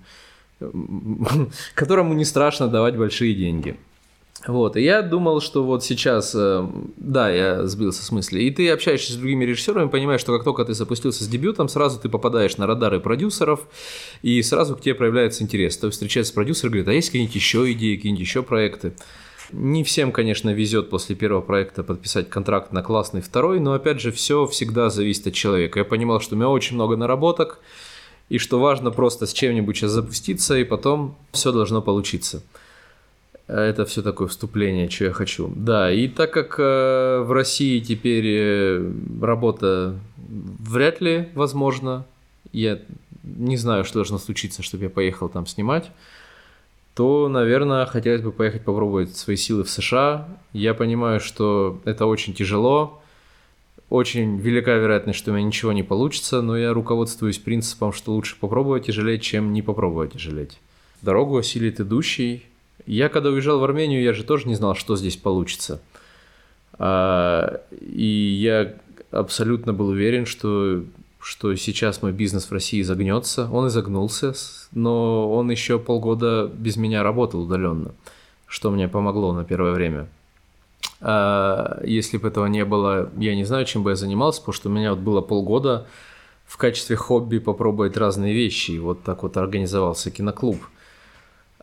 которому 1.74 2.14
не 2.14 2.24
страшно 2.24 2.68
давать 2.68 2.96
большие 2.96 3.34
деньги. 3.34 3.76
Вот, 4.47 4.76
и 4.76 4.82
я 4.82 5.01
думал, 5.01 5.40
что 5.40 5.64
вот 5.64 5.84
сейчас, 5.84 6.34
э, 6.34 6.66
да, 6.99 7.30
я 7.30 7.66
сбился 7.66 8.05
с 8.05 8.12
мысли, 8.12 8.42
и 8.42 8.51
ты 8.51 8.68
общаешься 8.68 9.14
с 9.14 9.16
другими 9.16 9.47
режиссерами, 9.47 9.88
понимаешь, 9.88 10.20
что 10.20 10.34
как 10.36 10.45
только 10.45 10.66
ты 10.66 10.74
запустился 10.74 11.24
с 11.24 11.28
дебютом, 11.28 11.68
сразу 11.68 11.99
ты 11.99 12.11
попадаешь 12.11 12.59
на 12.59 12.66
радары 12.66 13.01
продюсеров, 13.01 13.66
и 14.20 14.42
сразу 14.42 14.76
к 14.76 14.82
тебе 14.82 14.95
проявляется 14.95 15.42
интерес. 15.42 15.78
То 15.78 15.86
есть 15.86 15.95
встречается 15.95 16.34
продюсер 16.34 16.66
и 16.66 16.70
говорит, 16.70 16.88
а 16.88 16.92
есть 16.92 17.09
какие-нибудь 17.09 17.34
еще 17.34 17.72
идеи, 17.72 17.97
какие-нибудь 17.97 18.26
еще 18.26 18.42
проекты? 18.42 18.92
Не 19.51 19.82
всем, 19.82 20.12
конечно, 20.12 20.51
везет 20.51 20.90
после 20.90 21.16
первого 21.16 21.40
проекта 21.40 21.82
подписать 21.82 22.28
контракт 22.28 22.70
на 22.72 22.82
классный 22.82 23.22
второй, 23.22 23.61
но 23.61 23.72
опять 23.72 24.01
же, 24.01 24.12
все 24.12 24.47
всегда 24.47 24.90
зависит 24.90 25.26
от 25.26 25.34
человека. 25.34 25.78
Я 25.78 25.84
понимал, 25.86 26.20
что 26.20 26.34
у 26.34 26.38
меня 26.38 26.51
очень 26.51 26.74
много 26.74 26.97
наработок, 26.97 27.61
и 28.28 28.36
что 28.38 28.59
важно 28.59 28.90
просто 28.90 29.26
с 29.26 29.32
чем-нибудь 29.32 29.76
сейчас 29.76 29.92
запуститься, 29.92 30.57
и 30.59 30.64
потом 30.64 31.16
все 31.32 31.51
должно 31.51 31.80
получиться. 31.80 32.42
Это 33.47 33.84
все 33.84 34.01
такое 34.03 34.28
вступление, 34.28 34.88
что 34.88 35.05
я 35.05 35.12
хочу. 35.12 35.53
Да, 35.55 35.92
и 35.92 36.09
так 36.09 36.32
как 36.32 36.57
э, 36.59 37.20
в 37.20 37.32
России 37.32 37.80
теперь 37.80 38.24
э, 38.26 38.92
работа 39.20 39.99
вряд 40.16 41.03
ли 41.03 41.28
возможна, 41.34 42.07
я 42.53 42.80
не 43.22 43.57
знаю, 43.59 43.84
что 43.84 43.97
должно 43.97 44.18
случиться, 44.18 44.62
чтобы 44.62 44.84
я 44.84 44.90
поехал 44.90 45.28
там 45.28 45.47
снимать, 45.47 45.90
то, 46.95 47.28
наверное, 47.28 47.84
хотелось 47.86 48.22
бы 48.22 48.32
поехать 48.32 48.62
попробовать 48.62 49.16
свои 49.16 49.36
силы 49.36 49.64
в 49.64 49.70
США. 49.70 50.28
Я 50.53 50.74
понимаю, 50.74 51.20
что 51.20 51.80
это 51.84 52.07
очень 52.07 52.34
тяжело, 52.34 53.03
очень 53.90 54.38
велика 54.38 54.74
вероятность, 54.74 55.18
что 55.18 55.32
у 55.32 55.34
меня 55.34 55.47
ничего 55.47 55.72
не 55.72 55.82
получится, 55.82 56.40
но 56.40 56.57
я 56.57 56.72
руководствуюсь 56.72 57.38
принципом, 57.38 57.92
что 57.92 58.12
лучше 58.12 58.36
попробовать 58.38 58.88
и 58.88 58.92
жалеть, 58.92 59.22
чем 59.22 59.53
не 59.53 59.61
попробовать 59.61 60.14
и 60.14 60.18
жалеть. 60.18 60.59
Дорогу 61.03 61.36
осилит 61.36 61.80
идущий. 61.80 62.45
Я 62.87 63.09
когда 63.09 63.30
уезжал 63.30 63.59
в 63.59 63.64
Армению, 63.64 64.03
я 64.03 64.12
же 64.12 64.24
тоже 64.24 64.47
не 64.47 64.55
знал, 64.55 64.74
что 64.74 64.97
здесь 64.97 65.16
получится. 65.16 65.80
А, 66.78 67.61
и 67.70 68.07
я 68.07 68.74
абсолютно 69.11 69.72
был 69.72 69.89
уверен, 69.89 70.26
что, 70.26 70.85
что 71.20 71.55
сейчас 71.55 72.03
мой 72.03 72.12
бизнес 72.12 72.47
в 72.47 72.53
России 72.53 72.82
загнется. 72.82 73.49
Он 73.51 73.68
изогнулся, 73.68 74.35
но 74.72 75.32
он 75.32 75.51
еще 75.51 75.78
полгода 75.78 76.51
без 76.53 76.76
меня 76.76 77.03
работал 77.03 77.43
удаленно, 77.43 77.93
что 78.47 78.70
мне 78.70 78.89
помогло 78.89 79.32
на 79.32 79.45
первое 79.45 79.72
время. 79.72 80.09
А, 81.01 81.80
если 81.85 82.18
бы 82.18 82.28
этого 82.28 82.47
не 82.47 82.64
было, 82.64 83.11
я 83.16 83.35
не 83.35 83.45
знаю, 83.45 83.64
чем 83.64 83.82
бы 83.82 83.91
я 83.91 83.97
занимался, 83.97 84.41
потому 84.41 84.55
что 84.55 84.68
у 84.68 84.72
меня 84.72 84.91
вот 84.91 85.01
было 85.01 85.20
полгода 85.20 85.87
в 86.45 86.57
качестве 86.59 86.97
хобби 86.97 87.39
попробовать 87.39 87.97
разные 87.97 88.35
вещи. 88.35 88.72
И 88.72 88.78
вот 88.78 89.03
так 89.03 89.22
вот 89.22 89.37
организовался 89.37 90.11
киноклуб. 90.11 90.59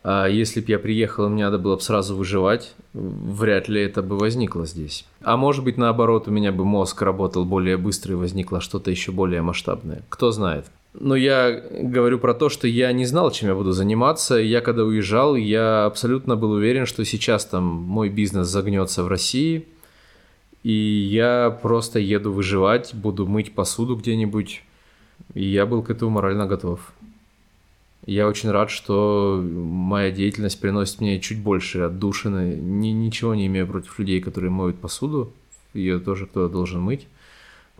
А 0.04 0.26
если 0.26 0.60
бы 0.60 0.66
я 0.68 0.78
приехал, 0.78 1.28
мне 1.28 1.44
надо 1.44 1.58
было 1.58 1.76
бы 1.76 1.82
сразу 1.82 2.16
выживать, 2.16 2.74
вряд 2.92 3.68
ли 3.68 3.80
это 3.80 4.02
бы 4.02 4.18
возникло 4.18 4.66
здесь. 4.66 5.04
А 5.22 5.36
может 5.36 5.64
быть, 5.64 5.76
наоборот, 5.76 6.26
у 6.26 6.30
меня 6.32 6.50
бы 6.50 6.64
мозг 6.64 7.00
работал 7.02 7.44
более 7.44 7.76
быстро 7.76 8.12
и 8.12 8.16
возникло 8.16 8.60
что-то 8.60 8.90
еще 8.90 9.12
более 9.12 9.42
масштабное. 9.42 10.02
Кто 10.08 10.32
знает. 10.32 10.66
Но 10.94 11.16
я 11.16 11.62
говорю 11.70 12.18
про 12.18 12.34
то, 12.34 12.48
что 12.48 12.66
я 12.66 12.92
не 12.92 13.06
знал, 13.06 13.30
чем 13.30 13.48
я 13.48 13.54
буду 13.54 13.72
заниматься. 13.72 14.34
Я 14.36 14.60
когда 14.60 14.84
уезжал, 14.84 15.36
я 15.36 15.86
абсолютно 15.86 16.36
был 16.36 16.50
уверен, 16.50 16.84
что 16.84 17.04
сейчас 17.04 17.46
там 17.46 17.64
мой 17.64 18.08
бизнес 18.08 18.48
загнется 18.48 19.02
в 19.02 19.08
России, 19.08 19.66
и 20.64 20.72
я 20.72 21.56
просто 21.62 21.98
еду 21.98 22.32
выживать, 22.32 22.92
буду 22.94 23.26
мыть 23.26 23.54
посуду 23.54 23.96
где-нибудь. 23.96 24.62
И 25.34 25.44
я 25.44 25.64
был 25.64 25.82
к 25.82 25.90
этому 25.90 26.10
морально 26.10 26.46
готов. 26.46 26.92
Я 28.04 28.26
очень 28.26 28.50
рад, 28.50 28.70
что 28.70 29.40
моя 29.42 30.10
деятельность 30.10 30.60
приносит 30.60 31.00
мне 31.00 31.20
чуть 31.20 31.40
больше 31.40 31.80
отдушины. 31.80 32.56
Ни, 32.56 32.88
ничего 32.88 33.34
не 33.34 33.46
имею 33.46 33.66
против 33.66 33.98
людей, 33.98 34.20
которые 34.20 34.50
моют 34.50 34.78
посуду. 34.78 35.32
Ее 35.72 36.00
тоже 36.00 36.26
кто-то 36.26 36.52
должен 36.52 36.80
мыть. 36.80 37.06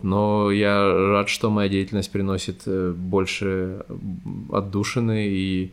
Но 0.01 0.51
я 0.51 0.93
рад, 0.93 1.29
что 1.29 1.51
моя 1.51 1.69
деятельность 1.69 2.11
приносит 2.11 2.63
э, 2.67 2.93
больше 2.93 3.85
отдушины, 4.51 5.29
и 5.29 5.73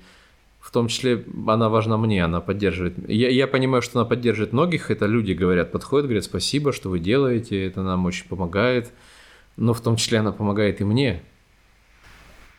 в 0.59 0.71
том 0.71 0.87
числе 0.87 1.23
она 1.47 1.69
важна 1.69 1.97
мне, 1.97 2.23
она 2.23 2.41
поддерживает. 2.41 3.09
Я, 3.09 3.29
я 3.29 3.47
понимаю, 3.47 3.81
что 3.81 3.99
она 3.99 4.07
поддерживает 4.07 4.53
многих, 4.53 4.91
это 4.91 5.05
люди 5.05 5.31
говорят, 5.31 5.71
подходят, 5.71 6.05
говорят 6.05 6.25
спасибо, 6.25 6.73
что 6.73 6.89
вы 6.89 6.99
делаете, 6.99 7.65
это 7.65 7.81
нам 7.81 8.05
очень 8.05 8.27
помогает, 8.27 8.91
но 9.57 9.73
в 9.73 9.81
том 9.81 9.95
числе 9.95 10.19
она 10.19 10.31
помогает 10.31 10.81
и 10.81 10.83
мне. 10.83 11.23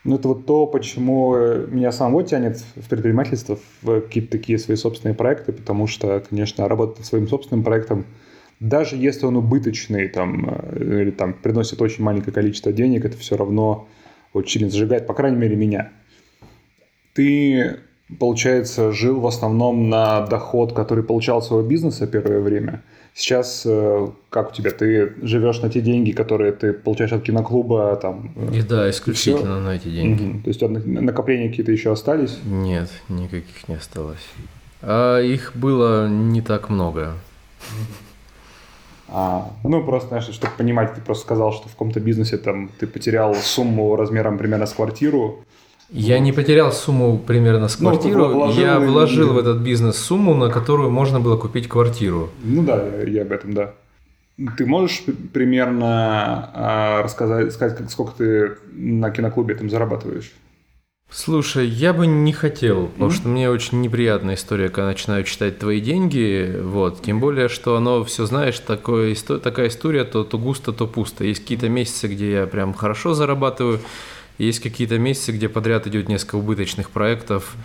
Ну, 0.03 0.15
это 0.15 0.29
вот 0.29 0.45
то, 0.45 0.65
почему 0.65 1.35
э, 1.35 1.67
меня 1.69 1.91
самого 1.91 2.23
тянет 2.23 2.57
в 2.75 2.89
предпринимательство, 2.89 3.59
в 3.81 4.01
какие-то 4.01 4.31
такие 4.31 4.57
свои 4.57 4.75
собственные 4.75 5.15
проекты, 5.15 5.51
потому 5.51 5.85
что, 5.87 6.23
конечно, 6.27 6.67
работать 6.67 7.05
своим 7.05 7.27
собственным 7.27 7.63
проектом– 7.63 8.05
даже 8.61 8.95
если 8.95 9.25
он 9.25 9.37
убыточный 9.37 10.07
там, 10.07 10.47
э, 10.47 11.01
или 11.01 11.09
там 11.09 11.33
приносит 11.33 11.81
очень 11.81 12.03
маленькое 12.03 12.31
количество 12.31 12.71
денег, 12.71 13.03
это 13.03 13.17
все 13.17 13.35
равно 13.35 13.89
очень 14.33 14.59
сильно 14.59 14.69
зажигает, 14.69 15.07
по 15.07 15.15
крайней 15.15 15.37
мере, 15.37 15.55
меня. 15.55 15.91
Ты, 17.13 17.79
получается, 18.19 18.91
жил 18.91 19.19
в 19.19 19.27
основном 19.27 19.89
на 19.89 20.25
доход, 20.25 20.73
который 20.73 21.03
получал 21.03 21.41
своего 21.41 21.67
бизнеса 21.67 22.07
первое 22.07 22.39
время. 22.39 22.81
Сейчас 23.13 23.63
э, 23.65 24.07
как 24.29 24.51
у 24.51 24.53
тебя? 24.53 24.71
Ты 24.71 25.15
живешь 25.21 25.61
на 25.61 25.69
те 25.69 25.81
деньги, 25.81 26.11
которые 26.11 26.53
ты 26.53 26.71
получаешь 26.71 27.11
от 27.11 27.23
киноклуба? 27.23 27.95
Там, 27.97 28.31
э, 28.35 28.59
и 28.59 28.61
да, 28.61 28.89
исключительно 28.89 29.57
и 29.57 29.61
на 29.61 29.75
эти 29.75 29.89
деньги. 29.89 30.23
Угу. 30.23 30.43
То 30.43 30.47
есть 30.47 30.61
накопления 30.85 31.49
какие-то 31.49 31.73
еще 31.73 31.91
остались? 31.91 32.39
Нет, 32.45 32.89
никаких 33.09 33.67
не 33.67 33.75
осталось. 33.75 34.25
А 34.81 35.19
их 35.19 35.51
было 35.55 36.07
не 36.07 36.41
так 36.41 36.69
много. 36.69 37.15
А, 39.09 39.51
ну, 39.63 39.83
просто, 39.83 40.07
знаешь, 40.07 40.29
чтобы 40.29 40.53
понимать, 40.57 40.93
ты 40.93 41.01
просто 41.01 41.25
сказал, 41.25 41.51
что 41.51 41.67
в 41.67 41.73
каком-то 41.73 41.99
бизнесе 41.99 42.37
там 42.37 42.69
ты 42.79 42.87
потерял 42.87 43.35
сумму 43.35 43.97
размером 43.97 44.37
примерно 44.37 44.65
с 44.65 44.73
квартиру. 44.73 45.43
Я 45.91 46.19
не 46.19 46.31
потерял 46.31 46.71
сумму 46.71 47.17
примерно 47.17 47.67
с 47.67 47.77
ну, 47.77 47.89
квартиру, 47.89 48.27
ну, 48.27 48.33
вложил 48.33 48.63
я 48.63 48.79
вложил 48.79 49.33
в 49.33 49.37
этот 49.37 49.57
бизнес 49.57 49.97
сумму, 49.97 50.33
на 50.33 50.49
которую 50.49 50.89
можно 50.89 51.19
было 51.19 51.35
купить 51.35 51.67
квартиру. 51.67 52.29
Ну 52.43 52.63
да, 52.63 52.81
я 53.05 53.23
об 53.23 53.31
этом, 53.33 53.53
да. 53.53 53.73
Ты 54.57 54.65
можешь 54.65 55.03
примерно 55.33 56.49
а, 56.53 57.03
рассказать, 57.03 57.51
сказать, 57.51 57.91
сколько 57.91 58.13
ты 58.17 58.51
на 58.71 59.11
киноклубе 59.11 59.53
там 59.53 59.69
зарабатываешь? 59.69 60.31
Слушай, 61.13 61.67
я 61.67 61.91
бы 61.91 62.07
не 62.07 62.31
хотел, 62.31 62.87
потому 62.87 63.11
mm-hmm. 63.11 63.13
что 63.13 63.27
мне 63.27 63.49
очень 63.49 63.81
неприятная 63.81 64.35
история, 64.35 64.69
когда 64.69 64.87
начинаю 64.87 65.25
читать 65.25 65.59
твои 65.59 65.81
деньги, 65.81 66.57
вот, 66.63 67.01
тем 67.01 67.19
более, 67.19 67.49
что 67.49 67.75
оно 67.75 68.05
все, 68.05 68.25
знаешь, 68.25 68.57
такое, 68.59 69.13
такая 69.15 69.67
история, 69.67 70.05
то, 70.05 70.23
то 70.23 70.37
густо, 70.37 70.71
то 70.71 70.87
пусто. 70.87 71.25
Есть 71.25 71.41
какие-то 71.41 71.67
месяцы, 71.67 72.07
где 72.07 72.31
я 72.31 72.47
прям 72.47 72.73
хорошо 72.73 73.13
зарабатываю, 73.13 73.81
есть 74.45 74.59
какие-то 74.59 74.97
месяцы, 74.97 75.31
где 75.31 75.49
подряд 75.49 75.87
идет 75.87 76.09
несколько 76.09 76.35
убыточных 76.35 76.89
проектов, 76.89 77.55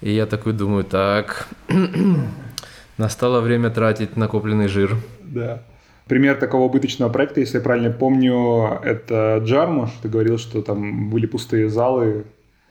и 0.00 0.10
я 0.12 0.26
такой 0.26 0.52
думаю, 0.52 0.84
так, 0.84 1.48
настало 2.98 3.40
время 3.40 3.70
тратить 3.70 4.16
накопленный 4.16 4.68
жир. 4.68 4.96
Да. 5.22 5.62
Пример 6.06 6.36
такого 6.36 6.64
убыточного 6.64 7.10
проекта, 7.10 7.40
если 7.40 7.58
я 7.58 7.62
правильно 7.62 7.92
помню, 7.92 8.80
это 8.82 9.40
Джармуш. 9.44 9.90
Ты 10.02 10.08
говорил, 10.08 10.38
что 10.38 10.60
там 10.60 11.08
были 11.10 11.26
пустые 11.26 11.68
залы, 11.68 12.24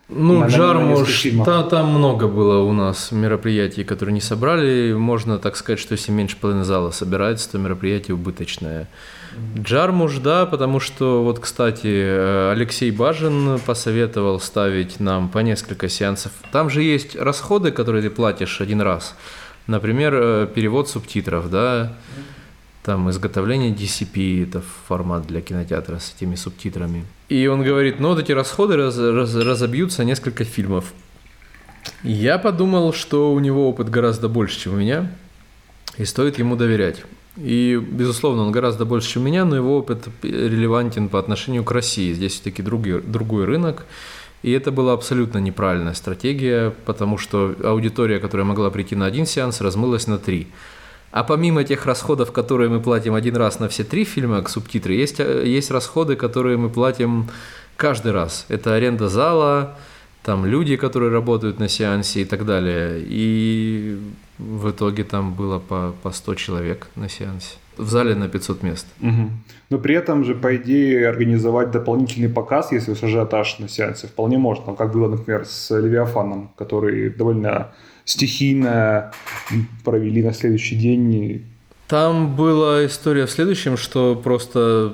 Ну, 0.10 0.39
на- 0.39 0.39
на 0.41 0.47
Джармуш, 0.47 1.07
фильмах. 1.07 1.45
та- 1.45 1.64
там 1.64 1.89
много 1.93 2.28
было 2.28 2.64
у 2.64 2.74
нас 2.74 3.12
мероприятий, 3.12 3.84
которые 3.84 4.14
не 4.14 4.22
собрали. 4.22 4.93
Можно 4.93 5.38
так 5.38 5.55
сказать, 5.55 5.80
что 5.80 5.93
если 5.93 6.12
меньше 6.12 6.36
половины 6.36 6.64
зала 6.64 6.89
собирается, 6.91 7.51
то 7.51 7.57
мероприятие 7.60 8.16
убыточное. 8.16 8.88
Джармуш, 9.57 10.18
да, 10.18 10.47
потому 10.47 10.80
что, 10.80 11.24
вот, 11.24 11.39
кстати, 11.39 11.88
э, 11.88 12.51
Алексей 12.51 12.89
Бажин 12.89 13.60
посоветовал 13.64 14.39
ставить 14.39 14.99
нам 14.99 15.30
по 15.30 15.39
несколько 15.39 15.88
сеансов. 15.89 16.32
Там 16.51 16.70
же 16.72 16.82
есть 16.82 17.16
расходы, 17.16 17.72
которые 17.72 18.01
ты 18.01 18.10
платишь 18.10 18.62
один 18.62 18.82
раз. 18.82 19.16
Например, 19.68 20.14
э, 20.16 20.47
перевод 20.53 20.89
субтитров, 20.89 21.51
да, 21.51 21.93
там 22.89 23.07
изготовление 23.11 23.71
DCP, 23.71 24.45
это 24.45 24.63
формат 24.87 25.27
для 25.27 25.41
кинотеатра 25.41 25.99
с 25.99 26.15
этими 26.15 26.33
субтитрами. 26.33 27.05
И 27.29 27.45
он 27.45 27.61
говорит, 27.61 27.99
ну 27.99 28.07
вот 28.07 28.19
эти 28.19 28.31
расходы 28.31 28.77
раз- 28.77 28.97
раз- 28.97 29.35
разобьются 29.35 30.03
несколько 30.03 30.43
фильмов. 30.43 30.91
Я 32.01 32.39
подумал, 32.39 32.91
что 32.91 33.31
у 33.31 33.39
него 33.39 33.69
опыт 33.69 33.89
гораздо 33.91 34.27
больше, 34.27 34.59
чем 34.59 34.73
у 34.73 34.77
меня, 34.77 35.11
и 35.99 36.05
стоит 36.05 36.39
ему 36.39 36.55
доверять. 36.55 37.03
И, 37.37 37.79
безусловно, 37.79 38.41
он 38.41 38.51
гораздо 38.51 38.85
больше, 38.85 39.07
чем 39.07 39.21
у 39.21 39.25
меня, 39.25 39.45
но 39.45 39.55
его 39.55 39.77
опыт 39.77 40.07
релевантен 40.23 41.09
по 41.09 41.19
отношению 41.19 41.63
к 41.63 41.71
России. 41.71 42.11
Здесь 42.13 42.33
все-таки 42.33 42.63
другой, 42.63 43.03
другой 43.03 43.45
рынок. 43.45 43.85
И 44.41 44.49
это 44.51 44.71
была 44.71 44.93
абсолютно 44.93 45.37
неправильная 45.37 45.93
стратегия, 45.93 46.73
потому 46.87 47.19
что 47.19 47.55
аудитория, 47.63 48.17
которая 48.17 48.47
могла 48.47 48.71
прийти 48.71 48.95
на 48.95 49.05
один 49.05 49.27
сеанс, 49.27 49.61
размылась 49.61 50.07
на 50.07 50.17
три. 50.17 50.47
А 51.12 51.24
помимо 51.24 51.64
тех 51.64 51.86
расходов, 51.86 52.32
которые 52.32 52.70
мы 52.70 52.80
платим 52.80 53.16
один 53.16 53.36
раз 53.36 53.60
на 53.60 53.68
все 53.68 53.84
три 53.84 54.03
фильма, 54.03 54.41
к 54.41 54.49
субтитры, 54.49 54.93
есть, 54.93 55.20
э, 55.20 55.43
есть 55.45 55.72
расходы, 55.72 56.16
которые 56.16 56.57
мы 56.57 56.70
платим 56.70 57.28
каждый 57.78 58.12
раз. 58.12 58.45
Это 58.49 58.76
аренда 58.76 59.10
зала, 59.10 59.78
там 60.24 60.45
люди, 60.45 60.76
которые 60.76 61.12
работают 61.12 61.60
на 61.60 61.68
сеансе 61.68 62.22
и 62.22 62.26
так 62.26 62.45
далее. 62.45 63.01
И 63.03 63.97
в 64.38 64.70
итоге 64.70 65.03
там 65.03 65.34
было 65.34 65.60
по, 65.60 65.93
по 66.03 66.12
100 66.12 66.36
человек 66.36 66.88
на 66.95 67.10
сеансе. 67.10 67.55
В 67.78 67.89
зале 67.89 68.14
на 68.14 68.28
500 68.28 68.64
мест. 68.64 68.88
Мгм. 68.99 69.32
Но 69.70 69.80
при 69.80 69.95
этом 69.95 70.26
же, 70.26 70.36
по 70.36 70.55
идее, 70.57 71.07
организовать 71.07 71.72
дополнительный 71.72 72.30
показ, 72.30 72.72
если 72.72 72.91
уж 72.91 73.03
ажиотаж 73.03 73.60
на 73.60 73.70
сеансе, 73.70 74.07
вполне 74.07 74.38
можно. 74.38 74.76
Как 74.76 74.91
было, 74.91 75.07
например, 75.07 75.45
с 75.45 75.76
Левиафаном, 75.76 76.51
который 76.57 77.10
довольно 77.10 77.72
стихийно 78.10 79.12
провели 79.84 80.24
на 80.24 80.34
следующий 80.34 80.76
день. 80.76 81.45
Там 81.88 82.36
была 82.36 82.86
история 82.86 83.26
в 83.26 83.32
следующем, 83.32 83.78
что 83.78 84.16
просто 84.16 84.93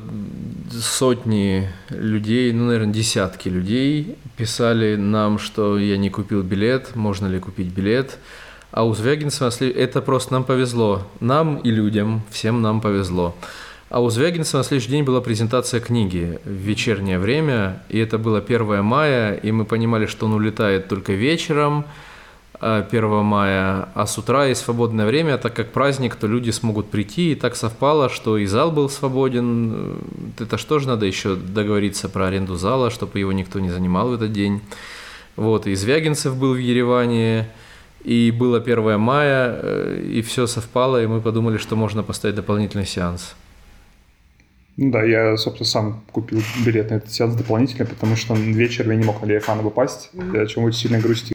сотни 0.71 1.69
людей, 1.89 2.51
ну, 2.51 2.65
наверное, 2.65 2.93
десятки 2.93 3.49
людей 3.49 4.15
писали 4.37 4.95
нам, 4.95 5.39
что 5.39 5.77
я 5.77 5.97
не 5.97 6.09
купил 6.09 6.41
билет, 6.41 6.95
можно 6.95 7.27
ли 7.27 7.39
купить 7.39 7.67
билет. 7.67 8.17
А 8.71 8.85
у 8.85 8.93
Звягинцева 8.93 9.49
это 9.63 10.01
просто 10.01 10.33
нам 10.33 10.43
повезло. 10.43 11.07
Нам 11.21 11.57
и 11.57 11.71
людям, 11.71 12.21
всем 12.29 12.61
нам 12.61 12.81
повезло. 12.81 13.35
А 13.89 14.01
у 14.01 14.09
Звягинцева 14.09 14.59
на 14.59 14.63
следующий 14.65 14.91
день 14.91 15.03
была 15.03 15.21
презентация 15.21 15.79
книги 15.79 16.39
в 16.43 16.49
вечернее 16.49 17.19
время, 17.19 17.81
и 17.87 17.97
это 17.97 18.17
было 18.17 18.39
1 18.39 18.83
мая, 18.83 19.35
и 19.35 19.51
мы 19.51 19.63
понимали, 19.63 20.05
что 20.05 20.25
он 20.25 20.33
улетает 20.33 20.89
только 20.89 21.13
вечером, 21.13 21.85
1 22.59 23.23
мая, 23.23 23.89
а 23.93 24.05
с 24.05 24.17
утра 24.17 24.45
есть 24.45 24.61
свободное 24.61 25.05
время, 25.05 25.37
так 25.37 25.53
как 25.53 25.71
праздник, 25.71 26.15
то 26.15 26.27
люди 26.27 26.51
смогут 26.51 26.89
прийти, 26.89 27.31
и 27.31 27.35
так 27.35 27.55
совпало, 27.55 28.09
что 28.09 28.37
и 28.37 28.45
зал 28.45 28.71
был 28.71 28.89
свободен. 28.89 29.73
Э, 30.37 30.43
Это 30.43 30.57
что 30.57 30.79
же 30.79 30.87
надо 30.87 31.05
еще 31.05 31.35
договориться 31.35 32.09
про 32.09 32.27
аренду 32.27 32.55
зала, 32.55 32.89
чтобы 32.89 33.19
его 33.19 33.31
никто 33.31 33.59
не 33.59 33.69
занимал 33.69 34.09
в 34.09 34.13
этот 34.13 34.31
день. 34.31 34.61
Вот, 35.35 35.67
и 35.67 35.75
Звягинцев 35.75 36.35
был 36.35 36.53
в 36.53 36.57
Ереване, 36.57 37.49
и 38.03 38.31
было 38.31 38.59
1 38.59 38.99
мая, 38.99 39.59
э, 39.61 40.01
и 40.13 40.21
все 40.21 40.47
совпало, 40.47 41.03
и 41.03 41.07
мы 41.07 41.21
подумали, 41.21 41.57
что 41.57 41.75
можно 41.75 42.03
поставить 42.03 42.35
дополнительный 42.35 42.85
сеанс. 42.85 43.35
Ну 44.77 44.91
да, 44.91 45.03
я, 45.03 45.37
собственно, 45.37 45.67
сам 45.67 46.03
купил 46.11 46.41
билет 46.65 46.89
на 46.89 46.95
этот 46.95 47.11
сеанс 47.11 47.35
дополнительно, 47.35 47.85
потому 47.85 48.15
что 48.15 48.33
вечером 48.33 48.91
я 48.91 48.97
не 48.97 49.05
мог 49.05 49.21
на 49.21 49.25
Левиафана 49.25 49.63
попасть, 49.63 50.09
о 50.13 50.45
чем 50.45 50.63
очень 50.63 50.79
сильно 50.79 50.99
грустил. 50.99 51.34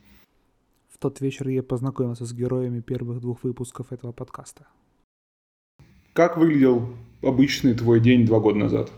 В 1.01 1.03
тот 1.03 1.22
вечер 1.22 1.48
я 1.48 1.62
познакомился 1.62 2.26
с 2.26 2.34
героями 2.34 2.80
первых 2.80 3.20
двух 3.20 3.42
выпусков 3.42 3.90
этого 3.90 4.12
подкаста. 4.12 4.66
Как 6.12 6.36
выглядел 6.36 6.90
обычный 7.22 7.72
твой 7.72 8.01
день 8.01 8.26
два 8.26 8.38
года 8.38 8.59
назад? 8.59 8.90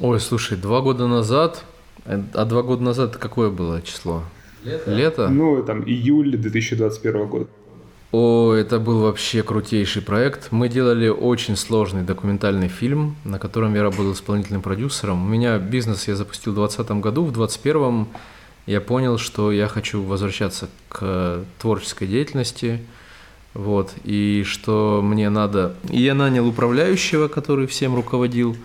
Ой, 0.00 0.20
слушай, 0.20 0.58
два 0.58 0.82
года 0.82 1.06
назад, 1.06 1.64
э, 2.04 2.22
а 2.34 2.44
два 2.44 2.60
года 2.60 2.82
назад 2.82 3.16
какое 3.16 3.48
было 3.48 3.80
число? 3.80 4.22
Лето? 4.62 4.90
Лето? 4.94 5.28
Ну, 5.30 5.64
там, 5.64 5.82
июль 5.84 6.36
2021 6.36 7.26
года. 7.26 7.46
О, 8.12 8.52
это 8.52 8.78
был 8.78 9.00
вообще 9.00 9.42
крутейший 9.42 10.02
проект. 10.02 10.52
Мы 10.52 10.68
делали 10.68 11.08
очень 11.08 11.56
сложный 11.56 12.02
документальный 12.02 12.68
фильм, 12.68 13.16
на 13.24 13.38
котором 13.38 13.74
я 13.74 13.82
работал 13.82 14.12
исполнительным 14.12 14.60
продюсером. 14.60 15.24
У 15.24 15.26
меня 15.26 15.58
бизнес 15.58 16.06
я 16.06 16.16
запустил 16.16 16.52
в 16.52 16.56
2020 16.56 17.00
году, 17.00 17.24
в 17.24 17.32
2021 17.32 18.08
я 18.70 18.80
понял, 18.80 19.18
что 19.18 19.50
я 19.50 19.66
хочу 19.66 20.00
возвращаться 20.00 20.68
к 20.88 21.44
творческой 21.58 22.06
деятельности, 22.06 22.78
вот, 23.52 23.92
и 24.04 24.44
что 24.46 25.00
мне 25.02 25.28
надо... 25.28 25.74
И 25.88 26.00
я 26.00 26.14
нанял 26.14 26.46
управляющего, 26.46 27.26
который 27.26 27.66
всем 27.66 27.96
руководил, 27.96 28.56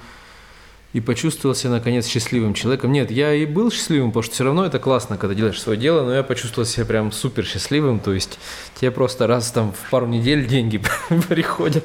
и 0.93 1.01
почувствовал 1.01 1.55
себя, 1.55 1.71
наконец, 1.71 2.05
счастливым 2.05 2.53
человеком. 2.53 2.91
Нет, 2.91 3.09
я 3.09 3.33
и 3.33 3.47
был 3.47 3.71
счастливым, 3.71 4.11
потому 4.11 4.21
что 4.21 4.35
все 4.35 4.43
равно 4.43 4.63
это 4.63 4.77
классно, 4.77 5.17
когда 5.17 5.33
делаешь 5.33 5.59
свое 5.59 5.79
дело, 5.79 6.03
но 6.03 6.13
я 6.13 6.21
почувствовал 6.21 6.67
себя 6.67 6.85
прям 6.85 7.11
супер 7.11 7.43
счастливым, 7.43 7.99
то 7.99 8.13
есть 8.13 8.37
тебе 8.79 8.91
просто 8.91 9.25
раз 9.25 9.51
там 9.51 9.73
в 9.73 9.89
пару 9.89 10.05
недель 10.05 10.45
деньги 10.45 10.79
приходят, 11.29 11.83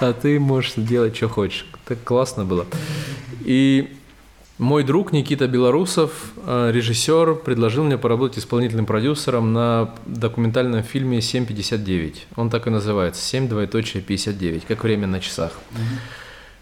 а 0.00 0.12
ты 0.12 0.40
можешь 0.40 0.72
делать, 0.74 1.16
что 1.16 1.28
хочешь. 1.28 1.66
Так 1.86 2.02
классно 2.02 2.44
было. 2.44 2.66
И 3.44 3.96
мой 4.60 4.84
друг 4.84 5.12
Никита 5.12 5.48
Белорусов, 5.48 6.10
э, 6.46 6.70
режиссер, 6.72 7.36
предложил 7.36 7.82
мне 7.82 7.96
поработать 7.96 8.38
исполнительным 8.38 8.84
продюсером 8.84 9.54
на 9.54 9.94
документальном 10.04 10.82
фильме 10.82 11.20
7.59. 11.20 12.26
Он 12.36 12.50
так 12.50 12.66
и 12.66 12.70
называется, 12.70 13.22
7 13.22 13.48
двоеточие 13.48 14.02
59, 14.02 14.66
как 14.66 14.84
время 14.84 15.06
на 15.06 15.20
часах. 15.20 15.52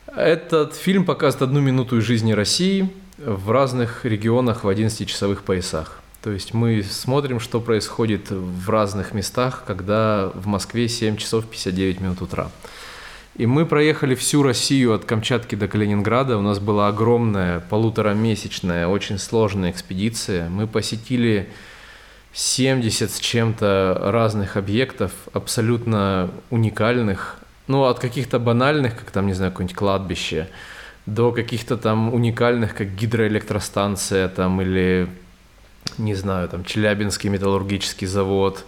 Этот 0.07 0.77
фильм 0.77 1.05
показывает 1.05 1.51
одну 1.51 1.61
минуту 1.61 1.99
из 1.99 2.05
жизни 2.05 2.33
России 2.33 2.89
в 3.19 3.51
разных 3.51 4.05
регионах 4.05 4.63
в 4.63 4.69
11-часовых 4.69 5.43
поясах. 5.43 6.01
То 6.23 6.31
есть 6.31 6.55
мы 6.55 6.85
смотрим, 6.85 7.41
что 7.41 7.61
происходит 7.61 8.31
в 8.31 8.71
разных 8.71 9.13
местах, 9.13 9.65
когда 9.67 10.31
в 10.35 10.47
Москве 10.47 10.89
7 10.89 11.17
часов 11.17 11.47
59 11.47 12.01
минут 12.01 12.23
утра. 12.23 12.49
И 13.39 13.47
мы 13.47 13.67
проехали 13.67 14.17
всю 14.17 14.43
Россию 14.43 14.95
от 14.95 15.05
Камчатки 15.05 15.55
до 15.55 15.69
Калининграда. 15.69 16.37
У 16.37 16.43
нас 16.43 16.59
была 16.59 16.89
огромная 16.89 17.61
полуторамесячная, 17.61 18.89
очень 18.89 19.17
сложная 19.17 19.71
экспедиция. 19.71 20.49
Мы 20.49 20.67
посетили 20.67 21.49
70 22.33 23.09
с 23.09 23.21
чем-то 23.21 23.97
разных 24.07 24.57
объектов, 24.57 25.13
абсолютно 25.33 26.31
уникальных. 26.51 27.39
Ну, 27.69 27.85
от 27.85 28.01
каких-то 28.01 28.41
банальных, 28.41 28.99
как 28.99 29.13
там, 29.13 29.29
не 29.29 29.35
знаю, 29.35 29.53
какое-нибудь 29.53 29.77
кладбище, 29.77 30.49
до 31.07 31.31
каких-то 31.31 31.77
там 31.77 32.13
уникальных, 32.13 32.75
как 32.75 32.93
гидроэлектростанция 32.97 34.27
там 34.27 34.61
или, 34.63 35.09
не 35.97 36.17
знаю, 36.17 36.49
там 36.49 36.65
Челябинский 36.65 37.31
металлургический 37.31 38.09
завод. 38.09 38.65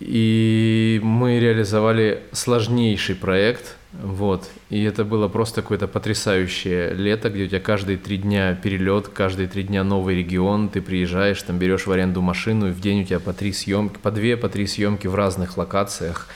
И 0.00 0.98
мы 1.02 1.38
реализовали 1.38 2.22
сложнейший 2.32 3.14
проект, 3.14 3.76
вот, 3.92 4.48
и 4.70 4.82
это 4.82 5.04
было 5.04 5.28
просто 5.28 5.62
какое-то 5.62 5.88
потрясающее 5.88 6.94
лето, 6.94 7.28
где 7.28 7.44
у 7.44 7.48
тебя 7.48 7.60
каждые 7.60 7.98
три 7.98 8.16
дня 8.16 8.54
перелет, 8.54 9.08
каждые 9.08 9.46
три 9.46 9.64
дня 9.64 9.84
новый 9.84 10.16
регион, 10.16 10.70
ты 10.70 10.80
приезжаешь, 10.80 11.42
там 11.42 11.58
берешь 11.58 11.86
в 11.86 11.92
аренду 11.92 12.22
машину, 12.22 12.68
и 12.68 12.72
в 12.72 12.80
день 12.80 13.02
у 13.02 13.04
тебя 13.04 13.20
по 13.20 13.34
три 13.34 13.52
съемки, 13.52 13.98
по 14.00 14.10
две, 14.10 14.36
по 14.38 14.48
три 14.48 14.66
съемки 14.66 15.06
в 15.06 15.14
разных 15.14 15.58
локациях. 15.58 16.28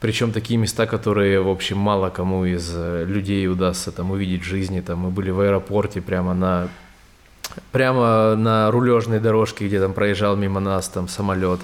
Причем 0.00 0.32
такие 0.32 0.58
места, 0.58 0.84
которые, 0.84 1.40
в 1.40 1.48
общем, 1.48 1.78
мало 1.78 2.10
кому 2.10 2.44
из 2.44 2.70
э, 2.74 3.06
людей 3.06 3.48
удастся 3.48 3.90
там 3.90 4.10
увидеть 4.10 4.42
в 4.42 4.46
жизни. 4.46 4.80
Там 4.80 4.98
мы 4.98 5.10
были 5.10 5.30
в 5.30 5.40
аэропорте 5.40 6.02
прямо 6.02 6.34
на 6.34 6.68
прямо 7.72 8.34
на 8.34 8.70
рулежной 8.70 9.20
дорожке, 9.20 9.66
где 9.66 9.80
там 9.80 9.94
проезжал 9.94 10.36
мимо 10.36 10.60
нас 10.60 10.88
там 10.88 11.08
самолет. 11.08 11.60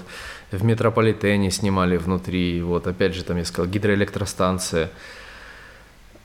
В 0.51 0.63
метрополитене 0.63 1.49
снимали 1.49 1.97
внутри. 1.97 2.61
Вот 2.61 2.85
опять 2.85 3.15
же 3.15 3.23
там 3.23 3.37
я 3.37 3.45
сказал 3.45 3.71
гидроэлектростанция. 3.71 4.89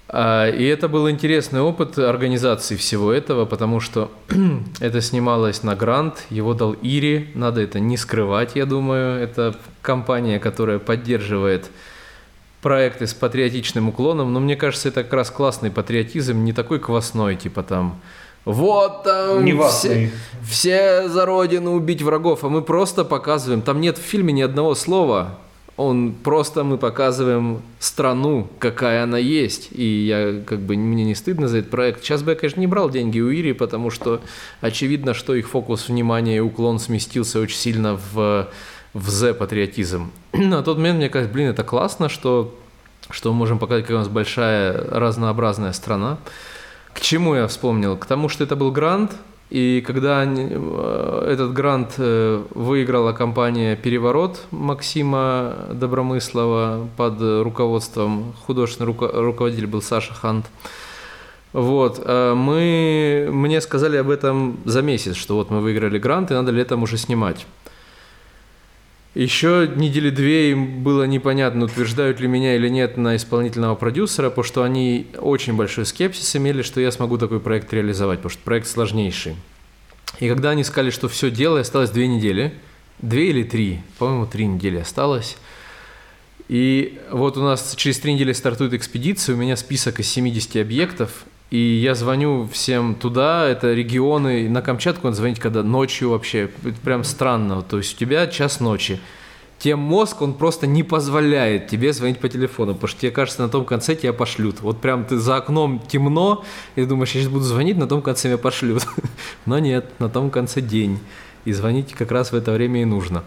А, 0.08 0.48
И 0.50 0.64
это 0.64 0.88
был 0.88 1.08
интересный 1.08 1.60
опыт 1.60 1.98
организации 1.98 2.76
всего 2.76 3.12
этого, 3.12 3.44
потому 3.44 3.80
что 3.80 4.10
это 4.80 5.00
снималось 5.00 5.62
на 5.62 5.74
грант, 5.74 6.24
его 6.30 6.54
дал 6.54 6.74
Ири, 6.74 7.30
надо 7.34 7.60
это 7.60 7.80
не 7.80 7.96
скрывать, 7.96 8.56
я 8.56 8.66
думаю. 8.66 9.20
Это 9.22 9.56
компания, 9.82 10.38
которая 10.38 10.78
поддерживает 10.78 11.70
проекты 12.62 13.06
с 13.06 13.14
патриотичным 13.14 13.88
уклоном, 13.88 14.32
но 14.32 14.40
мне 14.40 14.56
кажется, 14.56 14.88
это 14.88 15.04
как 15.04 15.12
раз 15.12 15.30
классный 15.30 15.70
патриотизм, 15.70 16.42
не 16.42 16.52
такой 16.52 16.80
квасной, 16.80 17.36
типа 17.36 17.62
там 17.62 18.00
вот 18.46 19.02
там 19.02 19.44
Неважный. 19.44 20.10
все, 20.42 21.02
все 21.02 21.08
за 21.08 21.26
родину 21.26 21.74
убить 21.74 22.00
врагов, 22.00 22.44
а 22.44 22.48
мы 22.48 22.62
просто 22.62 23.04
показываем, 23.04 23.60
там 23.60 23.80
нет 23.80 23.98
в 23.98 24.02
фильме 24.02 24.32
ни 24.32 24.40
одного 24.40 24.74
слова, 24.74 25.36
он 25.76 26.14
просто 26.14 26.64
мы 26.64 26.78
показываем 26.78 27.60
страну, 27.80 28.48
какая 28.58 29.02
она 29.02 29.18
есть. 29.18 29.68
И 29.72 29.84
я 29.84 30.40
как 30.46 30.60
бы 30.60 30.76
мне 30.76 31.04
не 31.04 31.14
стыдно 31.14 31.48
за 31.48 31.58
этот 31.58 31.70
проект. 31.70 32.02
Сейчас 32.02 32.22
бы 32.22 32.30
я, 32.30 32.36
конечно, 32.36 32.60
не 32.60 32.66
брал 32.66 32.88
деньги 32.88 33.20
у 33.20 33.30
Ири, 33.30 33.52
потому 33.52 33.90
что 33.90 34.22
очевидно, 34.62 35.12
что 35.12 35.34
их 35.34 35.48
фокус 35.48 35.88
внимания 35.88 36.38
и 36.38 36.40
уклон 36.40 36.78
сместился 36.78 37.40
очень 37.40 37.58
сильно 37.58 38.00
в, 38.12 38.48
в 38.94 39.10
зе-патриотизм. 39.10 40.10
На 40.32 40.62
тот 40.62 40.78
момент 40.78 40.96
мне 40.96 41.10
кажется, 41.10 41.34
блин, 41.34 41.50
это 41.50 41.62
классно, 41.62 42.08
что, 42.08 42.54
что 43.10 43.32
мы 43.32 43.38
можем 43.40 43.58
показать, 43.58 43.84
какая 43.84 43.96
у 43.96 44.00
нас 44.00 44.08
большая 44.08 44.72
разнообразная 44.72 45.72
страна. 45.72 46.18
К 46.96 47.00
чему 47.00 47.34
я 47.34 47.46
вспомнил? 47.46 47.94
К 47.98 48.06
тому, 48.06 48.30
что 48.30 48.42
это 48.42 48.56
был 48.56 48.72
грант, 48.72 49.12
и 49.50 49.84
когда 49.86 50.24
э, 50.26 51.28
этот 51.30 51.52
грант 51.52 51.96
э, 51.98 52.42
выиграла 52.54 53.12
компания 53.12 53.76
«Переворот» 53.76 54.40
Максима 54.50 55.66
Добромыслова 55.72 56.88
под 56.96 57.20
руководством, 57.20 58.32
художественный 58.46 58.86
руко- 58.86 59.10
руководитель 59.12 59.66
был 59.66 59.82
Саша 59.82 60.14
Хант, 60.14 60.46
вот, 61.52 62.00
э, 62.02 62.32
мы, 62.34 63.28
мне 63.30 63.60
сказали 63.60 63.98
об 63.98 64.08
этом 64.08 64.56
за 64.64 64.80
месяц, 64.80 65.16
что 65.16 65.34
вот 65.34 65.50
мы 65.50 65.60
выиграли 65.60 65.98
грант, 65.98 66.30
и 66.30 66.34
надо 66.34 66.50
летом 66.50 66.82
уже 66.82 66.96
снимать. 66.96 67.46
Еще 69.16 69.72
недели 69.76 70.10
две 70.10 70.50
им 70.50 70.82
было 70.82 71.04
непонятно, 71.04 71.64
утверждают 71.64 72.20
ли 72.20 72.28
меня 72.28 72.54
или 72.54 72.68
нет 72.68 72.98
на 72.98 73.16
исполнительного 73.16 73.74
продюсера, 73.74 74.28
потому 74.28 74.44
что 74.44 74.62
они 74.62 75.06
очень 75.16 75.54
большой 75.54 75.86
скепсис 75.86 76.36
имели, 76.36 76.60
что 76.60 76.82
я 76.82 76.92
смогу 76.92 77.16
такой 77.16 77.40
проект 77.40 77.72
реализовать, 77.72 78.18
потому 78.18 78.30
что 78.30 78.42
проект 78.42 78.66
сложнейший. 78.66 79.36
И 80.20 80.28
когда 80.28 80.50
они 80.50 80.64
сказали, 80.64 80.90
что 80.90 81.08
все 81.08 81.30
дело, 81.30 81.60
осталось 81.60 81.88
две 81.88 82.08
недели, 82.08 82.52
две 82.98 83.30
или 83.30 83.42
три, 83.42 83.80
по-моему, 83.98 84.26
три 84.26 84.44
недели 84.44 84.76
осталось. 84.76 85.38
И 86.48 87.00
вот 87.10 87.38
у 87.38 87.42
нас 87.42 87.74
через 87.74 87.98
три 87.98 88.12
недели 88.12 88.34
стартует 88.34 88.74
экспедиция, 88.74 89.34
у 89.34 89.38
меня 89.38 89.56
список 89.56 89.98
из 89.98 90.08
70 90.08 90.56
объектов, 90.56 91.24
и 91.50 91.58
я 91.58 91.94
звоню 91.94 92.48
всем 92.52 92.94
туда, 92.94 93.48
это 93.48 93.72
регионы, 93.72 94.48
на 94.48 94.62
Камчатку 94.62 95.06
надо 95.06 95.16
звонить, 95.16 95.38
когда 95.38 95.62
ночью 95.62 96.10
вообще, 96.10 96.50
прям 96.82 97.04
странно, 97.04 97.62
то 97.62 97.78
есть 97.78 97.94
у 97.94 97.98
тебя 97.98 98.26
час 98.26 98.60
ночи. 98.60 99.00
Тем 99.58 99.78
мозг, 99.78 100.20
он 100.20 100.34
просто 100.34 100.66
не 100.66 100.82
позволяет 100.82 101.68
тебе 101.68 101.92
звонить 101.94 102.18
по 102.18 102.28
телефону, 102.28 102.74
потому 102.74 102.88
что 102.88 103.00
тебе 103.00 103.10
кажется, 103.10 103.42
на 103.42 103.48
том 103.48 103.64
конце 103.64 103.94
тебя 103.94 104.12
пошлют. 104.12 104.60
Вот 104.60 104.80
прям 104.80 105.04
ты 105.04 105.16
за 105.16 105.36
окном 105.36 105.80
темно, 105.88 106.44
и 106.74 106.84
думаешь, 106.84 107.12
я 107.12 107.22
сейчас 107.22 107.32
буду 107.32 107.44
звонить, 107.44 107.78
на 107.78 107.86
том 107.86 108.02
конце 108.02 108.28
меня 108.28 108.38
пошлют. 108.38 108.86
Но 109.46 109.58
нет, 109.58 109.86
на 109.98 110.10
том 110.10 110.30
конце 110.30 110.60
день. 110.60 110.98
И 111.46 111.52
звонить 111.52 111.94
как 111.94 112.10
раз 112.10 112.32
в 112.32 112.34
это 112.34 112.52
время 112.52 112.82
и 112.82 112.84
нужно. 112.84 113.24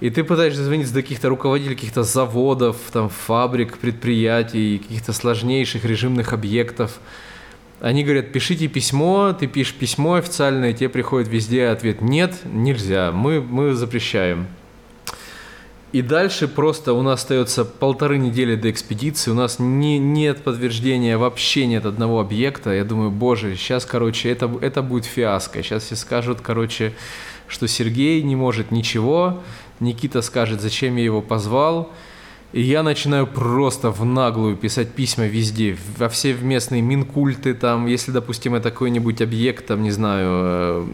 И 0.00 0.08
ты 0.08 0.24
пытаешься 0.24 0.64
звонить 0.64 0.90
до 0.94 1.02
каких-то 1.02 1.28
руководителей 1.28 1.74
каких-то 1.74 2.04
заводов, 2.04 2.78
там, 2.90 3.10
фабрик, 3.10 3.76
предприятий, 3.76 4.78
каких-то 4.78 5.12
сложнейших 5.12 5.84
режимных 5.84 6.32
объектов. 6.32 6.98
Они 7.80 8.04
говорят, 8.04 8.30
пишите 8.30 8.68
письмо, 8.68 9.32
ты 9.32 9.46
пишешь 9.46 9.74
письмо 9.74 10.14
официальное, 10.14 10.74
тебе 10.74 10.90
приходит 10.90 11.28
везде 11.28 11.68
ответ 11.68 12.02
«нет, 12.02 12.34
нельзя, 12.44 13.10
мы, 13.10 13.40
мы 13.40 13.72
запрещаем». 13.72 14.46
И 15.92 16.02
дальше 16.02 16.46
просто 16.46 16.92
у 16.92 17.02
нас 17.02 17.20
остается 17.20 17.64
полторы 17.64 18.18
недели 18.18 18.54
до 18.54 18.70
экспедиции, 18.70 19.30
у 19.32 19.34
нас 19.34 19.58
не, 19.58 19.98
нет 19.98 20.44
подтверждения, 20.44 21.16
вообще 21.16 21.66
нет 21.66 21.84
одного 21.84 22.20
объекта. 22.20 22.70
Я 22.70 22.84
думаю, 22.84 23.10
боже, 23.10 23.56
сейчас, 23.56 23.86
короче, 23.86 24.30
это, 24.30 24.48
это 24.60 24.82
будет 24.82 25.04
фиаско. 25.04 25.62
Сейчас 25.64 25.84
все 25.84 25.96
скажут, 25.96 26.42
короче, 26.42 26.92
что 27.48 27.66
Сергей 27.66 28.22
не 28.22 28.36
может 28.36 28.70
ничего, 28.70 29.42
Никита 29.80 30.22
скажет, 30.22 30.60
зачем 30.60 30.94
я 30.94 31.02
его 31.02 31.22
позвал. 31.22 31.90
И 32.52 32.62
я 32.62 32.82
начинаю 32.82 33.28
просто 33.28 33.90
в 33.90 34.04
наглую 34.04 34.56
писать 34.56 34.88
письма 34.88 35.26
везде, 35.26 35.76
во 35.96 36.08
все 36.08 36.34
местные 36.34 36.82
минкульты, 36.82 37.54
там, 37.54 37.86
если, 37.86 38.10
допустим, 38.10 38.54
это 38.56 38.70
какой-нибудь 38.72 39.22
объект, 39.22 39.66
там, 39.66 39.82
не 39.84 39.92
знаю. 39.92 40.26
э, 40.28 40.86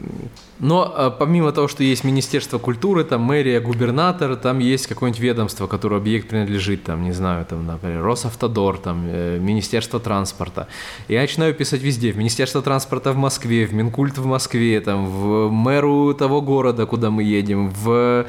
Но 0.58 0.94
э, 0.94 1.10
помимо 1.18 1.52
того, 1.52 1.66
что 1.66 1.82
есть 1.82 2.04
Министерство 2.04 2.58
культуры, 2.58 3.04
там, 3.04 3.22
мэрия, 3.22 3.60
губернатор, 3.60 4.36
там 4.36 4.58
есть 4.58 4.86
какое-нибудь 4.86 5.20
ведомство, 5.20 5.66
которому 5.66 5.98
объект 5.98 6.28
принадлежит, 6.28 6.84
там, 6.84 7.02
не 7.02 7.12
знаю, 7.12 7.46
там, 7.46 7.66
например, 7.66 8.02
Росавтодор, 8.02 8.76
там, 8.76 9.06
э, 9.06 9.38
Министерство 9.40 9.98
транспорта. 9.98 10.68
Я 11.08 11.22
начинаю 11.22 11.54
писать 11.54 11.80
везде, 11.80 12.12
в 12.12 12.18
Министерство 12.18 12.60
транспорта 12.60 13.12
в 13.12 13.16
Москве, 13.16 13.64
в 13.64 13.72
Минкульт 13.72 14.18
в 14.18 14.26
Москве, 14.26 14.78
там, 14.82 15.06
в 15.06 15.50
мэру 15.50 16.12
того 16.12 16.42
города, 16.42 16.84
куда 16.84 17.10
мы 17.10 17.22
едем, 17.22 17.70
в 17.70 18.26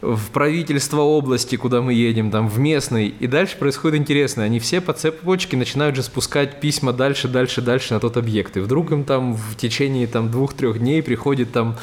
в 0.00 0.30
правительство 0.30 1.00
области, 1.00 1.56
куда 1.56 1.80
мы 1.80 1.94
едем, 1.94 2.30
там, 2.30 2.48
в 2.48 2.58
местный. 2.58 3.08
И 3.08 3.26
дальше 3.26 3.56
происходит 3.56 4.00
интересное. 4.00 4.44
Они 4.44 4.60
все 4.60 4.80
по 4.80 4.92
цепочке 4.92 5.56
начинают 5.56 5.96
же 5.96 6.02
спускать 6.02 6.60
письма 6.60 6.92
дальше, 6.92 7.28
дальше, 7.28 7.62
дальше 7.62 7.94
на 7.94 8.00
тот 8.00 8.16
объект. 8.16 8.56
И 8.56 8.60
вдруг 8.60 8.92
им 8.92 9.04
там 9.04 9.34
в 9.34 9.56
течение 9.56 10.06
там 10.06 10.30
двух-трех 10.30 10.78
дней 10.78 11.02
приходит 11.02 11.52
там 11.52 11.76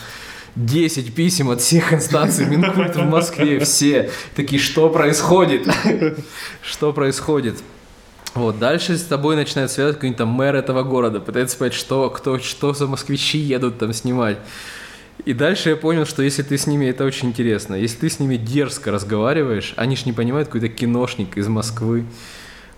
10 0.55 1.16
писем 1.16 1.49
от 1.49 1.61
всех 1.61 1.93
инстанций 1.93 2.45
Минкульта 2.45 2.99
в 2.99 3.09
Москве. 3.09 3.59
Все 3.59 4.11
такие, 4.36 4.61
что 4.61 4.89
происходит? 4.89 5.68
Что 6.61 6.93
происходит? 6.93 7.55
Вот, 8.36 8.57
дальше 8.57 8.97
с 8.97 9.03
тобой 9.03 9.36
начинает 9.36 9.70
связывать 9.70 9.97
какой-нибудь 9.97 10.18
там 10.18 10.30
мэр 10.30 10.55
этого 10.55 10.82
города, 10.82 11.20
пытается 11.20 11.55
понять, 11.55 11.76
что, 11.76 12.09
кто, 12.09 12.39
что 12.39 12.74
за 12.74 12.88
москвичи 12.88 13.38
едут 13.38 13.78
там 13.78 13.93
снимать. 13.93 14.39
И 15.26 15.34
дальше 15.34 15.70
я 15.70 15.76
понял, 15.76 16.05
что 16.05 16.22
если 16.22 16.43
ты 16.43 16.57
с 16.57 16.68
ними, 16.68 16.86
это 16.86 17.05
очень 17.05 17.30
интересно, 17.30 17.76
если 17.76 17.97
ты 17.97 18.09
с 18.09 18.20
ними 18.20 18.36
дерзко 18.36 18.91
разговариваешь, 18.91 19.74
они 19.78 19.95
ж 19.95 20.05
не 20.05 20.14
понимают, 20.14 20.49
какой-то 20.49 20.70
киношник 20.70 21.38
из 21.38 21.47
Москвы, 21.47 22.05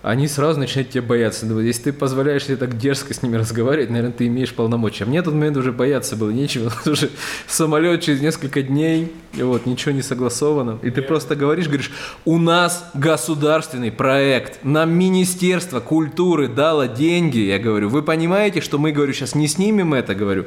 они 0.06 0.28
сразу 0.28 0.60
начинают 0.60 0.90
тебя 0.90 1.02
бояться. 1.02 1.46
Думаю, 1.46 1.66
если 1.66 1.84
ты 1.84 1.92
позволяешь 1.92 2.44
себе 2.44 2.56
так 2.56 2.78
дерзко 2.78 3.12
с 3.12 3.24
ними 3.24 3.34
разговаривать, 3.34 3.90
наверное, 3.90 4.12
ты 4.12 4.28
имеешь 4.28 4.54
полномочия. 4.54 5.02
А 5.02 5.06
мне 5.08 5.20
в 5.20 5.24
тот 5.24 5.34
момент 5.34 5.56
уже 5.56 5.72
бояться 5.72 6.14
было 6.14 6.30
нечего, 6.30 6.72
уже 6.86 7.10
самолет 7.48 8.02
через 8.02 8.20
несколько 8.20 8.62
дней, 8.62 9.12
и 9.34 9.42
вот, 9.42 9.66
ничего 9.66 9.90
не 9.90 10.02
согласовано. 10.02 10.78
И 10.82 10.90
ты 10.90 11.02
просто 11.02 11.34
говоришь, 11.34 11.66
говоришь, 11.66 11.90
у 12.24 12.38
нас 12.38 12.88
государственный 12.94 13.90
проект, 13.90 14.62
нам 14.62 14.92
Министерство 14.92 15.80
культуры 15.80 16.46
дало 16.46 16.86
деньги. 16.86 17.38
Я 17.38 17.58
говорю, 17.58 17.88
вы 17.88 18.02
понимаете, 18.02 18.60
что 18.60 18.78
мы, 18.78 18.92
говорю, 18.92 19.12
сейчас 19.12 19.34
не 19.34 19.48
снимем 19.48 19.92
это, 19.92 20.14
говорю. 20.14 20.44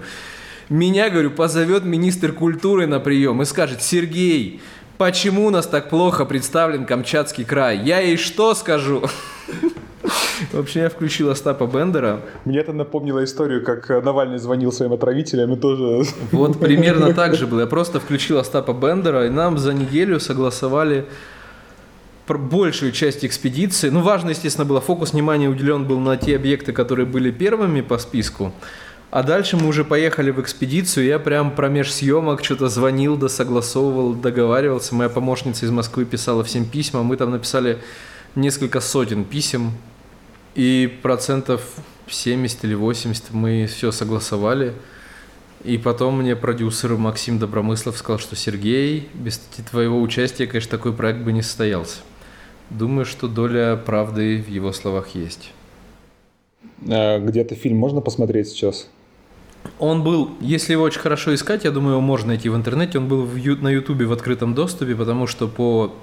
Меня, 0.69 1.09
говорю, 1.09 1.31
позовет 1.31 1.83
министр 1.83 2.31
культуры 2.31 2.85
на 2.85 2.99
прием 2.99 3.41
и 3.41 3.45
скажет, 3.45 3.81
Сергей, 3.81 4.61
почему 4.99 5.47
у 5.47 5.49
нас 5.49 5.65
так 5.65 5.89
плохо 5.89 6.25
представлен 6.25 6.85
Камчатский 6.85 7.43
край? 7.43 7.79
Я 7.79 7.99
ей 7.99 8.17
что 8.17 8.53
скажу? 8.53 9.01
В 10.51 10.59
общем, 10.59 10.81
я 10.81 10.89
включил 10.89 11.31
Остапа 11.31 11.65
Бендера. 11.65 12.21
Мне 12.45 12.59
это 12.59 12.71
напомнило 12.71 13.23
историю, 13.23 13.63
как 13.63 13.89
э, 13.89 13.99
Навальный 14.01 14.37
звонил 14.37 14.71
своим 14.71 14.93
отравителям 14.93 15.53
и 15.53 15.57
тоже... 15.57 16.03
Вот 16.31 16.59
примерно 16.59 17.13
так 17.13 17.35
же 17.35 17.47
было. 17.47 17.61
Я 17.61 17.67
просто 17.67 17.99
включил 17.99 18.37
Остапа 18.37 18.73
Бендера, 18.73 19.25
и 19.25 19.29
нам 19.29 19.57
за 19.57 19.73
неделю 19.73 20.19
согласовали 20.19 21.05
большую 22.27 22.91
часть 22.91 23.25
экспедиции. 23.25 23.89
Ну, 23.89 24.01
важно, 24.01 24.29
естественно, 24.29 24.65
было, 24.65 24.79
фокус 24.81 25.13
внимания 25.13 25.49
уделен 25.49 25.85
был 25.85 25.99
на 25.99 26.15
те 26.15 26.35
объекты, 26.35 26.73
которые 26.73 27.07
были 27.07 27.31
первыми 27.31 27.81
по 27.81 27.97
списку. 27.97 28.53
А 29.11 29.23
дальше 29.23 29.57
мы 29.57 29.67
уже 29.67 29.83
поехали 29.83 30.29
в 30.29 30.39
экспедицию, 30.39 31.07
я 31.07 31.17
прям 31.17 31.55
промеж 31.55 31.91
съемок 31.91 32.43
что-то 32.43 32.69
звонил, 32.69 33.17
да 33.17 33.27
согласовывал, 33.27 34.13
договаривался. 34.13 34.93
Моя 34.93 35.09
помощница 35.09 35.65
из 35.65 35.71
Москвы 35.71 36.05
писала 36.05 36.43
всем 36.43 36.65
письма, 36.65 37.01
мы 37.01 37.17
там 37.17 37.31
написали 37.31 37.79
несколько 38.35 38.81
сотен 38.81 39.23
писем, 39.23 39.71
и 40.53 40.99
процентов 41.01 41.63
70 42.07 42.65
или 42.65 42.75
80 42.75 43.31
мы 43.31 43.65
все 43.65 43.91
согласовали. 43.91 44.73
И 45.63 45.77
потом 45.77 46.19
мне 46.19 46.35
продюсер 46.35 46.95
Максим 46.95 47.37
Добромыслов 47.39 47.97
сказал, 47.97 48.19
что 48.19 48.35
Сергей, 48.35 49.09
без 49.13 49.39
твоего 49.69 49.99
участия, 49.99 50.47
конечно, 50.47 50.71
такой 50.71 50.93
проект 50.93 51.19
бы 51.19 51.33
не 51.33 51.41
состоялся. 51.41 51.97
Думаю, 52.69 53.05
что 53.05 53.27
доля 53.27 53.75
правды 53.75 54.41
в 54.41 54.49
его 54.49 54.71
словах 54.71 55.15
есть. 55.15 55.51
Э, 56.87 57.19
Где-то 57.19 57.55
фильм 57.55 57.77
можно 57.77 57.99
посмотреть 57.99 58.49
сейчас? 58.49 58.87
Он 59.79 60.03
был, 60.03 60.31
если 60.41 60.73
его 60.73 60.83
очень 60.83 60.99
хорошо 60.99 61.33
искать, 61.33 61.63
я 61.63 61.71
думаю, 61.71 61.93
его 61.93 62.01
можно 62.01 62.29
найти 62.29 62.49
в 62.49 62.55
интернете. 62.55 62.97
Он 62.99 63.07
был 63.07 63.23
в 63.23 63.61
на 63.61 63.69
Ютубе 63.69 64.05
в 64.05 64.11
открытом 64.11 64.53
доступе, 64.53 64.93
потому 64.93 65.25
что 65.25 65.47
по, 65.47 65.95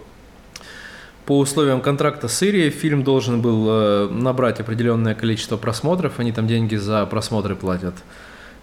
по 1.27 1.39
условиям 1.39 1.83
контракта 1.83 2.27
с 2.29 2.43
Ирией 2.43 2.70
фильм 2.70 3.05
должен 3.05 3.43
был 3.43 3.66
э, 3.68 4.09
набрать 4.11 4.61
определенное 4.61 5.14
количество 5.14 5.59
просмотров. 5.59 6.18
Они 6.18 6.33
там 6.33 6.47
деньги 6.47 6.77
за 6.77 7.05
просмотры 7.05 7.55
платят. 7.55 7.95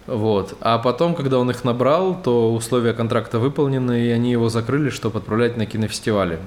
Вот. 0.08 0.56
А 0.60 0.78
потом, 0.78 1.14
когда 1.14 1.38
он 1.38 1.48
их 1.48 1.62
набрал, 1.62 2.20
то 2.20 2.52
условия 2.52 2.92
контракта 2.92 3.38
выполнены, 3.38 4.06
и 4.06 4.10
они 4.10 4.32
его 4.32 4.48
закрыли, 4.48 4.90
чтобы 4.90 5.18
отправлять 5.18 5.56
на 5.56 5.64
кинофестивали. 5.64 6.40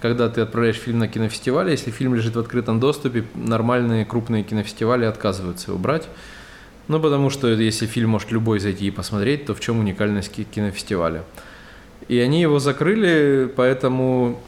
Когда 0.00 0.28
ты 0.28 0.40
отправляешь 0.40 0.76
фильм 0.76 1.00
на 1.00 1.08
кинофестиваль, 1.08 1.70
если 1.70 1.90
фильм 1.90 2.14
лежит 2.14 2.36
в 2.36 2.38
открытом 2.38 2.80
доступе, 2.80 3.24
нормальные 3.34 4.04
крупные 4.04 4.44
кинофестивали 4.44 5.04
отказываются 5.04 5.70
его 5.70 5.78
брать. 5.78 6.08
Ну, 6.92 7.00
потому 7.00 7.30
что 7.30 7.48
если 7.48 7.86
фильм 7.86 8.10
может 8.10 8.32
любой 8.32 8.60
зайти 8.60 8.88
и 8.88 8.90
посмотреть, 8.90 9.46
то 9.46 9.54
в 9.54 9.60
чем 9.60 9.78
уникальность 9.78 10.30
кинофестиваля? 10.50 11.24
И 12.06 12.18
они 12.18 12.42
его 12.42 12.58
закрыли, 12.58 13.50
поэтому 13.56 14.38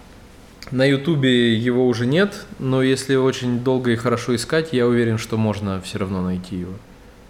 на 0.71 0.85
Ютубе 0.85 1.55
его 1.55 1.89
уже 1.89 2.05
нет, 2.05 2.45
но 2.59 2.83
если 2.83 3.15
очень 3.15 3.61
долго 3.61 3.93
и 3.93 3.97
хорошо 3.97 4.37
искать, 4.37 4.75
я 4.75 4.87
уверен, 4.87 5.17
что 5.17 5.39
можно 5.39 5.81
все 5.81 5.97
равно 5.97 6.21
найти 6.21 6.57
его. 6.57 6.75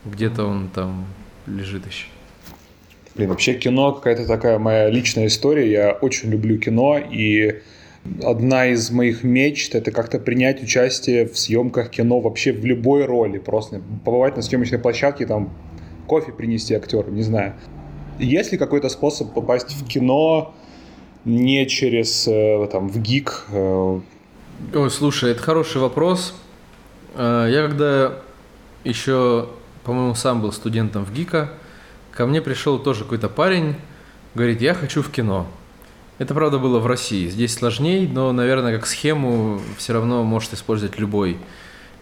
Где-то 0.04 0.46
он 0.46 0.68
там 0.74 1.06
лежит 1.46 1.86
еще. 1.86 2.06
Блин, 3.14 3.28
вообще 3.28 3.54
кино 3.54 3.92
какая-то 3.92 4.26
такая 4.26 4.58
моя 4.58 4.90
личная 4.90 5.28
история. 5.28 5.70
Я 5.70 5.92
очень 5.92 6.28
люблю 6.28 6.58
кино, 6.58 6.98
и 6.98 7.62
одна 8.22 8.66
из 8.66 8.90
моих 8.90 9.24
мечт— 9.24 9.74
это 9.76 9.90
как-то 9.90 10.18
принять 10.18 10.62
участие 10.62 11.26
в 11.26 11.38
съемках 11.38 11.90
кино 11.90 12.20
вообще 12.20 12.52
в 12.52 12.64
любой 12.64 13.04
роли. 13.04 13.38
Просто 13.38 13.80
побывать 14.04 14.36
на 14.36 14.42
съемочной 14.42 14.78
площадке, 14.78 15.26
там, 15.26 15.50
кофе 16.06 16.32
принести 16.32 16.74
актеру, 16.74 17.10
не 17.10 17.22
знаю. 17.22 17.54
Есть 18.18 18.52
ли 18.52 18.58
какой-то 18.58 18.88
способ 18.88 19.32
попасть 19.34 19.74
в 19.74 19.86
кино 19.86 20.54
не 21.24 21.66
через, 21.66 22.28
э, 22.28 22.68
там, 22.70 22.88
в 22.88 23.00
ГИК? 23.00 23.46
Э? 23.50 24.00
Ой, 24.74 24.90
слушай, 24.90 25.32
это 25.32 25.42
хороший 25.42 25.80
вопрос. 25.80 26.34
Э, 27.16 27.48
я 27.50 27.66
когда 27.66 28.20
еще, 28.84 29.48
по-моему, 29.82 30.14
сам 30.14 30.42
был 30.42 30.52
студентом 30.52 31.04
в 31.04 31.12
ГИКа, 31.12 31.50
ко 32.12 32.26
мне 32.26 32.40
пришел 32.40 32.78
тоже 32.78 33.04
какой-то 33.04 33.28
парень, 33.28 33.74
говорит, 34.34 34.60
я 34.60 34.74
хочу 34.74 35.02
в 35.02 35.10
кино. 35.10 35.46
Это, 36.18 36.32
правда, 36.32 36.58
было 36.58 36.78
в 36.78 36.86
России. 36.86 37.28
Здесь 37.28 37.54
сложнее, 37.54 38.08
но, 38.08 38.32
наверное, 38.32 38.76
как 38.76 38.86
схему 38.86 39.60
все 39.76 39.92
равно 39.92 40.22
может 40.22 40.54
использовать 40.54 40.98
любой. 40.98 41.38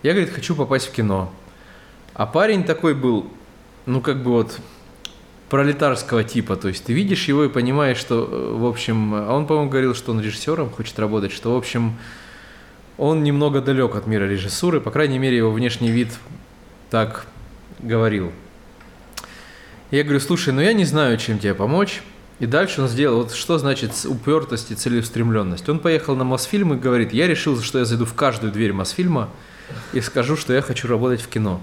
Я, 0.03 0.13
говорит, 0.13 0.33
хочу 0.33 0.55
попасть 0.55 0.89
в 0.89 0.93
кино. 0.93 1.33
А 2.13 2.27
парень 2.27 2.65
такой 2.65 2.95
был, 2.95 3.31
ну, 3.87 4.03
как 4.03 4.23
бы 4.23 4.33
вот 4.33 4.59
пролетарского 5.49 6.25
типа. 6.25 6.57
То 6.57 6.69
есть 6.69 6.85
ты 6.85 6.93
видишь 6.93 7.29
его 7.29 7.45
и 7.45 7.49
понимаешь, 7.49 7.99
что, 7.99 8.29
э, 8.31 8.55
в 8.57 8.67
общем, 8.67 9.15
а 9.15 9.35
он, 9.35 9.47
по-моему, 9.47 9.71
говорил, 9.71 9.95
что 9.95 10.13
он 10.13 10.21
режиссером 10.21 10.71
хочет 10.71 10.99
работать, 10.99 11.31
что, 11.31 11.55
в 11.55 11.57
общем, 11.57 11.95
он 12.99 13.23
немного 13.23 13.61
далек 13.61 13.95
от 13.95 14.07
мира 14.07 14.25
режиссуры, 14.25 14.81
по 14.81 14.91
крайней 14.91 15.19
мере, 15.19 15.37
его 15.37 15.51
внешний 15.51 15.91
вид 15.91 16.09
так 16.91 17.27
говорил. 17.81 18.33
Я 19.91 20.05
говорю, 20.05 20.21
слушай, 20.21 20.53
ну 20.55 20.61
я 20.61 20.73
не 20.73 20.85
знаю, 20.85 21.19
чем 21.19 21.39
тебе 21.39 21.55
помочь. 21.55 22.03
И 22.43 22.47
дальше 22.47 22.82
он 22.82 22.88
сделал, 22.88 23.18
вот 23.18 23.32
что 23.34 23.57
значит 23.57 23.93
упертость 24.05 24.72
и 24.72 24.74
целеустремленность. 24.74 25.68
Он 25.68 25.78
поехал 25.78 26.16
на 26.16 26.24
Мосфильм 26.24 26.74
и 26.74 26.76
говорит, 26.76 27.12
я 27.12 27.28
решил, 27.28 27.62
что 27.62 27.78
я 27.78 27.84
зайду 27.84 28.05
в 28.05 28.14
каждую 28.14 28.53
дверь 28.53 28.72
Мосфильма 28.72 29.28
и 29.93 30.01
скажу, 30.01 30.36
что 30.36 30.53
я 30.53 30.61
хочу 30.61 30.88
работать 30.88 31.20
в 31.20 31.28
кино. 31.28 31.61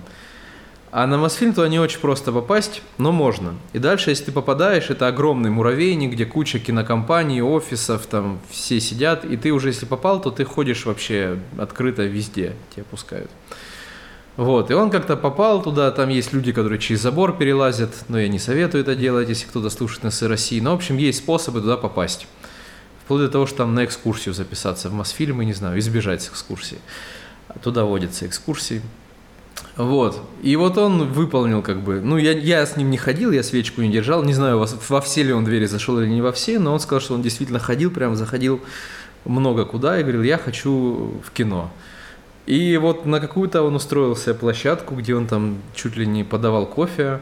А 0.92 1.06
на 1.06 1.18
Мосфильм 1.18 1.54
туда 1.54 1.68
не 1.68 1.80
очень 1.80 2.00
просто 2.00 2.32
попасть, 2.32 2.82
но 2.98 3.12
можно. 3.12 3.56
И 3.74 3.80
дальше, 3.80 4.12
если 4.12 4.24
ты 4.24 4.32
попадаешь, 4.32 4.90
это 4.90 5.08
огромный 5.08 5.50
муравейник, 5.50 6.14
где 6.14 6.26
куча 6.26 6.60
кинокомпаний, 6.60 7.42
офисов, 7.42 8.06
там 8.06 8.40
все 8.50 8.80
сидят, 8.80 9.26
и 9.26 9.36
ты 9.36 9.52
уже, 9.52 9.68
если 9.68 9.86
попал, 9.86 10.22
то 10.22 10.32
ты 10.32 10.46
ходишь 10.46 10.86
вообще 10.86 11.40
открыто 11.58 12.04
везде, 12.04 12.54
тебя 12.74 12.86
пускают. 12.90 13.30
Вот, 14.40 14.72
и 14.72 14.74
он 14.74 14.90
как-то 14.90 15.18
попал 15.18 15.62
туда, 15.62 15.92
там 15.92 16.08
есть 16.08 16.32
люди, 16.32 16.54
которые 16.54 16.80
через 16.80 17.02
забор 17.02 17.38
перелазят, 17.38 18.06
но 18.08 18.18
я 18.18 18.30
не 18.30 18.40
советую 18.40 18.84
это 18.84 18.96
делать, 18.96 19.28
если 19.28 19.46
кто-то 19.46 19.70
слушает 19.70 20.06
нас 20.06 20.24
из 20.24 20.30
России. 20.30 20.62
Но, 20.62 20.72
в 20.72 20.76
общем, 20.76 20.96
есть 20.96 21.20
способы 21.20 21.60
туда 21.60 21.76
попасть. 21.76 22.26
Вплоть 23.04 23.20
до 23.20 23.28
того, 23.28 23.46
что 23.46 23.58
там 23.58 23.76
на 23.76 23.84
экскурсию 23.84 24.34
записаться 24.34 24.88
в 24.88 24.94
Мосфильмы, 24.94 25.44
не 25.44 25.52
знаю, 25.52 25.78
избежать 25.80 26.26
экскурсии. 26.26 26.78
Туда 27.62 27.84
водятся 27.84 28.28
экскурсии. 28.28 28.82
Вот. 29.76 30.22
И 30.42 30.56
вот 30.56 30.78
он 30.78 31.12
выполнил 31.12 31.62
как 31.62 31.82
бы... 31.82 32.00
Ну, 32.00 32.16
я, 32.16 32.32
я 32.32 32.66
с 32.66 32.78
ним 32.78 32.92
не 32.92 32.98
ходил, 32.98 33.34
я 33.34 33.44
свечку 33.44 33.82
не 33.82 33.92
держал. 33.92 34.24
Не 34.24 34.34
знаю, 34.34 34.66
во 34.88 35.02
все 35.02 35.22
ли 35.22 35.34
он 35.34 35.44
двери 35.44 35.66
зашел 35.66 36.00
или 36.00 36.08
не 36.08 36.22
во 36.22 36.32
все, 36.32 36.60
но 36.60 36.72
он 36.72 36.80
сказал, 36.80 37.02
что 37.02 37.14
он 37.14 37.22
действительно 37.22 37.60
ходил, 37.60 37.92
прям 37.92 38.16
заходил 38.16 38.62
много 39.26 39.66
куда 39.66 40.00
и 40.00 40.02
говорил, 40.02 40.24
я 40.24 40.38
хочу 40.38 41.20
в 41.26 41.32
кино. 41.32 41.70
И 42.50 42.78
вот 42.78 43.06
на 43.06 43.20
какую-то 43.20 43.62
он 43.62 43.76
устроился 43.76 44.34
площадку, 44.34 44.96
где 44.96 45.14
он 45.14 45.28
там 45.28 45.60
чуть 45.76 45.96
ли 45.96 46.08
не 46.08 46.24
подавал 46.24 46.66
кофе, 46.66 47.20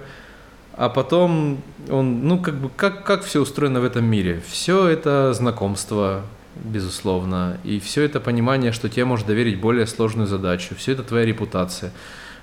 а 0.72 0.88
потом 0.88 1.62
он, 1.90 2.26
ну, 2.26 2.40
как 2.40 2.56
бы, 2.56 2.70
как, 2.74 3.04
как 3.04 3.26
все 3.26 3.42
устроено 3.42 3.82
в 3.82 3.84
этом 3.84 4.06
мире? 4.06 4.42
Все 4.48 4.88
это 4.88 5.34
знакомство, 5.34 6.22
безусловно, 6.56 7.58
и 7.66 7.82
все 7.82 8.04
это 8.04 8.22
понимание, 8.22 8.72
что 8.72 8.88
тебе 8.88 9.04
может 9.04 9.28
доверить 9.28 9.60
более 9.60 9.86
сложную 9.86 10.28
задачу, 10.28 10.76
все 10.78 10.94
это 10.94 11.04
твоя 11.04 11.26
репутация. 11.26 11.92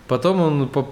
Потом 0.07 0.43
он 0.43 0.69
по 0.69 0.91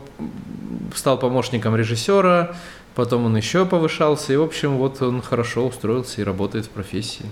стал 0.95 1.19
помощником 1.19 1.77
режиссера, 1.77 2.57
потом 2.95 3.27
он 3.27 3.37
еще 3.37 3.67
повышался, 3.67 4.33
и, 4.33 4.37
в 4.37 4.43
общем, 4.43 4.79
вот 4.79 5.03
он 5.03 5.21
хорошо 5.21 5.67
устроился 5.67 6.23
и 6.23 6.25
работает 6.25 6.65
в 6.65 6.71
профессии. 6.71 7.27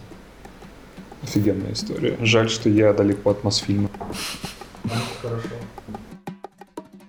Офигенная 1.23 1.73
история. 1.73 2.17
Жаль, 2.21 2.49
что 2.49 2.69
я 2.69 2.93
далеко 2.93 3.31
от 3.31 3.45
Мосфильма. 3.45 3.91
Хорошо. 5.23 5.49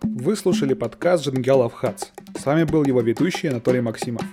Вы 0.03 0.35
слушали 0.35 0.73
подкаст 0.73 1.25
Джангелов 1.25 1.73
Хац. 1.73 2.05
С 2.37 2.45
вами 2.45 2.63
был 2.63 2.83
его 2.83 3.01
ведущий 3.01 3.47
Анатолий 3.47 3.81
Максимов. 3.81 4.23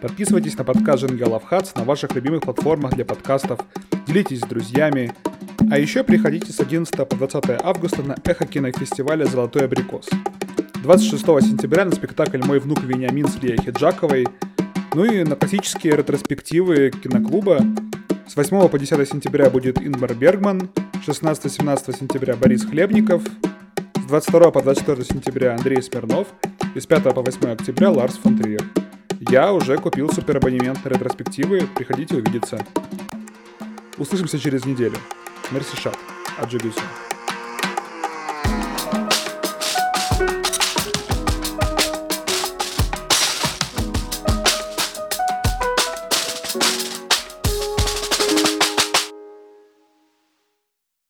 Подписывайтесь 0.00 0.56
на 0.56 0.64
подкаст 0.64 1.02
Джангелов 1.02 1.44
Хац 1.44 1.74
на 1.74 1.84
ваших 1.84 2.14
любимых 2.14 2.42
платформах 2.42 2.94
для 2.94 3.04
подкастов, 3.04 3.60
делитесь 4.06 4.40
с 4.40 4.46
друзьями, 4.46 5.12
а 5.70 5.78
еще 5.78 6.04
приходите 6.04 6.52
с 6.52 6.60
11 6.60 6.96
по 7.08 7.16
20 7.16 7.44
августа 7.62 8.02
на 8.02 8.16
Эхо 8.24 8.46
кинофестиваля 8.46 9.24
«Золотой 9.24 9.64
абрикос». 9.64 10.08
26 10.82 11.24
сентября 11.42 11.84
на 11.84 11.92
спектакль 11.92 12.42
«Мой 12.44 12.58
внук 12.58 12.82
Вениамин» 12.82 13.28
с 13.28 13.40
Лией 13.42 13.60
Хиджаковой, 13.60 14.26
ну 14.94 15.04
и 15.04 15.24
на 15.24 15.36
классические 15.36 15.96
ретроспективы 15.96 16.90
киноклуба 16.90 17.60
с 18.26 18.36
8 18.36 18.68
по 18.68 18.78
10 18.78 19.08
сентября 19.08 19.50
будет 19.50 19.80
Инмар 19.80 20.14
Бергман, 20.14 20.70
16-17 21.06 21.98
сентября 21.98 22.36
Борис 22.36 22.64
Хлебников, 22.64 23.22
с 23.96 24.04
22 24.06 24.50
по 24.50 24.62
24 24.62 25.04
сентября 25.04 25.54
Андрей 25.54 25.82
Смирнов 25.82 26.28
и 26.74 26.80
с 26.80 26.86
5 26.86 27.14
по 27.14 27.22
8 27.22 27.50
октября 27.50 27.90
Ларс 27.90 28.16
фон 28.16 28.38
Триер. 28.38 28.64
Я 29.30 29.52
уже 29.52 29.76
купил 29.76 30.10
суперабонемент 30.12 30.84
на 30.84 30.88
ретроспективы, 30.88 31.68
приходите 31.74 32.16
увидеться. 32.16 32.64
Услышимся 33.98 34.38
через 34.38 34.64
неделю. 34.64 34.96
Мерси 35.50 35.76
шат. 35.76 35.96
Аджигюсю. 36.38 36.80